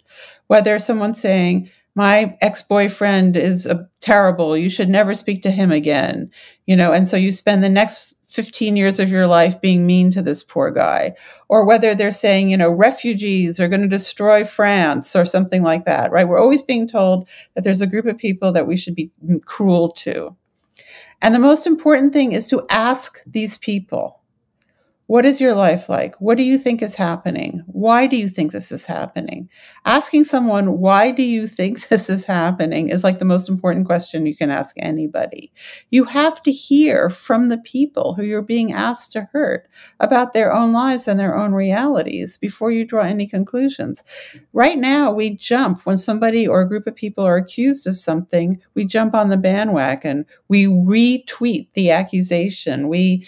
whether 0.49 0.79
someone's 0.81 1.21
saying, 1.21 1.71
my 1.95 2.37
ex-boyfriend 2.41 3.37
is 3.37 3.67
a 3.67 3.89
terrible 4.01 4.57
you 4.57 4.71
should 4.71 4.89
never 4.89 5.15
speak 5.15 5.43
to 5.43 5.51
him 5.51 5.71
again 5.71 6.31
you 6.67 6.75
know 6.77 6.93
and 6.93 7.09
so 7.09 7.17
you 7.17 7.33
spend 7.33 7.63
the 7.63 7.69
next 7.69 8.17
15 8.33 8.77
years 8.77 8.99
of 8.99 9.11
your 9.11 9.27
life 9.27 9.61
being 9.61 9.87
mean 9.87 10.11
to 10.13 10.23
this 10.23 10.43
poor 10.43 10.71
guy. 10.71 11.15
Or 11.49 11.67
whether 11.67 11.95
they're 11.95 12.11
saying 12.11 12.49
you 12.49 12.57
know 12.57 12.71
refugees 12.71 13.61
are 13.61 13.69
going 13.69 13.83
to 13.83 13.89
destroy 13.89 14.45
france 14.45 15.15
or 15.15 15.27
something 15.27 15.63
like 15.63 15.85
that 15.85 16.11
right? 16.11 16.27
We're 16.27 16.41
always 16.41 16.63
being 16.63 16.89
told 16.89 17.29
that 17.55 17.65
there's 17.65 17.81
a 17.81 17.87
group 17.87 18.07
of 18.07 18.19
people 18.19 18.53
that 18.53 18.67
we 18.67 18.77
should 18.77 18.95
be 18.95 19.11
mm, 19.25 19.45
cruel 19.45 19.91
to. 19.91 20.37
And 21.21 21.35
the 21.35 21.39
most 21.39 21.67
important 21.67 22.13
thing 22.13 22.33
is 22.33 22.49
to 22.49 22.67
ask 22.69 23.23
these 23.27 23.59
people 23.59 24.22
what 25.13 25.27
is 25.27 25.43
your 25.43 25.55
life 25.55 25.91
like? 25.91 26.15
What 26.23 26.39
do 26.39 26.43
you 26.43 26.57
think 26.57 26.81
is 26.81 26.95
happening? 26.95 27.63
Why 27.67 28.07
do 28.07 28.17
you 28.17 28.31
think 28.31 28.51
this 28.51 28.73
is 28.73 28.87
happening? 28.87 29.51
Asking 29.85 30.25
someone, 30.25 30.79
why 30.79 31.11
do 31.11 31.23
you 31.23 31.47
think 31.47 31.89
this 31.91 32.09
is 32.09 32.25
happening, 32.25 32.89
is 32.89 33.05
like 33.05 33.19
the 33.19 33.27
most 33.27 33.47
important 33.51 33.85
question 33.85 34.25
you 34.25 34.35
can 34.35 34.51
ask 34.51 34.75
anybody. 34.79 35.53
You 35.91 36.05
have 36.05 36.43
to 36.45 36.51
hear 36.51 37.11
from 37.11 37.51
the 37.51 37.59
people 37.59 38.15
who 38.15 38.25
you're 38.25 38.41
being 38.41 38.73
asked 38.73 39.13
to 39.13 39.29
hurt 39.35 39.69
about 40.01 40.33
their 40.33 40.51
own 40.51 40.73
lives 40.73 41.07
and 41.07 41.21
their 41.21 41.37
own 41.37 41.53
realities 41.53 42.39
before 42.39 42.71
you 42.71 42.87
draw 42.87 43.03
any 43.03 43.27
conclusions. 43.27 44.03
Right 44.55 44.79
now, 44.79 45.13
we 45.13 45.37
jump 45.37 45.85
when 45.85 45.99
somebody 45.99 46.49
or 46.49 46.63
a 46.63 46.69
group 46.69 46.87
of 46.87 46.97
people 46.97 47.23
are 47.23 47.37
accused 47.37 47.87
of 47.87 47.99
something, 47.99 48.63
we 48.73 48.87
jump 48.87 49.15
on 49.15 49.29
the 49.29 49.37
bandwagon, 49.37 50.25
we 50.49 50.65
retweet 50.65 51.69
the 51.75 51.91
accusation, 51.91 52.89
we 52.89 53.27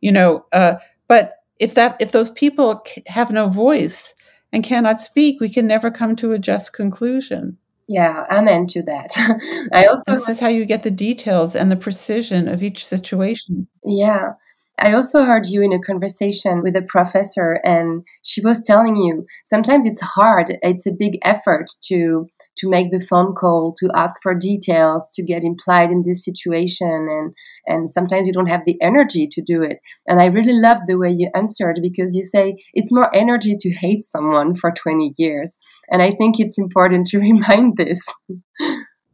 you 0.00 0.10
know, 0.10 0.46
uh, 0.52 0.76
but 1.10 1.38
if 1.58 1.74
that 1.74 1.96
if 2.00 2.12
those 2.12 2.30
people 2.30 2.84
have 3.08 3.32
no 3.32 3.48
voice 3.48 4.14
and 4.52 4.62
cannot 4.62 5.00
speak, 5.00 5.40
we 5.40 5.48
can 5.50 5.66
never 5.66 5.90
come 5.90 6.14
to 6.16 6.30
a 6.30 6.38
just 6.38 6.72
conclusion. 6.72 7.58
Yeah, 7.88 8.24
amen 8.30 8.68
to 8.68 8.82
that. 8.84 9.68
I 9.72 9.86
also 9.86 10.04
this 10.06 10.28
is 10.28 10.38
how 10.38 10.46
you 10.46 10.64
get 10.64 10.84
the 10.84 10.90
details 10.92 11.56
and 11.56 11.68
the 11.68 11.76
precision 11.76 12.46
of 12.46 12.62
each 12.62 12.86
situation. 12.86 13.66
Yeah. 13.84 14.34
I 14.78 14.94
also 14.94 15.24
heard 15.24 15.48
you 15.48 15.62
in 15.62 15.72
a 15.72 15.82
conversation 15.82 16.62
with 16.62 16.76
a 16.76 16.82
professor, 16.82 17.60
and 17.64 18.04
she 18.24 18.40
was 18.40 18.62
telling 18.62 18.94
you 18.94 19.26
sometimes 19.44 19.86
it's 19.86 20.00
hard. 20.00 20.52
It's 20.62 20.86
a 20.86 20.92
big 20.92 21.18
effort 21.22 21.70
to 21.86 22.28
to 22.60 22.68
make 22.68 22.90
the 22.90 23.00
phone 23.00 23.34
call, 23.34 23.74
to 23.78 23.88
ask 23.94 24.16
for 24.22 24.34
details, 24.34 25.08
to 25.14 25.22
get 25.22 25.42
implied 25.44 25.90
in 25.90 26.02
this 26.04 26.24
situation. 26.24 26.88
And, 26.88 27.34
and 27.66 27.90
sometimes 27.90 28.26
you 28.26 28.32
don't 28.32 28.48
have 28.48 28.64
the 28.66 28.80
energy 28.80 29.26
to 29.32 29.42
do 29.42 29.62
it. 29.62 29.78
And 30.06 30.20
I 30.20 30.26
really 30.26 30.52
loved 30.52 30.82
the 30.86 30.98
way 30.98 31.10
you 31.10 31.30
answered 31.34 31.78
because 31.82 32.14
you 32.14 32.22
say 32.22 32.62
it's 32.74 32.92
more 32.92 33.14
energy 33.14 33.56
to 33.58 33.70
hate 33.70 34.04
someone 34.04 34.54
for 34.54 34.70
20 34.70 35.14
years. 35.16 35.58
And 35.90 36.02
I 36.02 36.12
think 36.12 36.38
it's 36.38 36.58
important 36.58 37.06
to 37.08 37.18
remind 37.20 37.76
this. 37.76 38.12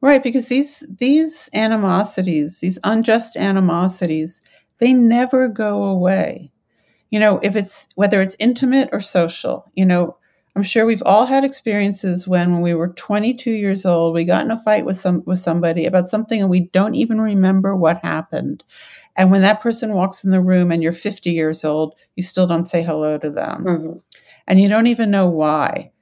Right, 0.03 0.23
because 0.23 0.47
these 0.47 0.87
these 0.99 1.49
animosities, 1.55 2.61
these 2.61 2.79
unjust 2.85 3.37
animosities, 3.37 4.41
they 4.79 4.93
never 4.93 5.49
go 5.49 5.85
away. 5.85 6.53
You 7.11 7.19
know, 7.19 7.39
if 7.43 7.57
it's 7.57 7.89
whether 7.95 8.21
it's 8.21 8.37
intimate 8.39 8.91
or 8.93 9.01
social, 9.01 9.71
you 9.75 9.87
know, 9.87 10.19
I'm 10.57 10.63
sure 10.63 10.87
we've 10.87 11.03
all 11.05 11.27
had 11.27 11.45
experiences 11.45 12.27
when, 12.27 12.51
when 12.51 12.63
we 12.63 12.73
were 12.73 12.89
22 12.89 13.51
years 13.51 13.85
old, 13.85 14.15
we 14.15 14.25
got 14.25 14.43
in 14.43 14.51
a 14.51 14.59
fight 14.59 14.87
with 14.87 14.97
some 14.97 15.23
with 15.27 15.39
somebody 15.39 15.85
about 15.85 16.09
something 16.09 16.41
and 16.41 16.49
we 16.49 16.61
don't 16.61 16.95
even 16.95 17.21
remember 17.21 17.77
what 17.77 18.03
happened. 18.03 18.65
And 19.17 19.31
when 19.31 19.43
that 19.43 19.61
person 19.61 19.93
walks 19.93 20.25
in 20.25 20.31
the 20.31 20.41
room 20.41 20.73
and 20.73 20.83
you're 20.83 20.93
50 20.93 21.31
years 21.31 21.63
old, 21.63 21.95
you 22.17 22.23
still 22.23 22.47
don't 22.47 22.65
say 22.65 22.83
hello 22.83 23.19
to 23.19 23.29
them. 23.29 23.65
Mm-hmm. 23.65 23.99
And 24.47 24.59
you 24.59 24.71
don't 24.71 24.87
even 24.87 25.11
know 25.11 25.29
why. 25.29 25.93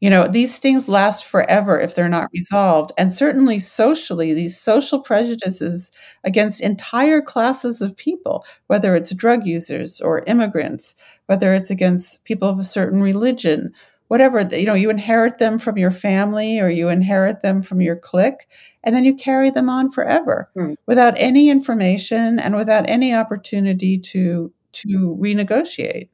You 0.00 0.08
know, 0.08 0.26
these 0.26 0.58
things 0.58 0.88
last 0.88 1.24
forever 1.24 1.78
if 1.78 1.94
they're 1.94 2.08
not 2.08 2.30
resolved. 2.32 2.92
And 2.96 3.12
certainly 3.12 3.58
socially, 3.58 4.32
these 4.32 4.58
social 4.58 5.00
prejudices 5.00 5.92
against 6.24 6.62
entire 6.62 7.20
classes 7.20 7.82
of 7.82 7.96
people, 7.96 8.44
whether 8.68 8.94
it's 8.94 9.14
drug 9.14 9.44
users 9.44 10.00
or 10.00 10.22
immigrants, 10.26 10.94
whether 11.26 11.52
it's 11.52 11.70
against 11.70 12.24
people 12.24 12.48
of 12.48 12.58
a 12.58 12.64
certain 12.64 13.02
religion 13.02 13.74
whatever 14.08 14.40
you 14.52 14.66
know 14.66 14.74
you 14.74 14.90
inherit 14.90 15.38
them 15.38 15.58
from 15.58 15.78
your 15.78 15.90
family 15.90 16.58
or 16.58 16.68
you 16.68 16.88
inherit 16.88 17.42
them 17.42 17.62
from 17.62 17.80
your 17.80 17.96
clique 17.96 18.48
and 18.82 18.94
then 18.94 19.04
you 19.04 19.14
carry 19.14 19.50
them 19.50 19.68
on 19.68 19.90
forever 19.90 20.50
mm. 20.56 20.76
without 20.86 21.14
any 21.16 21.48
information 21.48 22.38
and 22.38 22.56
without 22.56 22.88
any 22.88 23.14
opportunity 23.14 23.98
to 23.98 24.52
to 24.72 25.16
renegotiate. 25.20 26.08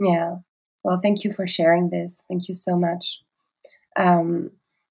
Yeah. 0.00 0.36
Well 0.84 1.00
thank 1.02 1.24
you 1.24 1.32
for 1.32 1.46
sharing 1.46 1.90
this. 1.90 2.24
Thank 2.28 2.48
you 2.48 2.54
so 2.54 2.76
much. 2.76 3.20
Um, 3.96 4.50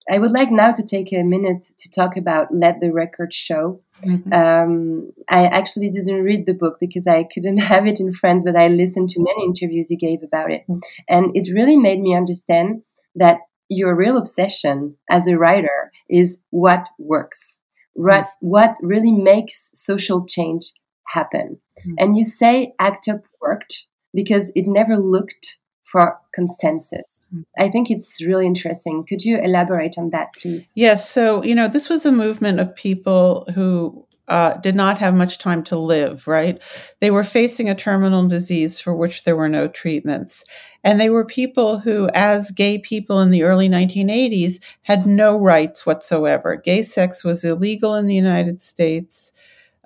i 0.10 0.18
would 0.18 0.32
like 0.32 0.52
now 0.52 0.72
to 0.72 0.84
take 0.84 1.12
a 1.14 1.24
minute 1.24 1.66
to 1.78 1.90
talk 1.90 2.18
about 2.18 2.54
let 2.54 2.80
the 2.80 2.92
record 2.92 3.34
show 3.34 3.82
Mm-hmm. 4.06 4.34
Um, 4.34 5.12
I 5.30 5.46
actually 5.46 5.90
didn't 5.90 6.24
read 6.24 6.46
the 6.46 6.54
book 6.54 6.78
because 6.80 7.08
I 7.08 7.26
couldn't 7.34 7.58
have 7.74 7.88
it 7.88 8.00
in 8.00 8.14
France, 8.14 8.44
but 8.46 8.56
I 8.56 8.68
listened 8.68 9.10
to 9.10 9.20
many 9.20 9.46
interviews 9.46 9.90
you 9.90 9.98
gave 9.98 10.24
about 10.24 10.52
it. 10.52 10.64
Mm-hmm. 10.70 10.80
And 11.10 11.32
it 11.36 11.54
really 11.54 11.78
made 11.78 12.00
me 12.00 12.16
understand 12.16 12.82
that 13.16 13.40
your 13.70 13.96
real 13.96 14.18
obsession 14.18 14.96
as 15.10 15.28
a 15.28 15.38
writer 15.38 15.92
is 16.10 16.40
what 16.52 16.88
works, 17.00 17.60
what, 17.94 18.24
mm-hmm. 18.24 18.48
what 18.48 18.76
really 18.82 19.12
makes 19.12 19.72
social 19.74 20.26
change 20.26 20.72
happen. 21.08 21.60
Mm-hmm. 21.80 21.94
And 22.00 22.18
you 22.18 22.24
say 22.24 22.74
ACT 22.80 23.10
UP 23.10 23.24
worked 23.42 23.86
because 24.14 24.52
it 24.56 24.66
never 24.68 24.96
looked 24.96 25.58
for 25.88 26.20
consensus. 26.34 27.32
I 27.58 27.70
think 27.70 27.90
it's 27.90 28.22
really 28.24 28.46
interesting. 28.46 29.06
Could 29.08 29.24
you 29.24 29.38
elaborate 29.38 29.98
on 29.98 30.10
that, 30.10 30.34
please? 30.42 30.72
Yes. 30.76 31.10
So, 31.10 31.44
you 31.44 31.56
know, 31.56 31.68
this 31.68 31.90
was 31.90 32.06
a 32.06 32.12
movement 32.12 32.60
of 32.60 32.76
people 32.76 33.48
who 33.56 34.06
uh, 34.28 34.56
did 34.58 34.76
not 34.76 34.98
have 34.98 35.16
much 35.16 35.38
time 35.38 35.64
to 35.64 35.80
live, 35.80 36.28
right? 36.28 36.62
They 37.00 37.12
were 37.12 37.24
facing 37.24 37.70
a 37.70 37.76
terminal 37.76 38.28
disease 38.28 38.80
for 38.80 38.94
which 38.94 39.24
there 39.24 39.38
were 39.38 39.48
no 39.48 39.70
treatments. 39.70 40.44
And 40.84 41.00
they 41.00 41.10
were 41.10 41.24
people 41.24 41.80
who, 41.80 42.10
as 42.14 42.52
gay 42.52 42.78
people 42.78 43.22
in 43.22 43.32
the 43.32 43.44
early 43.44 43.70
1980s, 43.70 44.62
had 44.82 45.06
no 45.06 45.40
rights 45.40 45.86
whatsoever. 45.86 46.58
Gay 46.58 46.84
sex 46.84 47.24
was 47.24 47.46
illegal 47.46 47.96
in 47.96 48.06
the 48.06 48.16
United 48.16 48.62
States 48.62 49.32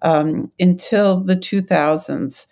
um, 0.02 0.52
until 0.60 1.20
the 1.20 1.36
2000s. 1.36 2.48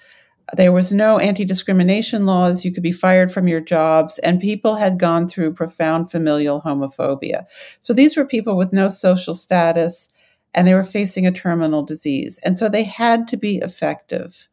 There 0.55 0.71
was 0.71 0.91
no 0.91 1.19
anti 1.19 1.45
discrimination 1.45 2.25
laws. 2.25 2.65
You 2.65 2.71
could 2.71 2.83
be 2.83 2.91
fired 2.91 3.31
from 3.31 3.47
your 3.47 3.61
jobs, 3.61 4.19
and 4.19 4.39
people 4.39 4.75
had 4.75 4.99
gone 4.99 5.29
through 5.29 5.53
profound 5.53 6.09
familial 6.11 6.61
homophobia. 6.61 7.45
So 7.81 7.93
these 7.93 8.17
were 8.17 8.25
people 8.25 8.57
with 8.57 8.73
no 8.73 8.87
social 8.87 9.33
status, 9.33 10.09
and 10.53 10.67
they 10.67 10.73
were 10.73 10.83
facing 10.83 11.27
a 11.27 11.31
terminal 11.31 11.83
disease. 11.83 12.39
And 12.43 12.57
so 12.57 12.69
they 12.69 12.83
had 12.83 13.27
to 13.29 13.37
be 13.37 13.57
effective. 13.57 14.49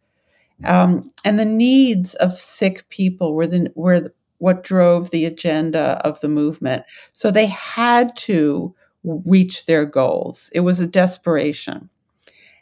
Um, 0.65 1.13
and 1.25 1.39
the 1.39 1.45
needs 1.45 2.15
of 2.15 2.39
sick 2.39 2.89
people 2.89 3.35
were, 3.35 3.47
the, 3.47 3.71
were 3.75 4.13
what 4.39 4.65
drove 4.65 5.11
the 5.11 5.25
agenda 5.25 6.01
of 6.05 6.21
the 6.21 6.29
movement. 6.29 6.85
So 7.13 7.31
they 7.31 7.47
had 7.47 8.17
to 8.19 8.75
reach 9.05 9.67
their 9.67 9.85
goals. 9.85 10.51
It 10.55 10.61
was 10.61 10.81
a 10.81 10.87
desperation. 10.87 11.89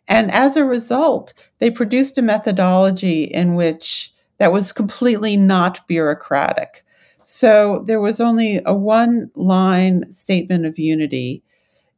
And 0.07 0.31
as 0.31 0.57
a 0.57 0.65
result, 0.65 1.33
they 1.59 1.71
produced 1.71 2.19
a 2.19 2.23
methodology 2.23 3.25
in 3.25 3.55
which 3.55 4.13
that 4.39 4.53
was 4.53 4.73
completely 4.73 5.37
not 5.37 5.87
bureaucratic. 5.89 6.85
So 7.25 7.83
there 7.87 8.01
was 8.01 8.21
only 8.21 8.61
a 8.67 8.75
one 8.75 9.31
line 9.35 10.13
statement 10.13 10.67
of 10.67 10.79
unity. 10.79 11.43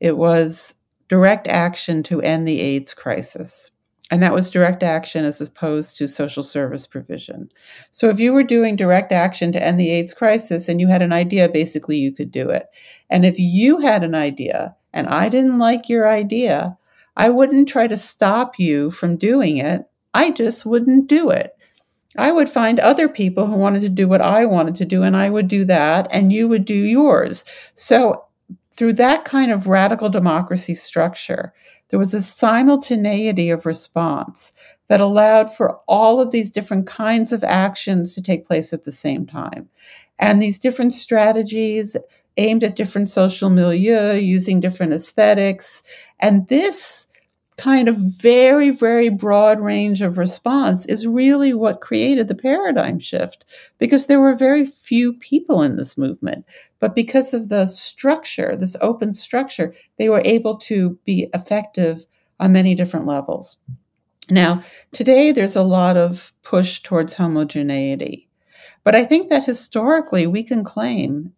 It 0.01 0.17
was 0.17 0.75
direct 1.09 1.49
action 1.49 2.03
to 2.05 2.23
end 2.23 2.47
the 2.47 2.61
AIDS 2.61 2.95
crisis. 2.95 3.73
And 4.09 4.23
that 4.23 4.35
was 4.35 4.51
direct 4.51 4.85
action 4.85 5.25
as 5.25 5.41
opposed 5.41 5.99
to 5.99 6.07
social 6.07 6.45
service 6.45 6.87
provision. 6.87 7.51
So 7.91 8.09
if 8.09 8.21
you 8.21 8.33
were 8.33 8.45
doing 8.45 8.77
direct 8.77 9.11
action 9.11 9.51
to 9.53 9.63
end 9.63 9.81
the 9.81 9.91
AIDS 9.91 10.15
crisis 10.15 10.69
and 10.69 10.81
you 10.81 10.87
had 10.87 11.03
an 11.03 11.13
idea, 11.13 11.49
basically 11.49 11.97
you 11.97 12.13
could 12.13 12.31
do 12.31 12.49
it. 12.51 12.67
And 13.11 13.27
if 13.27 13.37
you 13.37 13.79
had 13.81 14.05
an 14.05 14.15
idea 14.15 14.77
and 14.93 15.09
I 15.09 15.29
didn't 15.29 15.59
like 15.59 15.89
your 15.89 16.09
idea, 16.09 16.79
I 17.17 17.31
wouldn't 17.31 17.69
try 17.69 17.87
to 17.87 17.97
stop 17.97 18.59
you 18.59 18.91
from 18.91 19.17
doing 19.17 19.57
it. 19.57 19.89
I 20.13 20.31
just 20.31 20.67
wouldn't 20.67 21.09
do 21.09 21.31
it. 21.31 21.57
I 22.19 22.33
would 22.33 22.49
find 22.49 22.81
other 22.81 23.09
people 23.09 23.47
who 23.47 23.57
wanted 23.57 23.81
to 23.81 23.89
do 23.89 24.09
what 24.09 24.21
I 24.21 24.47
wanted 24.47 24.75
to 24.77 24.85
do, 24.85 25.03
and 25.03 25.17
I 25.17 25.31
would 25.31 25.49
do 25.49 25.65
that, 25.67 26.09
and 26.11 26.33
you 26.33 26.49
would 26.49 26.65
do 26.65 26.75
yours. 26.75 27.45
So, 27.75 28.25
through 28.73 28.95
that 28.95 29.25
kind 29.25 29.51
of 29.51 29.67
radical 29.67 30.09
democracy 30.09 30.75
structure, 30.75 31.53
there 31.89 31.99
was 31.99 32.13
a 32.13 32.21
simultaneity 32.23 33.51
of 33.51 33.65
response 33.65 34.55
that 34.89 35.01
allowed 35.01 35.55
for 35.55 35.79
all 35.87 36.21
of 36.21 36.31
these 36.31 36.51
different 36.51 36.87
kinds 36.87 37.33
of 37.33 37.43
actions 37.45 38.15
to 38.15 38.23
take 38.23 38.47
place 38.47 38.73
at 38.73 38.85
the 38.85 38.93
same 38.93 39.27
time. 39.27 39.69
And 40.19 40.41
these 40.41 40.59
different 40.59 40.95
strategies 40.95 41.97
aimed 42.37 42.65
at 42.65 42.77
different 42.77 43.11
social 43.11 43.51
milieu, 43.51 44.15
using 44.15 44.61
different 44.61 44.93
aesthetics. 44.93 45.83
And 46.21 46.47
this 46.49 47.06
kind 47.57 47.89
of 47.89 47.97
very, 47.97 48.71
very 48.71 49.09
broad 49.09 49.61
range 49.61 50.03
of 50.03 50.19
response 50.19 50.85
is 50.87 51.07
really 51.07 51.55
what 51.55 51.81
created 51.81 52.29
the 52.29 52.35
paradigm 52.35 52.99
shift 52.99 53.45
because 53.79 54.07
there 54.07 54.21
were 54.21 54.35
very 54.35 54.67
few 54.67 55.13
people 55.15 55.63
in 55.63 55.77
this 55.77 55.97
movement. 55.97 56.45
But 56.81 56.95
because 56.95 57.33
of 57.33 57.49
the 57.49 57.67
structure, 57.67 58.57
this 58.57 58.77
open 58.81 59.15
structure, 59.15 59.75
they 59.99 60.09
were 60.09 60.23
able 60.25 60.59
to 60.59 60.99
be 61.05 61.29
effective 61.33 62.05
on 62.39 62.53
many 62.53 62.75
different 62.75 63.07
levels. 63.07 63.57
Now, 64.29 64.63
today 64.93 65.33
there's 65.33 65.57
a 65.57 65.63
lot 65.63 65.97
of 65.97 66.33
push 66.43 66.83
towards 66.83 67.15
homogeneity. 67.15 68.29
But 68.85 68.95
I 68.95 69.05
think 69.05 69.31
that 69.31 69.45
historically 69.45 70.27
we 70.27 70.43
can 70.43 70.63
claim 70.63 71.33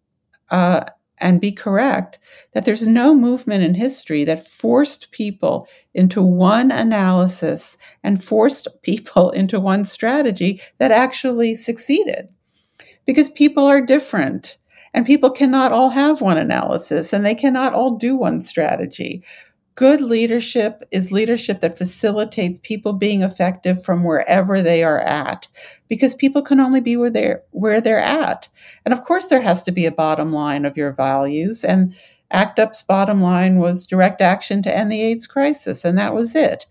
uh, 0.51 0.85
and 1.19 1.41
be 1.41 1.51
correct 1.51 2.19
that 2.53 2.65
there's 2.65 2.85
no 2.85 3.13
movement 3.13 3.63
in 3.63 3.73
history 3.73 4.23
that 4.23 4.47
forced 4.47 5.11
people 5.11 5.67
into 5.93 6.21
one 6.21 6.71
analysis 6.71 7.77
and 8.03 8.23
forced 8.23 8.67
people 8.81 9.31
into 9.31 9.59
one 9.59 9.85
strategy 9.85 10.61
that 10.77 10.91
actually 10.91 11.55
succeeded. 11.55 12.27
Because 13.05 13.31
people 13.31 13.65
are 13.65 13.81
different 13.81 14.57
and 14.93 15.05
people 15.05 15.29
cannot 15.29 15.71
all 15.71 15.89
have 15.89 16.21
one 16.21 16.37
analysis 16.37 17.13
and 17.13 17.25
they 17.25 17.35
cannot 17.35 17.73
all 17.73 17.97
do 17.97 18.15
one 18.15 18.41
strategy. 18.41 19.23
Good 19.79 20.01
leadership 20.01 20.83
is 20.91 21.09
leadership 21.09 21.61
that 21.61 21.77
facilitates 21.77 22.59
people 22.61 22.91
being 22.91 23.21
effective 23.21 23.81
from 23.81 24.03
wherever 24.03 24.61
they 24.61 24.83
are 24.83 24.99
at 24.99 25.47
because 25.87 26.13
people 26.13 26.41
can 26.41 26.59
only 26.59 26.81
be 26.81 26.97
where 26.97 27.09
they're 27.09 27.43
where 27.51 27.79
they're 27.79 27.97
at. 27.97 28.49
And 28.83 28.93
of 28.93 29.05
course 29.05 29.27
there 29.27 29.39
has 29.39 29.63
to 29.63 29.71
be 29.71 29.85
a 29.85 29.91
bottom 29.91 30.33
line 30.33 30.65
of 30.65 30.75
your 30.75 30.91
values 30.91 31.63
and 31.63 31.95
ACT 32.29 32.59
UP's 32.59 32.83
bottom 32.83 33.21
line 33.21 33.59
was 33.59 33.87
direct 33.87 34.19
action 34.19 34.61
to 34.63 34.77
end 34.77 34.91
the 34.91 35.01
AIDS 35.01 35.25
crisis 35.25 35.85
and 35.85 35.97
that 35.97 36.13
was 36.13 36.35
it. 36.35 36.65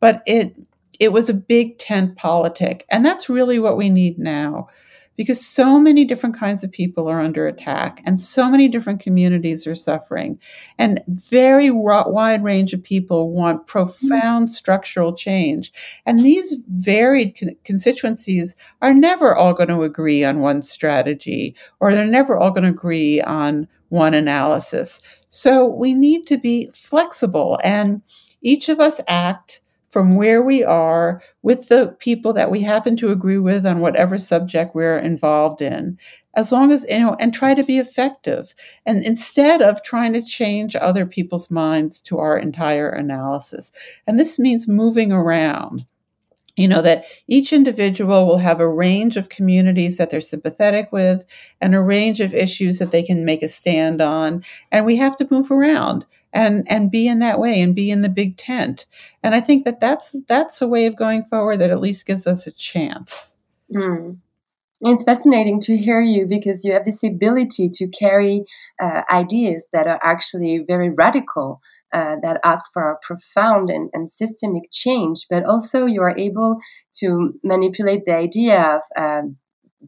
But 0.00 0.22
it 0.26 0.54
it 0.98 1.12
was 1.12 1.28
a 1.28 1.34
big 1.34 1.76
tent 1.76 2.16
politic 2.16 2.86
and 2.90 3.04
that's 3.04 3.28
really 3.28 3.58
what 3.58 3.76
we 3.76 3.90
need 3.90 4.18
now 4.18 4.70
because 5.16 5.44
so 5.44 5.78
many 5.78 6.04
different 6.04 6.36
kinds 6.36 6.64
of 6.64 6.72
people 6.72 7.08
are 7.08 7.20
under 7.20 7.46
attack 7.46 8.02
and 8.04 8.20
so 8.20 8.48
many 8.50 8.68
different 8.68 9.00
communities 9.00 9.66
are 9.66 9.74
suffering. 9.74 10.38
And 10.78 11.02
very 11.06 11.70
wide 11.70 12.42
range 12.42 12.72
of 12.72 12.82
people 12.82 13.30
want 13.30 13.66
profound 13.66 14.50
structural 14.50 15.14
change. 15.14 15.72
And 16.06 16.20
these 16.20 16.54
varied 16.68 17.38
con- 17.38 17.56
constituencies 17.64 18.54
are 18.82 18.94
never 18.94 19.34
all 19.34 19.54
going 19.54 19.68
to 19.68 19.82
agree 19.82 20.24
on 20.24 20.40
one 20.40 20.62
strategy 20.62 21.54
or 21.80 21.92
they're 21.92 22.06
never 22.06 22.36
all 22.36 22.50
going 22.50 22.64
to 22.64 22.70
agree 22.70 23.20
on 23.20 23.68
one 23.88 24.14
analysis. 24.14 25.00
So 25.30 25.64
we 25.66 25.94
need 25.94 26.26
to 26.26 26.38
be 26.38 26.70
flexible 26.74 27.58
and 27.62 28.02
each 28.42 28.68
of 28.68 28.78
us 28.78 29.00
act 29.08 29.62
from 29.94 30.16
where 30.16 30.42
we 30.42 30.64
are 30.64 31.22
with 31.42 31.68
the 31.68 31.96
people 32.00 32.32
that 32.32 32.50
we 32.50 32.62
happen 32.62 32.96
to 32.96 33.12
agree 33.12 33.38
with 33.38 33.64
on 33.64 33.78
whatever 33.78 34.18
subject 34.18 34.74
we're 34.74 34.98
involved 34.98 35.62
in. 35.62 35.96
As 36.34 36.50
long 36.50 36.72
as 36.72 36.84
you 36.90 36.98
know 36.98 37.16
and 37.20 37.32
try 37.32 37.54
to 37.54 37.62
be 37.62 37.78
effective. 37.78 38.56
And 38.84 39.04
instead 39.04 39.62
of 39.62 39.84
trying 39.84 40.12
to 40.14 40.20
change 40.20 40.74
other 40.74 41.06
people's 41.06 41.48
minds 41.48 42.00
to 42.00 42.18
our 42.18 42.36
entire 42.36 42.88
analysis. 42.88 43.70
And 44.04 44.18
this 44.18 44.36
means 44.36 44.66
moving 44.66 45.12
around. 45.12 45.86
You 46.56 46.66
know 46.66 46.82
that 46.82 47.04
each 47.28 47.52
individual 47.52 48.26
will 48.26 48.38
have 48.38 48.58
a 48.58 48.68
range 48.68 49.16
of 49.16 49.28
communities 49.28 49.96
that 49.98 50.10
they're 50.10 50.20
sympathetic 50.20 50.90
with 50.90 51.24
and 51.60 51.72
a 51.72 51.80
range 51.80 52.18
of 52.18 52.34
issues 52.34 52.80
that 52.80 52.90
they 52.90 53.04
can 53.04 53.24
make 53.24 53.44
a 53.44 53.48
stand 53.48 54.00
on. 54.00 54.44
And 54.72 54.84
we 54.84 54.96
have 54.96 55.16
to 55.18 55.28
move 55.30 55.52
around 55.52 56.04
and 56.34 56.70
and 56.70 56.90
be 56.90 57.08
in 57.08 57.20
that 57.20 57.38
way 57.38 57.60
and 57.60 57.74
be 57.74 57.90
in 57.90 58.02
the 58.02 58.08
big 58.08 58.36
tent 58.36 58.86
and 59.22 59.34
i 59.34 59.40
think 59.40 59.64
that 59.64 59.80
that's 59.80 60.16
that's 60.28 60.60
a 60.60 60.68
way 60.68 60.84
of 60.86 60.96
going 60.96 61.24
forward 61.24 61.58
that 61.58 61.70
at 61.70 61.80
least 61.80 62.06
gives 62.06 62.26
us 62.26 62.46
a 62.46 62.52
chance 62.52 63.38
mm. 63.72 64.16
It's 64.86 65.04
fascinating 65.04 65.60
to 65.62 65.78
hear 65.78 66.02
you 66.02 66.26
because 66.26 66.62
you 66.62 66.74
have 66.74 66.84
this 66.84 67.02
ability 67.02 67.70
to 67.74 67.88
carry 67.88 68.44
uh, 68.82 69.00
ideas 69.10 69.66
that 69.72 69.86
are 69.86 69.98
actually 70.02 70.62
very 70.66 70.90
radical, 70.90 71.62
uh, 71.94 72.16
that 72.22 72.38
ask 72.44 72.66
for 72.74 72.90
a 72.90 72.98
profound 73.00 73.70
and, 73.70 73.88
and, 73.94 74.10
systemic 74.10 74.64
change, 74.70 75.26
but 75.30 75.44
also 75.44 75.86
you 75.86 76.02
are 76.02 76.16
able 76.18 76.58
to 77.00 77.32
manipulate 77.42 78.04
the 78.04 78.14
idea 78.14 78.60
of 78.60 78.82
um, 79.02 79.36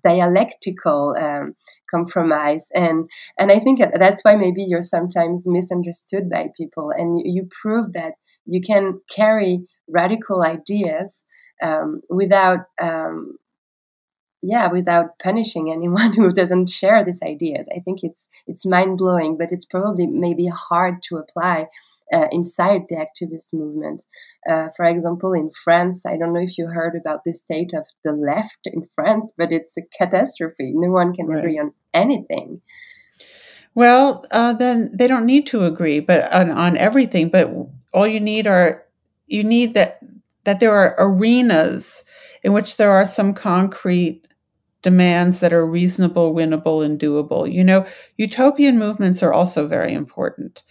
dialectical 0.03 1.15
um, 1.19 1.55
compromise. 1.91 2.69
And 2.75 3.09
and 3.39 3.51
i 3.51 3.59
think 3.59 3.81
that's 3.99 4.23
why 4.23 4.37
maybe 4.37 4.65
you're 4.67 4.81
sometimes 4.81 5.47
misunderstood 5.47 6.29
by 6.31 6.49
people 6.57 6.91
and 6.91 7.21
you, 7.25 7.49
prove 7.63 7.93
that 7.93 8.15
you 8.45 8.61
can 8.61 9.01
carry 9.11 9.67
radical 9.89 10.43
ideas 10.43 11.25
um, 11.63 12.01
without 12.11 12.67
um, 12.81 13.37
yeah 14.43 14.71
without 14.71 15.19
punishing 15.23 15.71
anyone 15.71 16.13
who 16.17 16.33
doesn't 16.33 16.69
share 16.71 17.05
these 17.05 17.21
ideas. 17.23 17.67
I 17.75 17.81
think 17.81 18.01
it's 18.03 18.29
it's 18.47 18.67
mind-blowing 18.67 19.37
but 19.39 19.53
it's 19.53 19.67
probably 19.67 20.07
maybe 20.07 20.47
hard 20.47 21.03
to 21.05 21.17
apply 21.17 21.67
uh, 22.13 22.27
inside 22.31 22.83
the 22.89 22.97
activist 22.97 23.53
movement. 23.53 24.03
Uh, 24.49 24.69
for 24.77 24.85
example, 24.85 25.33
in 25.33 25.51
France, 25.65 26.05
I 26.07 26.17
don't 26.17 26.33
know 26.33 26.41
if 26.41 26.59
you 26.59 26.69
heard 26.69 26.95
about 26.95 27.25
the 27.25 27.35
state 27.35 27.73
of 27.75 27.87
the 28.05 28.13
left 28.13 28.61
in 28.65 28.89
France, 28.95 29.33
but 29.37 29.53
it's 29.53 29.77
a 29.77 29.83
catastrophe. 29.97 30.73
No 30.75 30.91
one 30.91 31.15
can 31.15 31.27
right. 31.27 31.39
agree 31.39 31.59
on 31.59 31.73
anything. 31.93 32.61
Well, 33.75 34.25
uh, 34.31 34.55
then 34.55 34.91
they 34.95 35.07
don't 35.07 35.27
need 35.27 35.47
to 35.49 35.65
agree, 35.65 36.01
but 36.01 36.33
on, 36.35 36.51
on 36.51 36.77
everything. 36.79 37.29
But 37.29 37.53
all 37.93 38.07
you 38.07 38.21
need 38.21 38.47
are 38.47 38.85
you 39.27 39.43
need 39.43 39.75
that 39.75 40.01
that 40.45 40.61
there 40.61 40.73
are 40.73 40.95
arenas 40.99 42.05
in 42.43 42.53
which 42.53 42.77
there 42.77 42.93
are 42.93 43.07
some 43.07 43.35
concrete 43.35 44.27
demands 44.83 45.41
that 45.41 45.53
are 45.53 45.67
reasonable, 45.67 46.33
winnable, 46.33 46.85
and 46.85 46.99
doable. 46.99 47.53
You 47.53 47.65
know, 47.65 47.87
utopian 48.17 48.79
movements 48.79 49.23
are 49.23 49.33
also 49.33 49.67
very 49.67 49.93
important. 49.93 50.63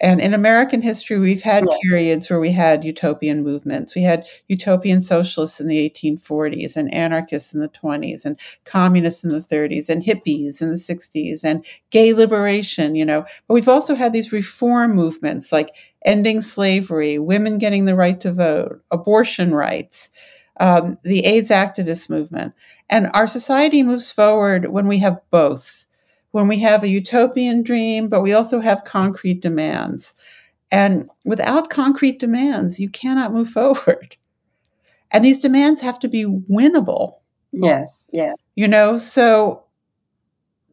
And 0.00 0.20
in 0.20 0.32
American 0.32 0.80
history, 0.80 1.18
we've 1.18 1.42
had 1.42 1.64
yeah. 1.68 1.76
periods 1.82 2.30
where 2.30 2.38
we 2.38 2.52
had 2.52 2.84
utopian 2.84 3.42
movements. 3.42 3.94
We 3.96 4.02
had 4.02 4.26
utopian 4.46 5.02
socialists 5.02 5.60
in 5.60 5.66
the 5.66 5.90
1840s, 5.90 6.76
and 6.76 6.92
anarchists 6.94 7.52
in 7.52 7.60
the 7.60 7.68
20s, 7.68 8.24
and 8.24 8.38
communists 8.64 9.24
in 9.24 9.30
the 9.30 9.40
30s, 9.40 9.88
and 9.88 10.04
hippies 10.04 10.62
in 10.62 10.70
the 10.70 10.78
60s, 10.78 11.42
and 11.42 11.64
gay 11.90 12.12
liberation, 12.12 12.94
you 12.94 13.04
know. 13.04 13.22
But 13.48 13.54
we've 13.54 13.68
also 13.68 13.96
had 13.96 14.12
these 14.12 14.32
reform 14.32 14.94
movements 14.94 15.50
like 15.50 15.74
ending 16.04 16.42
slavery, 16.42 17.18
women 17.18 17.58
getting 17.58 17.86
the 17.86 17.96
right 17.96 18.20
to 18.20 18.32
vote, 18.32 18.82
abortion 18.90 19.52
rights. 19.54 20.10
Um, 20.60 20.98
the 21.04 21.24
AIDS 21.24 21.50
activist 21.50 22.10
movement. 22.10 22.52
And 22.90 23.12
our 23.14 23.28
society 23.28 23.84
moves 23.84 24.10
forward 24.10 24.66
when 24.66 24.88
we 24.88 24.98
have 24.98 25.20
both 25.30 25.86
when 26.32 26.48
we 26.48 26.58
have 26.60 26.82
a 26.82 26.88
utopian 26.88 27.62
dream, 27.62 28.08
but 28.08 28.22
we 28.22 28.32
also 28.32 28.60
have 28.60 28.84
concrete 28.84 29.40
demands. 29.40 30.14
And 30.70 31.08
without 31.24 31.70
concrete 31.70 32.18
demands, 32.18 32.78
you 32.78 32.90
cannot 32.90 33.32
move 33.32 33.48
forward. 33.50 34.16
And 35.10 35.24
these 35.24 35.40
demands 35.40 35.80
have 35.80 35.98
to 36.00 36.08
be 36.08 36.24
winnable. 36.24 37.14
Yes, 37.52 38.08
yeah. 38.12 38.34
You 38.56 38.68
know, 38.68 38.98
so 38.98 39.64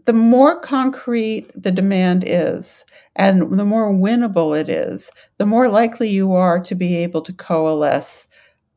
the 0.06 0.14
more 0.14 0.60
concrete 0.60 1.49
the 1.56 1.72
demand 1.72 2.24
is 2.28 2.86
and 3.16 3.58
the 3.58 3.66
more 3.66 3.91
winnable 3.91 4.60
it 4.60 4.70
is, 4.70 5.10
the 5.38 5.45
more 5.45 5.70
likely 5.70 6.10
you 6.10 6.34
are 6.34 6.60
to 6.60 6.76
be 6.76 6.95
able 6.97 7.22
to 7.22 7.34
coalesce 7.34 8.28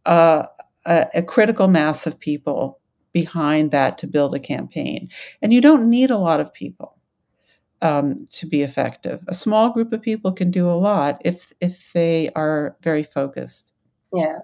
uh, 0.06 0.46
a, 0.86 1.06
a 1.16 1.22
critical 1.22 1.68
mass 1.68 2.06
of 2.06 2.18
people 2.18 2.77
behind 3.22 3.70
that 3.72 3.98
to 3.98 4.06
build 4.06 4.32
a 4.34 4.46
campaign. 4.54 5.08
And 5.42 5.52
you 5.52 5.60
don't 5.60 5.90
need 5.90 6.10
a 6.10 6.24
lot 6.28 6.40
of 6.40 6.54
people 6.62 6.90
um, 7.82 8.26
to 8.32 8.46
be 8.46 8.62
effective. 8.62 9.24
A 9.28 9.34
small 9.34 9.70
group 9.70 9.92
of 9.92 10.02
people 10.02 10.32
can 10.32 10.50
do 10.50 10.70
a 10.70 10.80
lot 10.90 11.20
if 11.24 11.52
if 11.60 11.92
they 11.92 12.30
are 12.42 12.76
very 12.88 13.02
focused. 13.18 13.72
Yeah, 14.12 14.38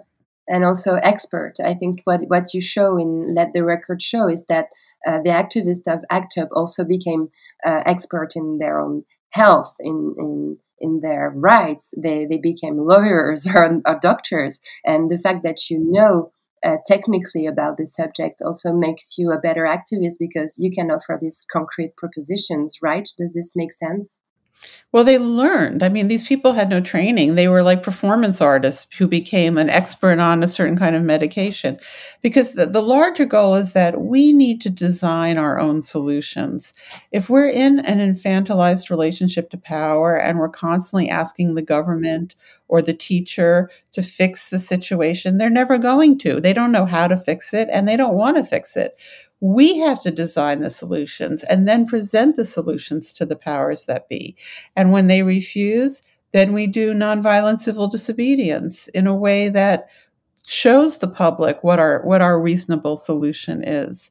and 0.53 0.65
also 0.65 0.93
expert. 1.13 1.55
I 1.71 1.75
think 1.75 2.01
what 2.05 2.21
what 2.33 2.55
you 2.55 2.61
show 2.61 2.99
in 2.99 3.35
Let 3.35 3.53
the 3.53 3.65
Record 3.65 4.03
Show 4.03 4.29
is 4.29 4.45
that 4.49 4.67
uh, 5.09 5.19
the 5.27 5.35
activists 5.43 5.87
of 5.93 6.05
ACT 6.11 6.39
UP 6.39 6.49
also 6.53 6.85
became 6.85 7.23
uh, 7.69 7.83
expert 7.87 8.31
in 8.35 8.59
their 8.59 8.81
own 8.81 9.05
health, 9.31 9.75
in 9.81 10.15
in 10.19 10.59
in 10.79 11.01
their 11.01 11.33
rights. 11.35 11.95
They 11.97 12.27
they 12.31 12.41
became 12.51 12.87
lawyers 12.93 13.47
or, 13.55 13.81
or 13.87 13.99
doctors, 14.01 14.59
and 14.85 15.11
the 15.11 15.23
fact 15.25 15.43
that 15.45 15.71
you 15.71 15.79
know 15.97 16.34
uh, 16.65 16.77
technically 16.87 17.47
about 17.47 17.77
the 17.77 17.87
subject 17.87 18.41
also 18.45 18.73
makes 18.73 19.19
you 19.19 19.31
a 19.31 19.41
better 19.41 19.63
activist 19.63 20.15
because 20.19 20.57
you 20.59 20.71
can 20.71 20.91
offer 20.91 21.19
these 21.21 21.45
concrete 21.53 21.95
propositions, 21.97 22.79
right? 22.83 23.07
Does 23.19 23.33
this 23.35 23.53
make 23.55 23.73
sense? 23.73 24.19
Well, 24.93 25.03
they 25.03 25.19
learned. 25.19 25.83
I 25.83 25.89
mean, 25.89 26.07
these 26.07 26.27
people 26.27 26.53
had 26.53 26.69
no 26.71 26.81
training. 26.81 27.35
They 27.35 27.49
were 27.49 27.65
like 27.65 27.83
performance 27.83 28.41
artists 28.41 28.95
who 28.97 29.09
became 29.09 29.59
an 29.59 29.69
expert 29.69 30.21
on 30.21 30.43
a 30.43 30.49
certain 30.49 30.79
kind 30.79 30.95
of 30.95 31.03
medication. 31.03 31.79
Because 32.23 32.53
the, 32.53 32.67
the 32.67 32.81
larger 32.81 33.25
goal 33.25 33.57
is 33.57 33.73
that 33.73 34.01
we 34.01 34.33
need 34.33 34.61
to 34.61 34.71
design 34.71 35.37
our 35.37 35.59
own 35.59 35.83
solutions. 35.83 36.75
If 37.11 37.29
we're 37.29 37.49
in 37.49 37.81
an 37.81 37.99
infantilized 37.99 38.89
relationship 38.89 39.51
to 39.51 39.59
power 39.59 40.17
and 40.17 40.39
we're 40.39 40.49
constantly 40.49 41.09
asking 41.09 41.55
the 41.57 41.63
government 41.63 42.37
or 42.69 42.81
the 42.81 42.95
teacher 42.95 43.71
to 43.93 44.03
fix 44.03 44.49
the 44.49 44.61
situation, 44.61 45.39
they're 45.39 45.51
never 45.51 45.77
going 45.77 46.19
to. 46.19 46.41
They 46.41 46.53
don't 46.53 46.73
know 46.73 46.87
how 46.87 47.09
to 47.09 47.17
fix 47.17 47.53
it 47.53 47.69
and 47.73 47.89
they 47.89 47.97
don't 47.97 48.15
want 48.15 48.37
to 48.37 48.45
fix 48.45 48.77
it. 48.77 48.97
We 49.45 49.77
have 49.77 50.01
to 50.01 50.11
design 50.11 50.61
the 50.61 50.71
solutions 50.71 51.45
and 51.45 51.69
then 51.69 51.85
present 51.85 52.37
the 52.37 52.47
solutions 52.47 53.13
to 53.13 53.27
the 53.27 53.37
powers 53.37 53.85
that 53.85 54.09
be. 54.09 54.37
And 54.75 54.91
when 54.91 55.07
they 55.07 55.23
refuse, 55.23 56.03
then 56.33 56.55
we 56.55 56.67
do 56.67 56.95
nonviolent 56.95 57.61
civil 57.61 57.87
disobedience 57.87 58.89
in 58.89 59.07
a 59.07 59.15
way 59.15 59.51
that 59.51 59.91
shows 60.47 60.97
the 60.99 61.09
public 61.09 61.63
what 61.63 61.79
our 61.79 62.03
what 62.07 62.23
our 62.23 62.41
reasonable 62.41 62.97
solution 62.97 63.63
is. 63.63 64.11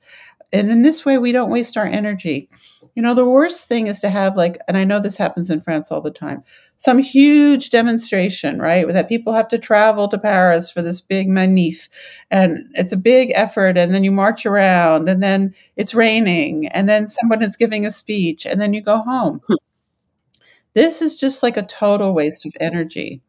And 0.51 0.69
in 0.69 0.83
this 0.83 1.03
way 1.03 1.17
we 1.17 1.31
don't 1.31 1.51
waste 1.51 1.77
our 1.77 1.87
energy. 1.87 2.47
You 2.95 3.01
know, 3.01 3.15
the 3.15 3.25
worst 3.25 3.67
thing 3.67 3.87
is 3.87 3.99
to 4.01 4.09
have 4.09 4.37
like, 4.37 4.59
and 4.67 4.77
I 4.77 4.83
know 4.83 4.99
this 4.99 5.17
happens 5.17 5.49
in 5.49 5.61
France 5.61 5.91
all 5.91 6.01
the 6.01 6.11
time, 6.11 6.43
some 6.77 6.99
huge 6.99 7.71
demonstration, 7.71 8.59
right? 8.59 8.87
That 8.87 9.09
people 9.09 9.33
have 9.33 9.47
to 9.47 9.57
travel 9.57 10.07
to 10.09 10.17
Paris 10.19 10.69
for 10.69 10.83
this 10.83 11.01
big 11.01 11.27
manif. 11.27 11.89
And 12.29 12.69
it's 12.75 12.93
a 12.93 12.97
big 12.97 13.31
effort. 13.33 13.77
And 13.77 13.93
then 13.93 14.03
you 14.03 14.11
march 14.11 14.45
around 14.45 15.09
and 15.09 15.23
then 15.23 15.55
it's 15.75 15.95
raining 15.95 16.67
and 16.67 16.87
then 16.87 17.09
someone 17.09 17.41
is 17.41 17.57
giving 17.57 17.85
a 17.85 17.91
speech 17.91 18.45
and 18.45 18.61
then 18.61 18.73
you 18.73 18.81
go 18.81 18.99
home. 18.99 19.41
Hmm. 19.47 19.55
This 20.73 21.01
is 21.01 21.19
just 21.19 21.43
like 21.43 21.57
a 21.57 21.63
total 21.63 22.13
waste 22.13 22.45
of 22.45 22.53
energy. 22.59 23.21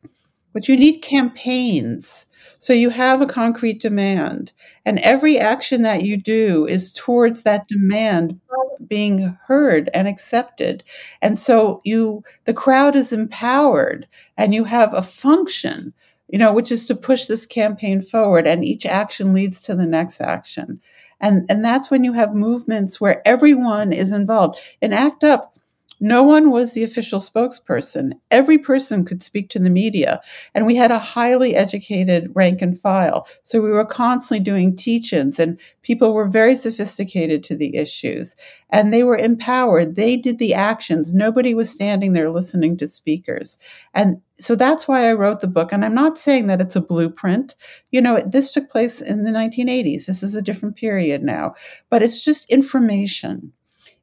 But 0.55 0.69
you 0.69 0.77
need 0.77 1.01
campaigns. 1.01 2.27
So 2.59 2.73
you 2.73 2.89
have 2.91 3.21
a 3.21 3.27
concrete 3.27 3.83
demand, 3.83 4.53
and 4.87 4.99
every 5.01 5.39
action 5.39 5.83
that 5.83 6.05
you 6.05 6.17
do 6.17 6.67
is 6.67 6.93
towards 6.95 7.43
that 7.43 7.69
demand 7.69 8.41
being 8.89 9.37
heard 9.47 9.91
and 9.95 10.09
accepted. 10.09 10.85
And 11.21 11.39
so 11.39 11.81
you 11.85 12.23
the 12.45 12.55
crowd 12.55 12.97
is 12.97 13.13
empowered 13.13 14.07
and 14.37 14.55
you 14.55 14.65
have 14.65 14.95
a 14.95 15.03
function, 15.03 15.93
you 16.29 16.39
know, 16.39 16.53
which 16.53 16.71
is 16.73 16.87
to 16.87 16.95
push 16.95 17.27
this 17.27 17.47
campaign 17.47 18.03
forward 18.03 18.47
and 18.47 18.65
each 18.65 18.87
action 18.87 19.33
leads 19.33 19.61
to 19.63 19.75
the 19.75 19.87
next 19.87 20.21
action. 20.21 20.81
And 21.21 21.47
and 21.51 21.65
that's 21.65 21.91
when 21.91 22.05
you 22.05 22.13
have 22.15 22.35
movements 22.35 23.01
where 23.01 23.27
everyone 23.27 23.93
is 23.93 24.13
involved. 24.13 24.59
In 24.81 24.93
ACT 24.93 25.25
UP, 25.25 25.54
no 26.01 26.23
one 26.23 26.51
was 26.51 26.73
the 26.73 26.85
official 26.85 27.21
spokesperson. 27.21 28.13
Every 28.31 28.59
person 28.59 29.05
could 29.05 29.23
speak 29.23 29.49
to 29.51 29.59
the 29.59 29.71
media. 29.71 30.21
And 30.55 30.67
we 30.67 30.77
had 30.77 30.91
a 30.91 30.99
highly 30.99 31.55
educated 31.55 32.31
rank 32.35 32.61
and 32.63 32.81
file. 32.81 33.27
So 33.45 33.61
we 33.61 33.71
were 33.71 33.85
constantly 33.85 34.43
doing 34.43 34.77
teach 34.77 35.13
ins, 35.13 35.39
and 35.39 35.59
people 35.83 36.13
were 36.13 36.29
very 36.29 36.57
sophisticated 36.57 37.45
to 37.45 37.57
the 37.57 37.77
issues. 37.77 38.37
And 38.71 38.93
they 38.93 39.05
were 39.05 39.17
empowered. 39.17 39.95
They 39.95 40.17
did 40.17 40.39
the 40.39 40.55
actions. 40.55 41.15
Nobody 41.15 41.55
was 41.55 41.71
standing 41.71 42.13
there 42.13 42.31
listening 42.31 42.77
to 42.79 42.87
speakers. 42.87 43.59
And 43.95 44.21
so 44.39 44.57
that's 44.57 44.89
why 44.89 45.09
I 45.09 45.13
wrote 45.13 45.41
the 45.41 45.47
book. 45.47 45.73
And 45.73 45.85
I'm 45.85 45.95
not 45.95 46.19
saying 46.19 46.49
that 46.49 46.61
it's 46.61 46.77
a 46.77 46.81
blueprint. 46.81 47.55
You 47.93 48.01
know, 48.01 48.21
this 48.21 48.51
took 48.51 48.69
place 48.69 49.01
in 49.01 49.25
the 49.25 49.31
1980s. 49.31 50.07
This 50.07 50.23
is 50.23 50.35
a 50.35 50.43
different 50.43 50.77
period 50.77 51.23
now, 51.23 51.55
but 51.89 52.03
it's 52.03 52.25
just 52.25 52.51
information 52.51 53.53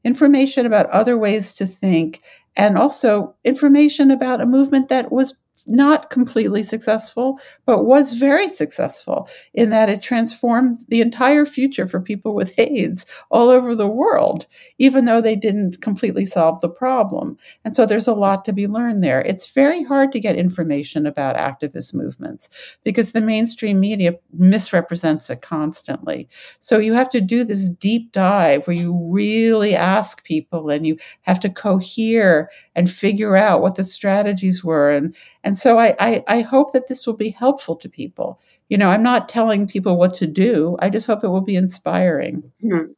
information 0.03 0.65
about 0.65 0.89
other 0.89 1.17
ways 1.17 1.53
to 1.55 1.65
think, 1.65 2.21
and 2.55 2.77
also 2.77 3.35
information 3.43 4.11
about 4.11 4.41
a 4.41 4.45
movement 4.45 4.89
that 4.89 5.11
was 5.11 5.37
not 5.67 6.09
completely 6.09 6.63
successful, 6.63 7.39
but 7.65 7.85
was 7.85 8.13
very 8.13 8.49
successful 8.49 9.29
in 9.53 9.69
that 9.69 9.89
it 9.89 10.01
transformed 10.01 10.79
the 10.89 11.01
entire 11.01 11.45
future 11.45 11.85
for 11.85 11.99
people 11.99 12.33
with 12.33 12.57
AIDS 12.57 13.05
all 13.29 13.49
over 13.49 13.75
the 13.75 13.87
world, 13.87 14.47
even 14.79 15.05
though 15.05 15.21
they 15.21 15.35
didn't 15.35 15.81
completely 15.81 16.25
solve 16.25 16.59
the 16.61 16.69
problem. 16.69 17.37
And 17.63 17.75
so 17.75 17.85
there's 17.85 18.07
a 18.07 18.13
lot 18.13 18.45
to 18.45 18.53
be 18.53 18.67
learned 18.67 19.03
there. 19.03 19.21
It's 19.21 19.51
very 19.53 19.83
hard 19.83 20.11
to 20.11 20.19
get 20.19 20.35
information 20.35 21.05
about 21.05 21.35
activist 21.35 21.93
movements 21.93 22.49
because 22.83 23.11
the 23.11 23.21
mainstream 23.21 23.79
media 23.79 24.15
misrepresents 24.33 25.29
it 25.29 25.41
constantly. 25.41 26.27
So 26.59 26.77
you 26.77 26.93
have 26.93 27.09
to 27.11 27.21
do 27.21 27.43
this 27.43 27.69
deep 27.69 28.11
dive 28.11 28.67
where 28.67 28.75
you 28.75 28.97
really 29.09 29.75
ask 29.75 30.23
people 30.23 30.69
and 30.69 30.85
you 30.85 30.97
have 31.21 31.39
to 31.41 31.49
cohere 31.49 32.49
and 32.75 32.91
figure 32.91 33.35
out 33.35 33.61
what 33.61 33.75
the 33.75 33.83
strategies 33.83 34.63
were 34.63 34.89
and 34.89 35.15
and 35.43 35.50
so 35.57 35.79
I, 35.79 35.95
I, 35.99 36.23
I, 36.27 36.41
hope 36.41 36.73
that 36.73 36.87
this 36.87 37.07
will 37.07 37.15
be 37.15 37.29
helpful 37.29 37.75
to 37.77 37.89
people. 37.89 38.39
You 38.69 38.77
know, 38.77 38.89
I'm 38.89 39.03
not 39.03 39.29
telling 39.29 39.67
people 39.67 39.97
what 39.97 40.13
to 40.15 40.27
do. 40.27 40.77
I 40.79 40.89
just 40.89 41.07
hope 41.07 41.23
it 41.23 41.29
will 41.29 41.41
be 41.41 41.55
inspiring. 41.55 42.51
Mm-hmm. 42.63 42.91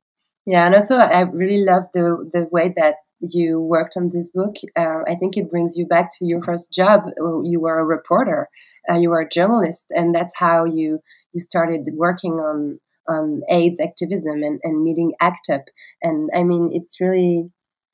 Yeah, 0.46 0.66
and 0.66 0.76
also 0.76 0.98
I 0.98 1.22
really 1.22 1.64
love 1.64 1.86
the 1.94 2.30
the 2.32 2.48
way 2.52 2.74
that 2.76 2.96
you 3.22 3.60
worked 3.60 3.96
on 3.96 4.10
this 4.10 4.30
book. 4.30 4.56
Uh, 4.76 5.04
I 5.08 5.16
think 5.16 5.38
it 5.38 5.50
brings 5.50 5.78
you 5.78 5.86
back 5.86 6.10
to 6.18 6.26
your 6.26 6.44
first 6.44 6.74
job. 6.74 7.04
You 7.18 7.62
were 7.62 7.80
a 7.80 7.86
reporter, 7.86 8.50
uh, 8.90 8.96
you 8.96 9.10
were 9.10 9.22
a 9.22 9.30
journalist, 9.30 9.86
and 9.92 10.14
that's 10.14 10.34
how 10.36 10.66
you 10.66 11.00
you 11.32 11.40
started 11.40 11.88
working 11.94 12.34
on 12.34 12.80
on 13.08 13.42
AIDS 13.50 13.80
activism 13.80 14.44
and, 14.44 14.60
and 14.64 14.84
meeting 14.84 15.14
ACT 15.22 15.50
UP. 15.50 15.66
And 16.02 16.30
I 16.36 16.44
mean, 16.44 16.72
it's 16.74 17.00
really 17.02 17.50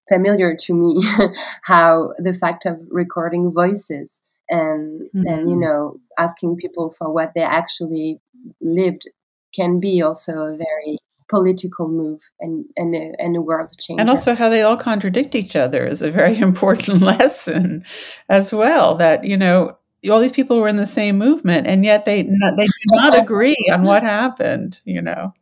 familiar 0.07 0.55
to 0.55 0.74
me 0.74 1.03
how 1.64 2.14
the 2.18 2.34
fact 2.34 2.66
of 2.66 2.80
recording 2.89 3.51
voices 3.53 4.22
and 4.50 5.02
mm-hmm. 5.02 5.28
and 5.28 5.50
you 5.50 5.56
mm-hmm. 5.56 5.60
know 5.62 6.00
asking 6.18 6.58
people 6.58 6.93
for 6.97 7.12
what 7.12 7.34
they 7.36 7.41
actually 7.41 8.20
lived 8.62 9.08
can 9.54 9.80
be 9.80 10.02
also 10.02 10.34
a 10.34 10.58
very 10.58 10.97
political 11.30 11.88
move 11.88 12.20
and 12.39 12.66
and 12.76 12.95
a, 12.95 13.14
and 13.20 13.36
a 13.36 13.41
world 13.41 13.70
change. 13.80 14.02
And 14.02 14.10
also 14.10 14.36
how 14.36 14.50
they 14.50 14.64
all 14.64 14.78
contradict 14.78 15.36
each 15.36 15.56
other 15.56 15.86
is 15.86 16.02
a 16.02 16.12
very 16.12 16.38
important 16.50 17.02
lesson 17.02 17.86
as 18.28 18.52
well. 18.52 18.95
That 18.95 19.24
you 19.24 19.38
know 19.38 19.78
all 20.10 20.20
these 20.20 20.32
people 20.32 20.60
were 20.60 20.68
in 20.68 20.78
the 20.78 20.86
same 20.86 21.18
movement 21.18 21.68
and 21.68 21.84
yet 21.84 22.06
they 22.06 22.24
not, 22.24 22.56
they 22.58 22.66
do 22.66 22.72
not 22.88 23.18
agree 23.18 23.58
on 23.72 23.84
what 23.84 24.04
happened. 24.04 24.82
You 24.86 25.02
know, 25.02 25.34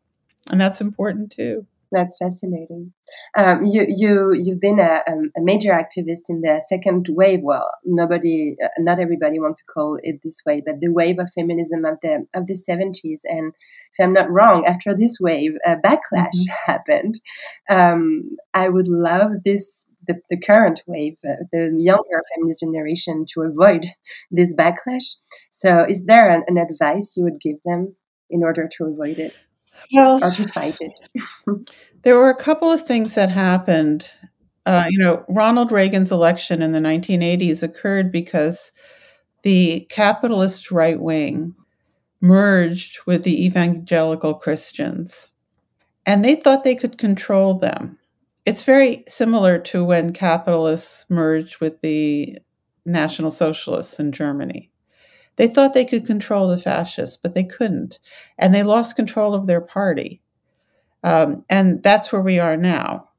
and 0.51 0.59
that's 0.59 0.81
important 0.81 1.31
too. 1.31 1.65
That's 1.91 2.17
fascinating. 2.17 2.93
Um, 3.37 3.65
you 3.65 3.85
you 3.87 4.33
you've 4.33 4.59
been 4.59 4.79
a, 4.79 5.01
um, 5.09 5.31
a, 5.37 5.41
major 5.41 5.71
activist 5.71 6.29
in 6.29 6.41
the 6.41 6.61
second 6.67 7.07
wave. 7.09 7.39
Well, 7.43 7.71
nobody, 7.85 8.55
uh, 8.63 8.67
not 8.79 8.99
everybody 8.99 9.39
wants 9.39 9.61
to 9.61 9.65
call 9.73 9.97
it 10.01 10.19
this 10.23 10.41
way, 10.45 10.61
but 10.65 10.81
the 10.81 10.91
wave 10.91 11.19
of 11.19 11.31
feminism 11.33 11.85
of 11.85 11.97
the 12.01 12.27
of 12.33 12.47
the 12.47 12.55
seventies. 12.55 13.21
And 13.23 13.53
if 13.93 14.03
I'm 14.03 14.13
not 14.13 14.29
wrong, 14.29 14.65
after 14.65 14.95
this 14.95 15.17
wave, 15.21 15.53
a 15.65 15.75
backlash 15.75 16.35
mm-hmm. 16.35 16.53
happened. 16.71 17.19
Um, 17.69 18.35
I 18.53 18.67
would 18.67 18.87
love 18.87 19.31
this 19.45 19.85
the, 20.07 20.21
the 20.29 20.39
current 20.39 20.81
wave, 20.87 21.17
uh, 21.27 21.43
the 21.51 21.73
younger 21.77 22.23
feminist 22.33 22.61
generation, 22.61 23.25
to 23.33 23.41
avoid 23.41 23.85
this 24.31 24.53
backlash. 24.53 25.15
So, 25.51 25.85
is 25.87 26.03
there 26.05 26.29
an, 26.29 26.43
an 26.47 26.57
advice 26.57 27.15
you 27.15 27.23
would 27.23 27.41
give 27.41 27.57
them 27.65 27.95
in 28.29 28.43
order 28.43 28.69
to 28.77 28.85
avoid 28.85 29.19
it? 29.19 29.37
Well, 29.93 30.19
fight 30.19 30.77
it? 30.81 30.91
there 32.03 32.17
were 32.17 32.29
a 32.29 32.35
couple 32.35 32.71
of 32.71 32.85
things 32.85 33.15
that 33.15 33.29
happened. 33.29 34.09
Uh, 34.65 34.85
you 34.89 34.99
know, 34.99 35.25
Ronald 35.29 35.71
Reagan's 35.71 36.11
election 36.11 36.61
in 36.61 36.73
the 36.73 36.79
1980s 36.79 37.63
occurred 37.63 38.11
because 38.11 38.71
the 39.43 39.87
capitalist 39.89 40.71
right 40.71 40.99
wing 40.99 41.55
merged 42.21 42.99
with 43.05 43.23
the 43.23 43.45
evangelical 43.45 44.33
Christians, 44.33 45.33
and 46.05 46.23
they 46.23 46.35
thought 46.35 46.63
they 46.63 46.75
could 46.75 46.97
control 46.97 47.55
them. 47.55 47.97
It's 48.45 48.63
very 48.63 49.03
similar 49.07 49.59
to 49.59 49.83
when 49.83 50.13
capitalists 50.13 51.05
merged 51.09 51.59
with 51.59 51.81
the 51.81 52.39
National 52.85 53.31
Socialists 53.31 53.99
in 53.99 54.11
Germany. 54.11 54.71
They 55.37 55.47
thought 55.47 55.73
they 55.73 55.85
could 55.85 56.05
control 56.05 56.47
the 56.47 56.57
fascists, 56.57 57.15
but 57.15 57.33
they 57.33 57.43
couldn't. 57.43 57.99
And 58.37 58.53
they 58.53 58.63
lost 58.63 58.95
control 58.95 59.33
of 59.33 59.47
their 59.47 59.61
party. 59.61 60.21
Um, 61.03 61.45
and 61.49 61.81
that's 61.81 62.11
where 62.11 62.21
we 62.21 62.39
are 62.39 62.57
now. 62.57 63.09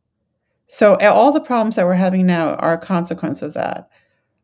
So, 0.66 0.96
all 0.96 1.32
the 1.32 1.40
problems 1.40 1.76
that 1.76 1.86
we're 1.86 1.94
having 1.94 2.26
now 2.26 2.54
are 2.56 2.74
a 2.74 2.78
consequence 2.78 3.40
of 3.40 3.54
that. 3.54 3.88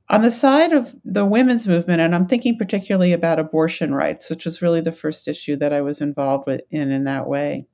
On 0.08 0.22
the 0.22 0.30
side 0.30 0.72
of 0.72 0.94
the 1.04 1.24
women's 1.26 1.66
movement, 1.66 2.00
and 2.00 2.14
I'm 2.14 2.26
thinking 2.26 2.56
particularly 2.56 3.12
about 3.12 3.38
abortion 3.38 3.94
rights, 3.94 4.30
which 4.30 4.44
was 4.44 4.62
really 4.62 4.80
the 4.80 4.92
first 4.92 5.28
issue 5.28 5.56
that 5.56 5.72
I 5.72 5.80
was 5.80 6.00
involved 6.00 6.46
with 6.46 6.62
in 6.70 6.90
in 6.90 7.04
that 7.04 7.26
way. 7.26 7.66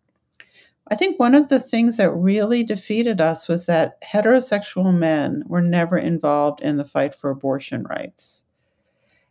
I 0.89 0.97
think 0.97 1.21
one 1.21 1.37
of 1.37 1.49
the 1.49 1.61
things 1.61 1.97
that 1.99 2.11
really 2.11 2.65
defeated 2.65 3.21
us 3.21 3.49
was 3.49 3.67
that 3.67 4.03
heterosexual 4.03 4.93
men 4.97 5.45
were 5.47 5.61
never 5.61 5.97
involved 5.97 6.61
in 6.61 6.77
the 6.77 6.85
fight 6.85 7.15
for 7.15 7.31
abortion 7.31 7.85
rights. 7.85 8.47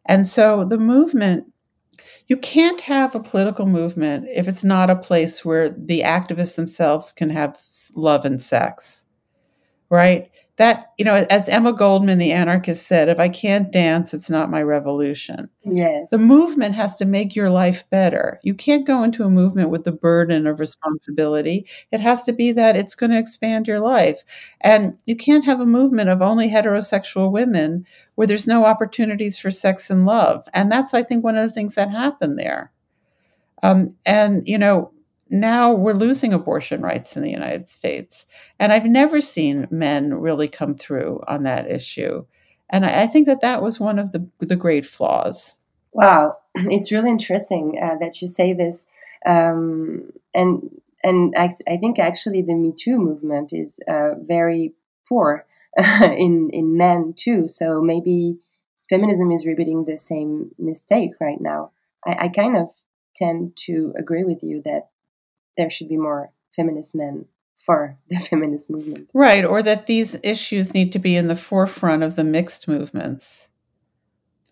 And 0.06 0.28
so 0.28 0.64
the 0.66 0.78
movement, 0.78 1.46
you 2.28 2.38
can't 2.38 2.82
have 2.82 3.16
a 3.16 3.22
political 3.22 3.68
movement 3.68 4.28
if 4.34 4.48
it's 4.48 4.64
not 4.64 4.90
a 4.92 4.96
place 4.98 5.46
where 5.46 5.70
the 5.70 6.02
activists 6.02 6.56
themselves 6.56 7.12
can 7.14 7.30
have 7.32 7.60
love 7.96 8.26
and 8.26 8.42
sex, 8.42 9.08
right? 9.90 10.30
That 10.60 10.94
you 11.00 11.06
know 11.06 11.26
as 11.32 11.50
emma 11.50 11.74
goldman 11.74 12.20
the 12.20 12.32
anarchist 12.32 12.86
said 12.88 13.10
if 13.10 13.20
i 13.20 13.28
can't 13.28 13.72
dance 13.72 14.14
it's 14.14 14.30
not 14.30 14.52
my 14.52 14.62
revolution. 14.62 15.50
Yes. 15.64 16.10
The 16.10 16.18
movement 16.18 16.76
has 16.76 16.96
to 16.98 17.06
make 17.06 17.36
your 17.36 17.50
life 17.50 17.84
better. 17.90 18.40
You 18.44 18.54
can't 18.54 18.86
go 18.86 19.04
into 19.04 19.24
a 19.24 19.30
movement 19.30 19.70
with 19.70 19.84
the 19.84 19.92
burden 19.92 20.46
of 20.48 20.60
responsibility. 20.60 21.66
It 21.92 22.02
has 22.02 22.24
to 22.24 22.34
be 22.34 22.52
that 22.54 22.76
it's 22.76 22.96
going 22.96 23.12
to 23.12 23.18
expand 23.18 23.68
your 23.68 23.80
life. 23.80 24.24
And 24.62 24.98
you 25.06 25.16
can't 25.16 25.46
have 25.46 25.60
a 25.60 25.66
movement 25.66 26.10
of 26.10 26.22
only 26.22 26.50
heterosexual 26.50 27.32
women 27.32 27.86
where 28.16 28.28
there's 28.28 28.48
no 28.48 28.66
opportunities 28.66 29.38
for 29.38 29.52
sex 29.52 29.90
and 29.90 30.06
love. 30.06 30.46
And 30.54 30.72
that's 30.72 30.94
i 30.94 31.04
think 31.04 31.24
one 31.24 31.38
of 31.38 31.48
the 31.48 31.54
things 31.54 31.76
that 31.76 31.90
happened 31.90 32.38
there. 32.38 32.72
Um, 33.64 33.96
and 34.06 34.48
you 34.48 34.58
know 34.58 34.92
now 35.30 35.74
we're 35.74 35.94
losing 35.94 36.34
abortion 36.34 36.82
rights 36.82 37.16
in 37.16 37.24
the 37.24 37.32
United 37.32 37.70
States. 37.70 38.26
And 38.60 38.72
I've 38.74 38.86
never 38.86 39.22
seen 39.22 39.68
men 39.70 40.14
really 40.16 40.48
come 40.48 40.76
through 40.76 41.24
on 41.28 41.44
that 41.44 41.70
issue. 41.70 42.26
And 42.70 42.86
I, 42.86 43.04
I 43.04 43.08
think 43.08 43.28
that 43.28 43.42
that 43.42 43.62
was 43.62 43.80
one 43.80 44.00
of 44.00 44.12
the, 44.12 44.28
the 44.40 44.56
great 44.56 44.86
flaws. 44.86 45.60
Wow, 45.92 46.38
it's 46.56 46.92
really 46.92 47.10
interesting 47.10 47.80
uh, 47.82 47.98
that 48.00 48.22
you 48.22 48.28
say 48.28 48.54
this. 48.54 48.86
Um, 49.26 50.12
and 50.34 50.82
and 51.04 51.34
I, 51.38 51.56
I, 51.68 51.78
think 51.78 51.98
actually 51.98 52.42
the 52.42 52.56
Me 52.56 52.74
Too 52.78 52.98
movement 52.98 53.54
is 53.54 53.80
uh, 53.88 54.16
very 54.16 54.74
poor 55.08 55.46
in 55.78 56.50
in 56.52 56.78
men 56.78 57.14
too. 57.18 57.48
So 57.48 57.82
maybe 57.82 58.38
feminism 58.90 59.32
is 59.32 59.46
repeating 59.46 59.86
the 59.86 59.98
same 59.98 60.52
mistake 60.58 61.12
right 61.20 61.40
now. 61.40 61.72
I, 62.06 62.26
I 62.26 62.28
kind 62.30 62.56
of 62.56 62.70
tend 63.16 63.58
to 63.66 63.94
agree 63.98 64.24
with 64.24 64.42
you 64.42 64.62
that 64.64 64.90
there 65.58 65.70
should 65.70 65.90
be 65.90 65.98
more 65.98 66.32
feminist 66.56 66.96
men 66.96 67.26
for 67.60 67.98
the 68.10 68.18
feminist 68.30 68.70
movement. 68.70 69.10
Right, 69.14 69.46
or 69.46 69.62
that 69.62 69.86
these 69.86 70.20
issues 70.24 70.74
need 70.74 70.94
to 70.94 71.00
be 71.00 71.16
in 71.16 71.28
the 71.28 71.36
forefront 71.36 72.04
of 72.04 72.16
the 72.16 72.24
mixed 72.24 72.68
movements. 72.68 73.52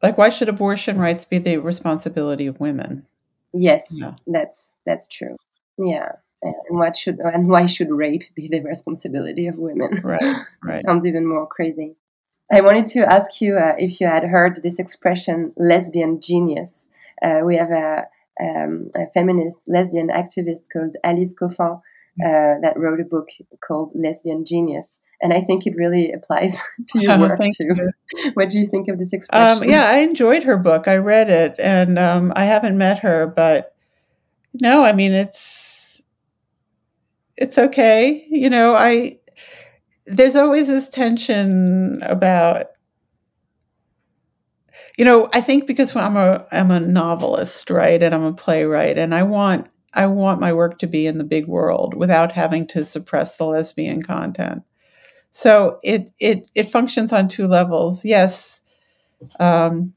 Like 0.04 0.18
why 0.18 0.30
should 0.30 0.50
abortion 0.50 1.00
rights 1.00 1.26
be 1.26 1.40
the 1.40 1.58
responsibility 1.58 2.46
of 2.46 2.60
women? 2.60 3.08
Yes, 3.54 3.98
yeah. 4.00 4.14
that's 4.28 4.76
that's 4.86 5.08
true. 5.08 5.36
Yeah. 5.78 6.12
And 6.44 6.54
what 6.70 6.96
should 6.96 7.20
and 7.20 7.50
why 7.50 7.66
should 7.66 7.90
rape 7.90 8.24
be 8.36 8.48
the 8.48 8.62
responsibility 8.64 9.48
of 9.48 9.58
women? 9.58 10.02
Right, 10.04 10.36
right. 10.64 10.84
sounds 10.84 11.06
even 11.06 11.26
more 11.26 11.48
crazy. 11.48 11.96
I 12.52 12.62
wanted 12.62 12.86
to 12.88 13.00
ask 13.02 13.42
you 13.42 13.58
uh, 13.58 13.74
if 13.78 14.00
you 14.00 14.08
had 14.08 14.24
heard 14.24 14.62
this 14.62 14.80
expression 14.80 15.54
"lesbian 15.58 16.22
genius." 16.22 16.90
Uh, 17.22 17.42
we 17.44 17.58
have 17.58 17.72
a 17.72 18.08
um, 18.42 18.90
a 18.96 19.08
feminist 19.14 19.60
lesbian 19.68 20.10
activist 20.10 20.64
called 20.72 20.96
Alice 21.04 21.34
Coffin 21.38 21.82
uh, 22.26 22.60
that 22.62 22.74
wrote 22.78 23.00
a 23.00 23.04
book 23.04 23.28
called 23.66 23.92
Lesbian 23.94 24.44
Genius. 24.46 25.00
And 25.22 25.34
I 25.34 25.42
think 25.42 25.66
it 25.66 25.76
really 25.76 26.12
applies 26.12 26.62
to 26.90 27.00
your 27.00 27.20
work 27.20 27.40
too. 27.40 27.68
You. 27.76 27.92
What 28.34 28.50
do 28.50 28.60
you 28.60 28.66
think 28.66 28.88
of 28.88 28.98
this 28.98 29.14
um, 29.14 29.18
expression? 29.18 29.64
Um, 29.64 29.70
yeah, 29.70 29.86
I 29.88 30.00
enjoyed 30.00 30.44
her 30.44 30.58
book. 30.58 30.88
I 30.88 30.98
read 30.98 31.30
it, 31.30 31.56
and 31.60 32.00
um, 32.00 32.34
I 32.36 32.46
haven't 32.46 32.78
met 32.78 33.00
her, 33.00 33.28
but 33.28 33.76
no, 34.54 34.84
I 34.84 34.94
mean 34.94 35.12
it's 35.12 36.04
it's 37.36 37.58
okay. 37.58 38.26
You 38.30 38.50
know, 38.50 38.76
I 38.76 39.20
there's 40.06 40.36
always 40.36 40.68
this 40.68 40.90
tension 40.90 42.02
about 42.04 42.68
you 44.98 45.06
know, 45.06 45.30
I 45.34 45.42
think 45.42 45.68
because 45.68 45.96
I'm 45.96 46.18
a 46.18 46.46
I'm 46.52 46.72
a 46.72 46.80
novelist, 46.80 47.70
right, 47.70 48.02
and 48.02 48.14
I'm 48.14 48.24
a 48.24 48.34
playwright, 48.34 48.98
and 48.98 49.14
I 49.14 49.24
want 49.24 49.68
I 49.94 50.08
want 50.08 50.42
my 50.42 50.52
work 50.54 50.80
to 50.80 50.88
be 50.88 51.06
in 51.06 51.20
the 51.20 51.24
big 51.24 51.48
world 51.48 51.94
without 51.94 52.32
having 52.32 52.68
to 52.68 52.84
suppress 52.84 53.38
the 53.38 53.46
lesbian 53.46 54.02
content. 54.02 54.64
So 55.32 55.80
it 55.84 56.12
it 56.20 56.50
it 56.56 56.72
functions 56.72 57.14
on 57.14 57.28
two 57.28 57.48
levels. 57.48 58.04
Yes, 58.04 58.62
um, 59.40 59.94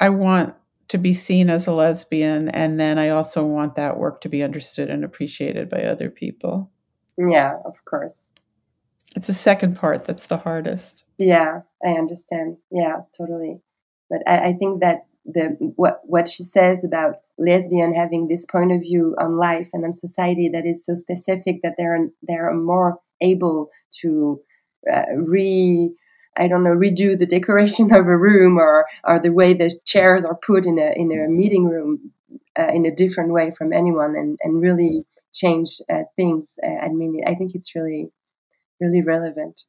I 0.00 0.08
want 0.08 0.54
to 0.88 0.98
be 0.98 1.12
seen 1.12 1.50
as 1.50 1.66
a 1.66 1.72
lesbian, 1.72 2.48
and 2.48 2.80
then 2.80 2.98
I 2.98 3.10
also 3.10 3.44
want 3.44 3.74
that 3.74 3.98
work 3.98 4.22
to 4.22 4.30
be 4.30 4.42
understood 4.42 4.88
and 4.88 5.04
appreciated 5.04 5.68
by 5.68 5.82
other 5.82 6.10
people. 6.10 6.70
Yeah, 7.18 7.56
of 7.64 7.84
course. 7.84 8.28
It's 9.14 9.26
the 9.26 9.34
second 9.34 9.76
part 9.76 10.04
that's 10.04 10.26
the 10.26 10.36
hardest. 10.38 11.04
Yeah, 11.18 11.60
I 11.84 11.90
understand. 11.90 12.58
Yeah, 12.70 13.00
totally. 13.16 13.60
But 14.10 14.20
I, 14.26 14.48
I 14.48 14.52
think 14.54 14.80
that 14.80 15.06
the 15.24 15.56
what 15.76 16.00
what 16.04 16.28
she 16.28 16.44
says 16.44 16.80
about 16.84 17.16
lesbian 17.38 17.94
having 17.94 18.28
this 18.28 18.46
point 18.46 18.72
of 18.72 18.80
view 18.80 19.14
on 19.18 19.36
life 19.36 19.68
and 19.72 19.84
on 19.84 19.94
society 19.94 20.48
that 20.52 20.64
is 20.64 20.84
so 20.84 20.94
specific 20.94 21.60
that 21.62 21.74
they're 21.76 22.08
they're 22.22 22.54
more 22.54 22.98
able 23.20 23.70
to 24.00 24.40
uh, 24.92 25.12
re 25.16 25.92
I 26.38 26.48
don't 26.48 26.62
know 26.62 26.70
redo 26.70 27.18
the 27.18 27.26
decoration 27.26 27.92
of 27.94 28.06
a 28.06 28.16
room 28.16 28.58
or 28.58 28.86
or 29.04 29.18
the 29.18 29.32
way 29.32 29.54
the 29.54 29.70
chairs 29.84 30.24
are 30.24 30.38
put 30.46 30.66
in 30.66 30.78
a 30.78 30.92
in 30.94 31.10
a 31.12 31.28
meeting 31.28 31.64
room 31.64 32.12
uh, 32.58 32.68
in 32.68 32.86
a 32.86 32.94
different 32.94 33.32
way 33.32 33.50
from 33.50 33.72
anyone 33.72 34.14
and 34.16 34.38
and 34.42 34.62
really 34.62 35.04
change 35.32 35.80
uh, 35.92 36.04
things. 36.14 36.54
Uh, 36.62 36.86
I 36.86 36.88
mean, 36.88 37.22
I 37.26 37.34
think 37.34 37.54
it's 37.54 37.74
really 37.74 38.10
really 38.80 39.02
relevant. 39.02 39.64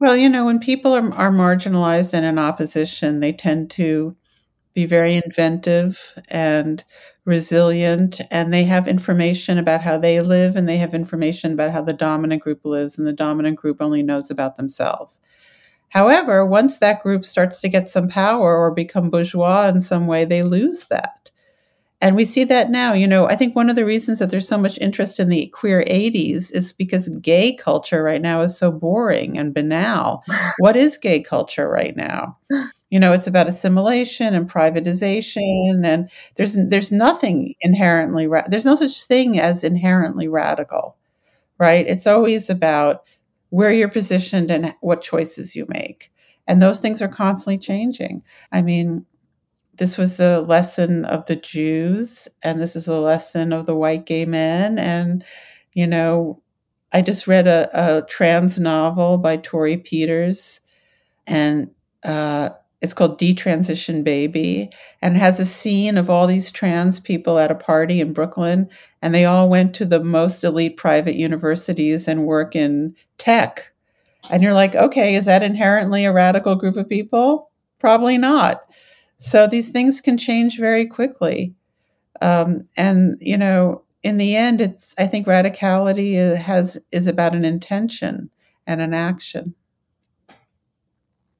Well, 0.00 0.16
you 0.16 0.28
know, 0.28 0.44
when 0.46 0.58
people 0.60 0.94
are, 0.94 1.12
are 1.14 1.30
marginalized 1.30 2.12
and 2.12 2.24
in 2.24 2.38
opposition, 2.38 3.20
they 3.20 3.32
tend 3.32 3.70
to 3.72 4.16
be 4.74 4.86
very 4.86 5.16
inventive 5.16 6.14
and 6.28 6.84
resilient, 7.24 8.20
and 8.30 8.52
they 8.52 8.64
have 8.64 8.88
information 8.88 9.58
about 9.58 9.82
how 9.82 9.98
they 9.98 10.20
live, 10.20 10.56
and 10.56 10.68
they 10.68 10.78
have 10.78 10.94
information 10.94 11.52
about 11.54 11.72
how 11.72 11.82
the 11.82 11.92
dominant 11.94 12.42
group 12.42 12.64
lives, 12.64 12.98
and 12.98 13.06
the 13.06 13.12
dominant 13.12 13.56
group 13.58 13.82
only 13.82 14.02
knows 14.02 14.30
about 14.30 14.56
themselves. 14.56 15.20
However, 15.90 16.46
once 16.46 16.78
that 16.78 17.02
group 17.02 17.24
starts 17.24 17.60
to 17.62 17.68
get 17.70 17.88
some 17.88 18.08
power 18.08 18.56
or 18.56 18.72
become 18.72 19.10
bourgeois 19.10 19.68
in 19.68 19.82
some 19.82 20.06
way, 20.06 20.24
they 20.24 20.42
lose 20.42 20.86
that. 20.86 21.25
And 22.02 22.14
we 22.14 22.26
see 22.26 22.44
that 22.44 22.70
now. 22.70 22.92
You 22.92 23.06
know, 23.06 23.26
I 23.26 23.36
think 23.36 23.56
one 23.56 23.70
of 23.70 23.76
the 23.76 23.84
reasons 23.86 24.18
that 24.18 24.30
there's 24.30 24.46
so 24.48 24.58
much 24.58 24.76
interest 24.78 25.18
in 25.18 25.28
the 25.30 25.46
queer 25.48 25.82
80s 25.86 26.50
is 26.50 26.72
because 26.72 27.08
gay 27.20 27.54
culture 27.56 28.02
right 28.02 28.20
now 28.20 28.42
is 28.42 28.56
so 28.56 28.70
boring 28.70 29.38
and 29.38 29.54
banal. 29.54 30.22
what 30.58 30.76
is 30.76 30.98
gay 30.98 31.20
culture 31.22 31.68
right 31.68 31.96
now? 31.96 32.36
You 32.90 33.00
know, 33.00 33.12
it's 33.12 33.26
about 33.26 33.48
assimilation 33.48 34.34
and 34.34 34.50
privatization, 34.50 35.84
and 35.86 36.10
there's 36.36 36.54
there's 36.54 36.92
nothing 36.92 37.54
inherently 37.62 38.26
ra- 38.26 38.46
there's 38.48 38.66
no 38.66 38.76
such 38.76 39.04
thing 39.04 39.38
as 39.40 39.64
inherently 39.64 40.28
radical, 40.28 40.96
right? 41.58 41.86
It's 41.86 42.06
always 42.06 42.50
about 42.50 43.04
where 43.50 43.72
you're 43.72 43.88
positioned 43.88 44.50
and 44.50 44.74
what 44.80 45.02
choices 45.02 45.56
you 45.56 45.66
make, 45.68 46.12
and 46.46 46.60
those 46.62 46.80
things 46.80 47.02
are 47.02 47.08
constantly 47.08 47.58
changing. 47.58 48.22
I 48.52 48.62
mean, 48.62 49.06
this 49.78 49.98
was 49.98 50.16
the 50.16 50.40
lesson 50.40 51.04
of 51.04 51.26
the 51.26 51.36
Jews, 51.36 52.28
and 52.42 52.60
this 52.60 52.76
is 52.76 52.86
the 52.86 53.00
lesson 53.00 53.52
of 53.52 53.66
the 53.66 53.76
white 53.76 54.06
gay 54.06 54.24
men. 54.24 54.78
And, 54.78 55.24
you 55.72 55.86
know, 55.86 56.42
I 56.92 57.02
just 57.02 57.26
read 57.26 57.46
a, 57.46 57.68
a 57.72 58.02
trans 58.02 58.58
novel 58.58 59.18
by 59.18 59.36
Torrey 59.36 59.76
Peters, 59.76 60.60
and 61.26 61.70
uh, 62.04 62.50
it's 62.80 62.94
called 62.94 63.18
Detransition 63.18 64.04
Baby, 64.04 64.70
and 65.02 65.16
has 65.16 65.40
a 65.40 65.46
scene 65.46 65.98
of 65.98 66.08
all 66.08 66.26
these 66.26 66.52
trans 66.52 67.00
people 67.00 67.38
at 67.38 67.50
a 67.50 67.56
party 67.56 68.00
in 68.00 68.12
Brooklyn, 68.12 68.68
and 69.02 69.14
they 69.14 69.24
all 69.24 69.48
went 69.48 69.74
to 69.74 69.84
the 69.84 70.02
most 70.02 70.44
elite 70.44 70.76
private 70.76 71.16
universities 71.16 72.06
and 72.06 72.26
work 72.26 72.54
in 72.54 72.94
tech. 73.18 73.72
And 74.30 74.42
you're 74.42 74.54
like, 74.54 74.74
okay, 74.74 75.14
is 75.14 75.24
that 75.26 75.42
inherently 75.42 76.04
a 76.04 76.12
radical 76.12 76.54
group 76.54 76.76
of 76.76 76.88
people? 76.88 77.50
Probably 77.78 78.18
not. 78.18 78.62
So 79.18 79.46
these 79.46 79.70
things 79.70 80.00
can 80.00 80.18
change 80.18 80.58
very 80.58 80.86
quickly. 80.86 81.54
Um, 82.20 82.62
and, 82.76 83.16
you 83.20 83.36
know, 83.36 83.82
in 84.02 84.18
the 84.18 84.36
end, 84.36 84.60
it's, 84.60 84.94
I 84.98 85.06
think 85.06 85.26
radicality 85.26 86.36
has, 86.36 86.78
is 86.92 87.06
about 87.06 87.34
an 87.34 87.44
intention 87.44 88.30
and 88.66 88.80
an 88.80 88.94
action. 88.94 89.54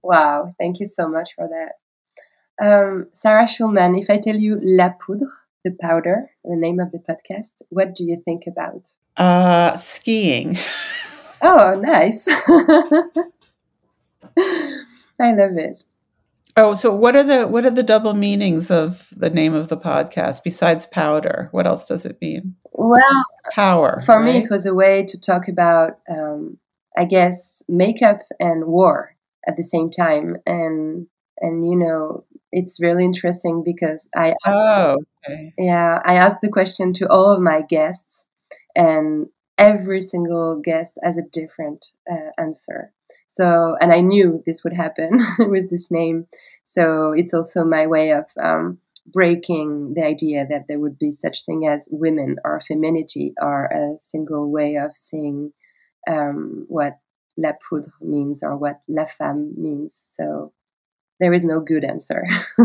Wow. 0.02 0.54
Thank 0.58 0.80
you 0.80 0.86
so 0.86 1.08
much 1.08 1.34
for 1.34 1.48
that. 1.48 1.72
Um, 2.58 3.08
Sarah 3.12 3.44
Schulman, 3.44 4.00
if 4.00 4.08
I 4.08 4.18
tell 4.18 4.36
you 4.36 4.58
La 4.62 4.90
Poudre, 4.90 5.28
the 5.64 5.72
powder, 5.80 6.30
the 6.44 6.56
name 6.56 6.80
of 6.80 6.92
the 6.92 6.98
podcast, 6.98 7.62
what 7.68 7.94
do 7.94 8.04
you 8.04 8.22
think 8.24 8.44
about? 8.46 8.86
Uh, 9.16 9.76
skiing. 9.78 10.56
oh, 11.42 11.74
nice. 11.74 12.28
I 15.18 15.32
love 15.32 15.56
it. 15.58 15.82
Oh, 16.58 16.74
so 16.74 16.90
what 16.94 17.14
are 17.14 17.22
the 17.22 17.46
what 17.46 17.66
are 17.66 17.70
the 17.70 17.82
double 17.82 18.14
meanings 18.14 18.70
of 18.70 19.08
the 19.14 19.28
name 19.28 19.52
of 19.54 19.68
the 19.68 19.76
podcast 19.76 20.42
besides 20.42 20.86
powder? 20.86 21.48
What 21.52 21.66
else 21.66 21.86
does 21.86 22.06
it 22.06 22.18
mean? 22.20 22.56
Well, 22.72 23.24
power. 23.52 24.00
For 24.04 24.16
right? 24.16 24.24
me, 24.24 24.38
it 24.38 24.48
was 24.50 24.64
a 24.64 24.74
way 24.74 25.04
to 25.04 25.20
talk 25.20 25.48
about, 25.48 25.98
um, 26.10 26.58
I 26.96 27.04
guess, 27.04 27.62
makeup 27.68 28.22
and 28.40 28.64
war 28.64 29.16
at 29.46 29.56
the 29.56 29.64
same 29.64 29.90
time, 29.90 30.38
and 30.46 31.06
and 31.40 31.68
you 31.68 31.76
know, 31.76 32.24
it's 32.52 32.80
really 32.80 33.04
interesting 33.04 33.62
because 33.62 34.08
I 34.16 34.28
asked, 34.46 34.56
Oh, 34.58 34.96
okay. 35.28 35.52
yeah 35.58 36.00
I 36.06 36.14
asked 36.14 36.40
the 36.40 36.48
question 36.48 36.94
to 36.94 37.08
all 37.08 37.30
of 37.30 37.42
my 37.42 37.60
guests, 37.68 38.26
and 38.74 39.26
every 39.58 40.00
single 40.00 40.60
guest 40.64 40.98
has 41.02 41.18
a 41.18 41.28
different 41.30 41.88
uh, 42.10 42.30
answer. 42.38 42.92
So, 43.36 43.76
and 43.82 43.92
I 43.92 44.00
knew 44.00 44.42
this 44.46 44.64
would 44.64 44.72
happen 44.72 45.20
with 45.38 45.68
this 45.68 45.90
name. 45.90 46.26
So 46.64 47.12
it's 47.12 47.34
also 47.34 47.64
my 47.64 47.86
way 47.86 48.12
of 48.12 48.24
um, 48.42 48.78
breaking 49.06 49.92
the 49.94 50.02
idea 50.02 50.46
that 50.48 50.68
there 50.68 50.78
would 50.78 50.98
be 50.98 51.10
such 51.10 51.44
thing 51.44 51.66
as 51.66 51.86
women 51.90 52.36
or 52.44 52.60
femininity 52.60 53.34
or 53.38 53.66
a 53.66 53.98
single 53.98 54.50
way 54.50 54.76
of 54.76 54.96
seeing 54.96 55.52
um, 56.08 56.64
what 56.68 56.98
la 57.36 57.52
poudre 57.52 57.92
means 58.00 58.42
or 58.42 58.56
what 58.56 58.80
la 58.88 59.04
femme 59.04 59.52
means. 59.58 60.02
So 60.06 60.54
there 61.20 61.34
is 61.34 61.44
no 61.44 61.60
good 61.60 61.84
answer. 61.84 62.24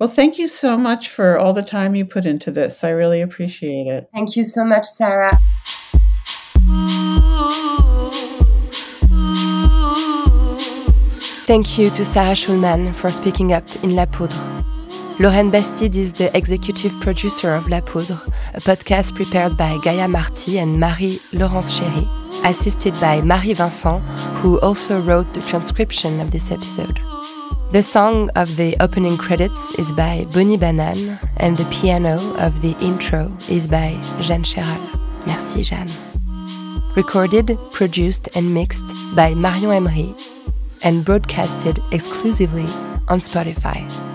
Well, 0.00 0.08
thank 0.08 0.38
you 0.38 0.48
so 0.48 0.76
much 0.76 1.08
for 1.08 1.38
all 1.38 1.52
the 1.52 1.62
time 1.62 1.94
you 1.94 2.04
put 2.04 2.26
into 2.26 2.50
this. 2.50 2.82
I 2.82 2.90
really 2.90 3.20
appreciate 3.20 3.86
it. 3.86 4.10
Thank 4.12 4.36
you 4.36 4.42
so 4.42 4.64
much, 4.64 4.86
Sarah. 4.86 5.38
Thank 11.46 11.78
you 11.78 11.90
to 11.90 12.06
Sarah 12.06 12.32
Schulman 12.32 12.94
for 12.94 13.12
speaking 13.12 13.52
up 13.52 13.64
in 13.84 13.94
La 13.94 14.06
Poudre. 14.06 14.34
Lauren 15.20 15.50
Bastide 15.50 15.94
is 15.94 16.14
the 16.14 16.34
executive 16.34 16.98
producer 17.02 17.54
of 17.54 17.68
La 17.68 17.82
Poudre, 17.82 18.18
a 18.54 18.60
podcast 18.60 19.14
prepared 19.14 19.54
by 19.54 19.78
Gaia 19.84 20.08
Marty 20.08 20.58
and 20.58 20.80
Marie 20.80 21.20
Laurence 21.34 21.78
Chéry, 21.78 22.08
assisted 22.46 22.98
by 22.98 23.20
Marie 23.20 23.52
Vincent, 23.52 24.02
who 24.40 24.58
also 24.60 25.02
wrote 25.02 25.30
the 25.34 25.42
transcription 25.42 26.18
of 26.18 26.30
this 26.30 26.50
episode. 26.50 26.98
The 27.72 27.82
song 27.82 28.30
of 28.36 28.56
the 28.56 28.74
opening 28.80 29.18
credits 29.18 29.78
is 29.78 29.92
by 29.92 30.26
Bonnie 30.32 30.56
Banane, 30.56 31.18
and 31.36 31.58
the 31.58 31.66
piano 31.66 32.16
of 32.38 32.62
the 32.62 32.74
intro 32.80 33.30
is 33.50 33.66
by 33.66 34.00
Jeanne 34.22 34.44
Cherhal. 34.44 34.80
Merci, 35.26 35.62
Jeanne. 35.62 35.90
Recorded, 36.96 37.58
produced, 37.70 38.30
and 38.34 38.54
mixed 38.54 38.86
by 39.14 39.34
Marion 39.34 39.72
Emery, 39.72 40.14
and 40.84 41.04
broadcasted 41.04 41.80
exclusively 41.90 42.66
on 43.08 43.20
Spotify. 43.20 44.13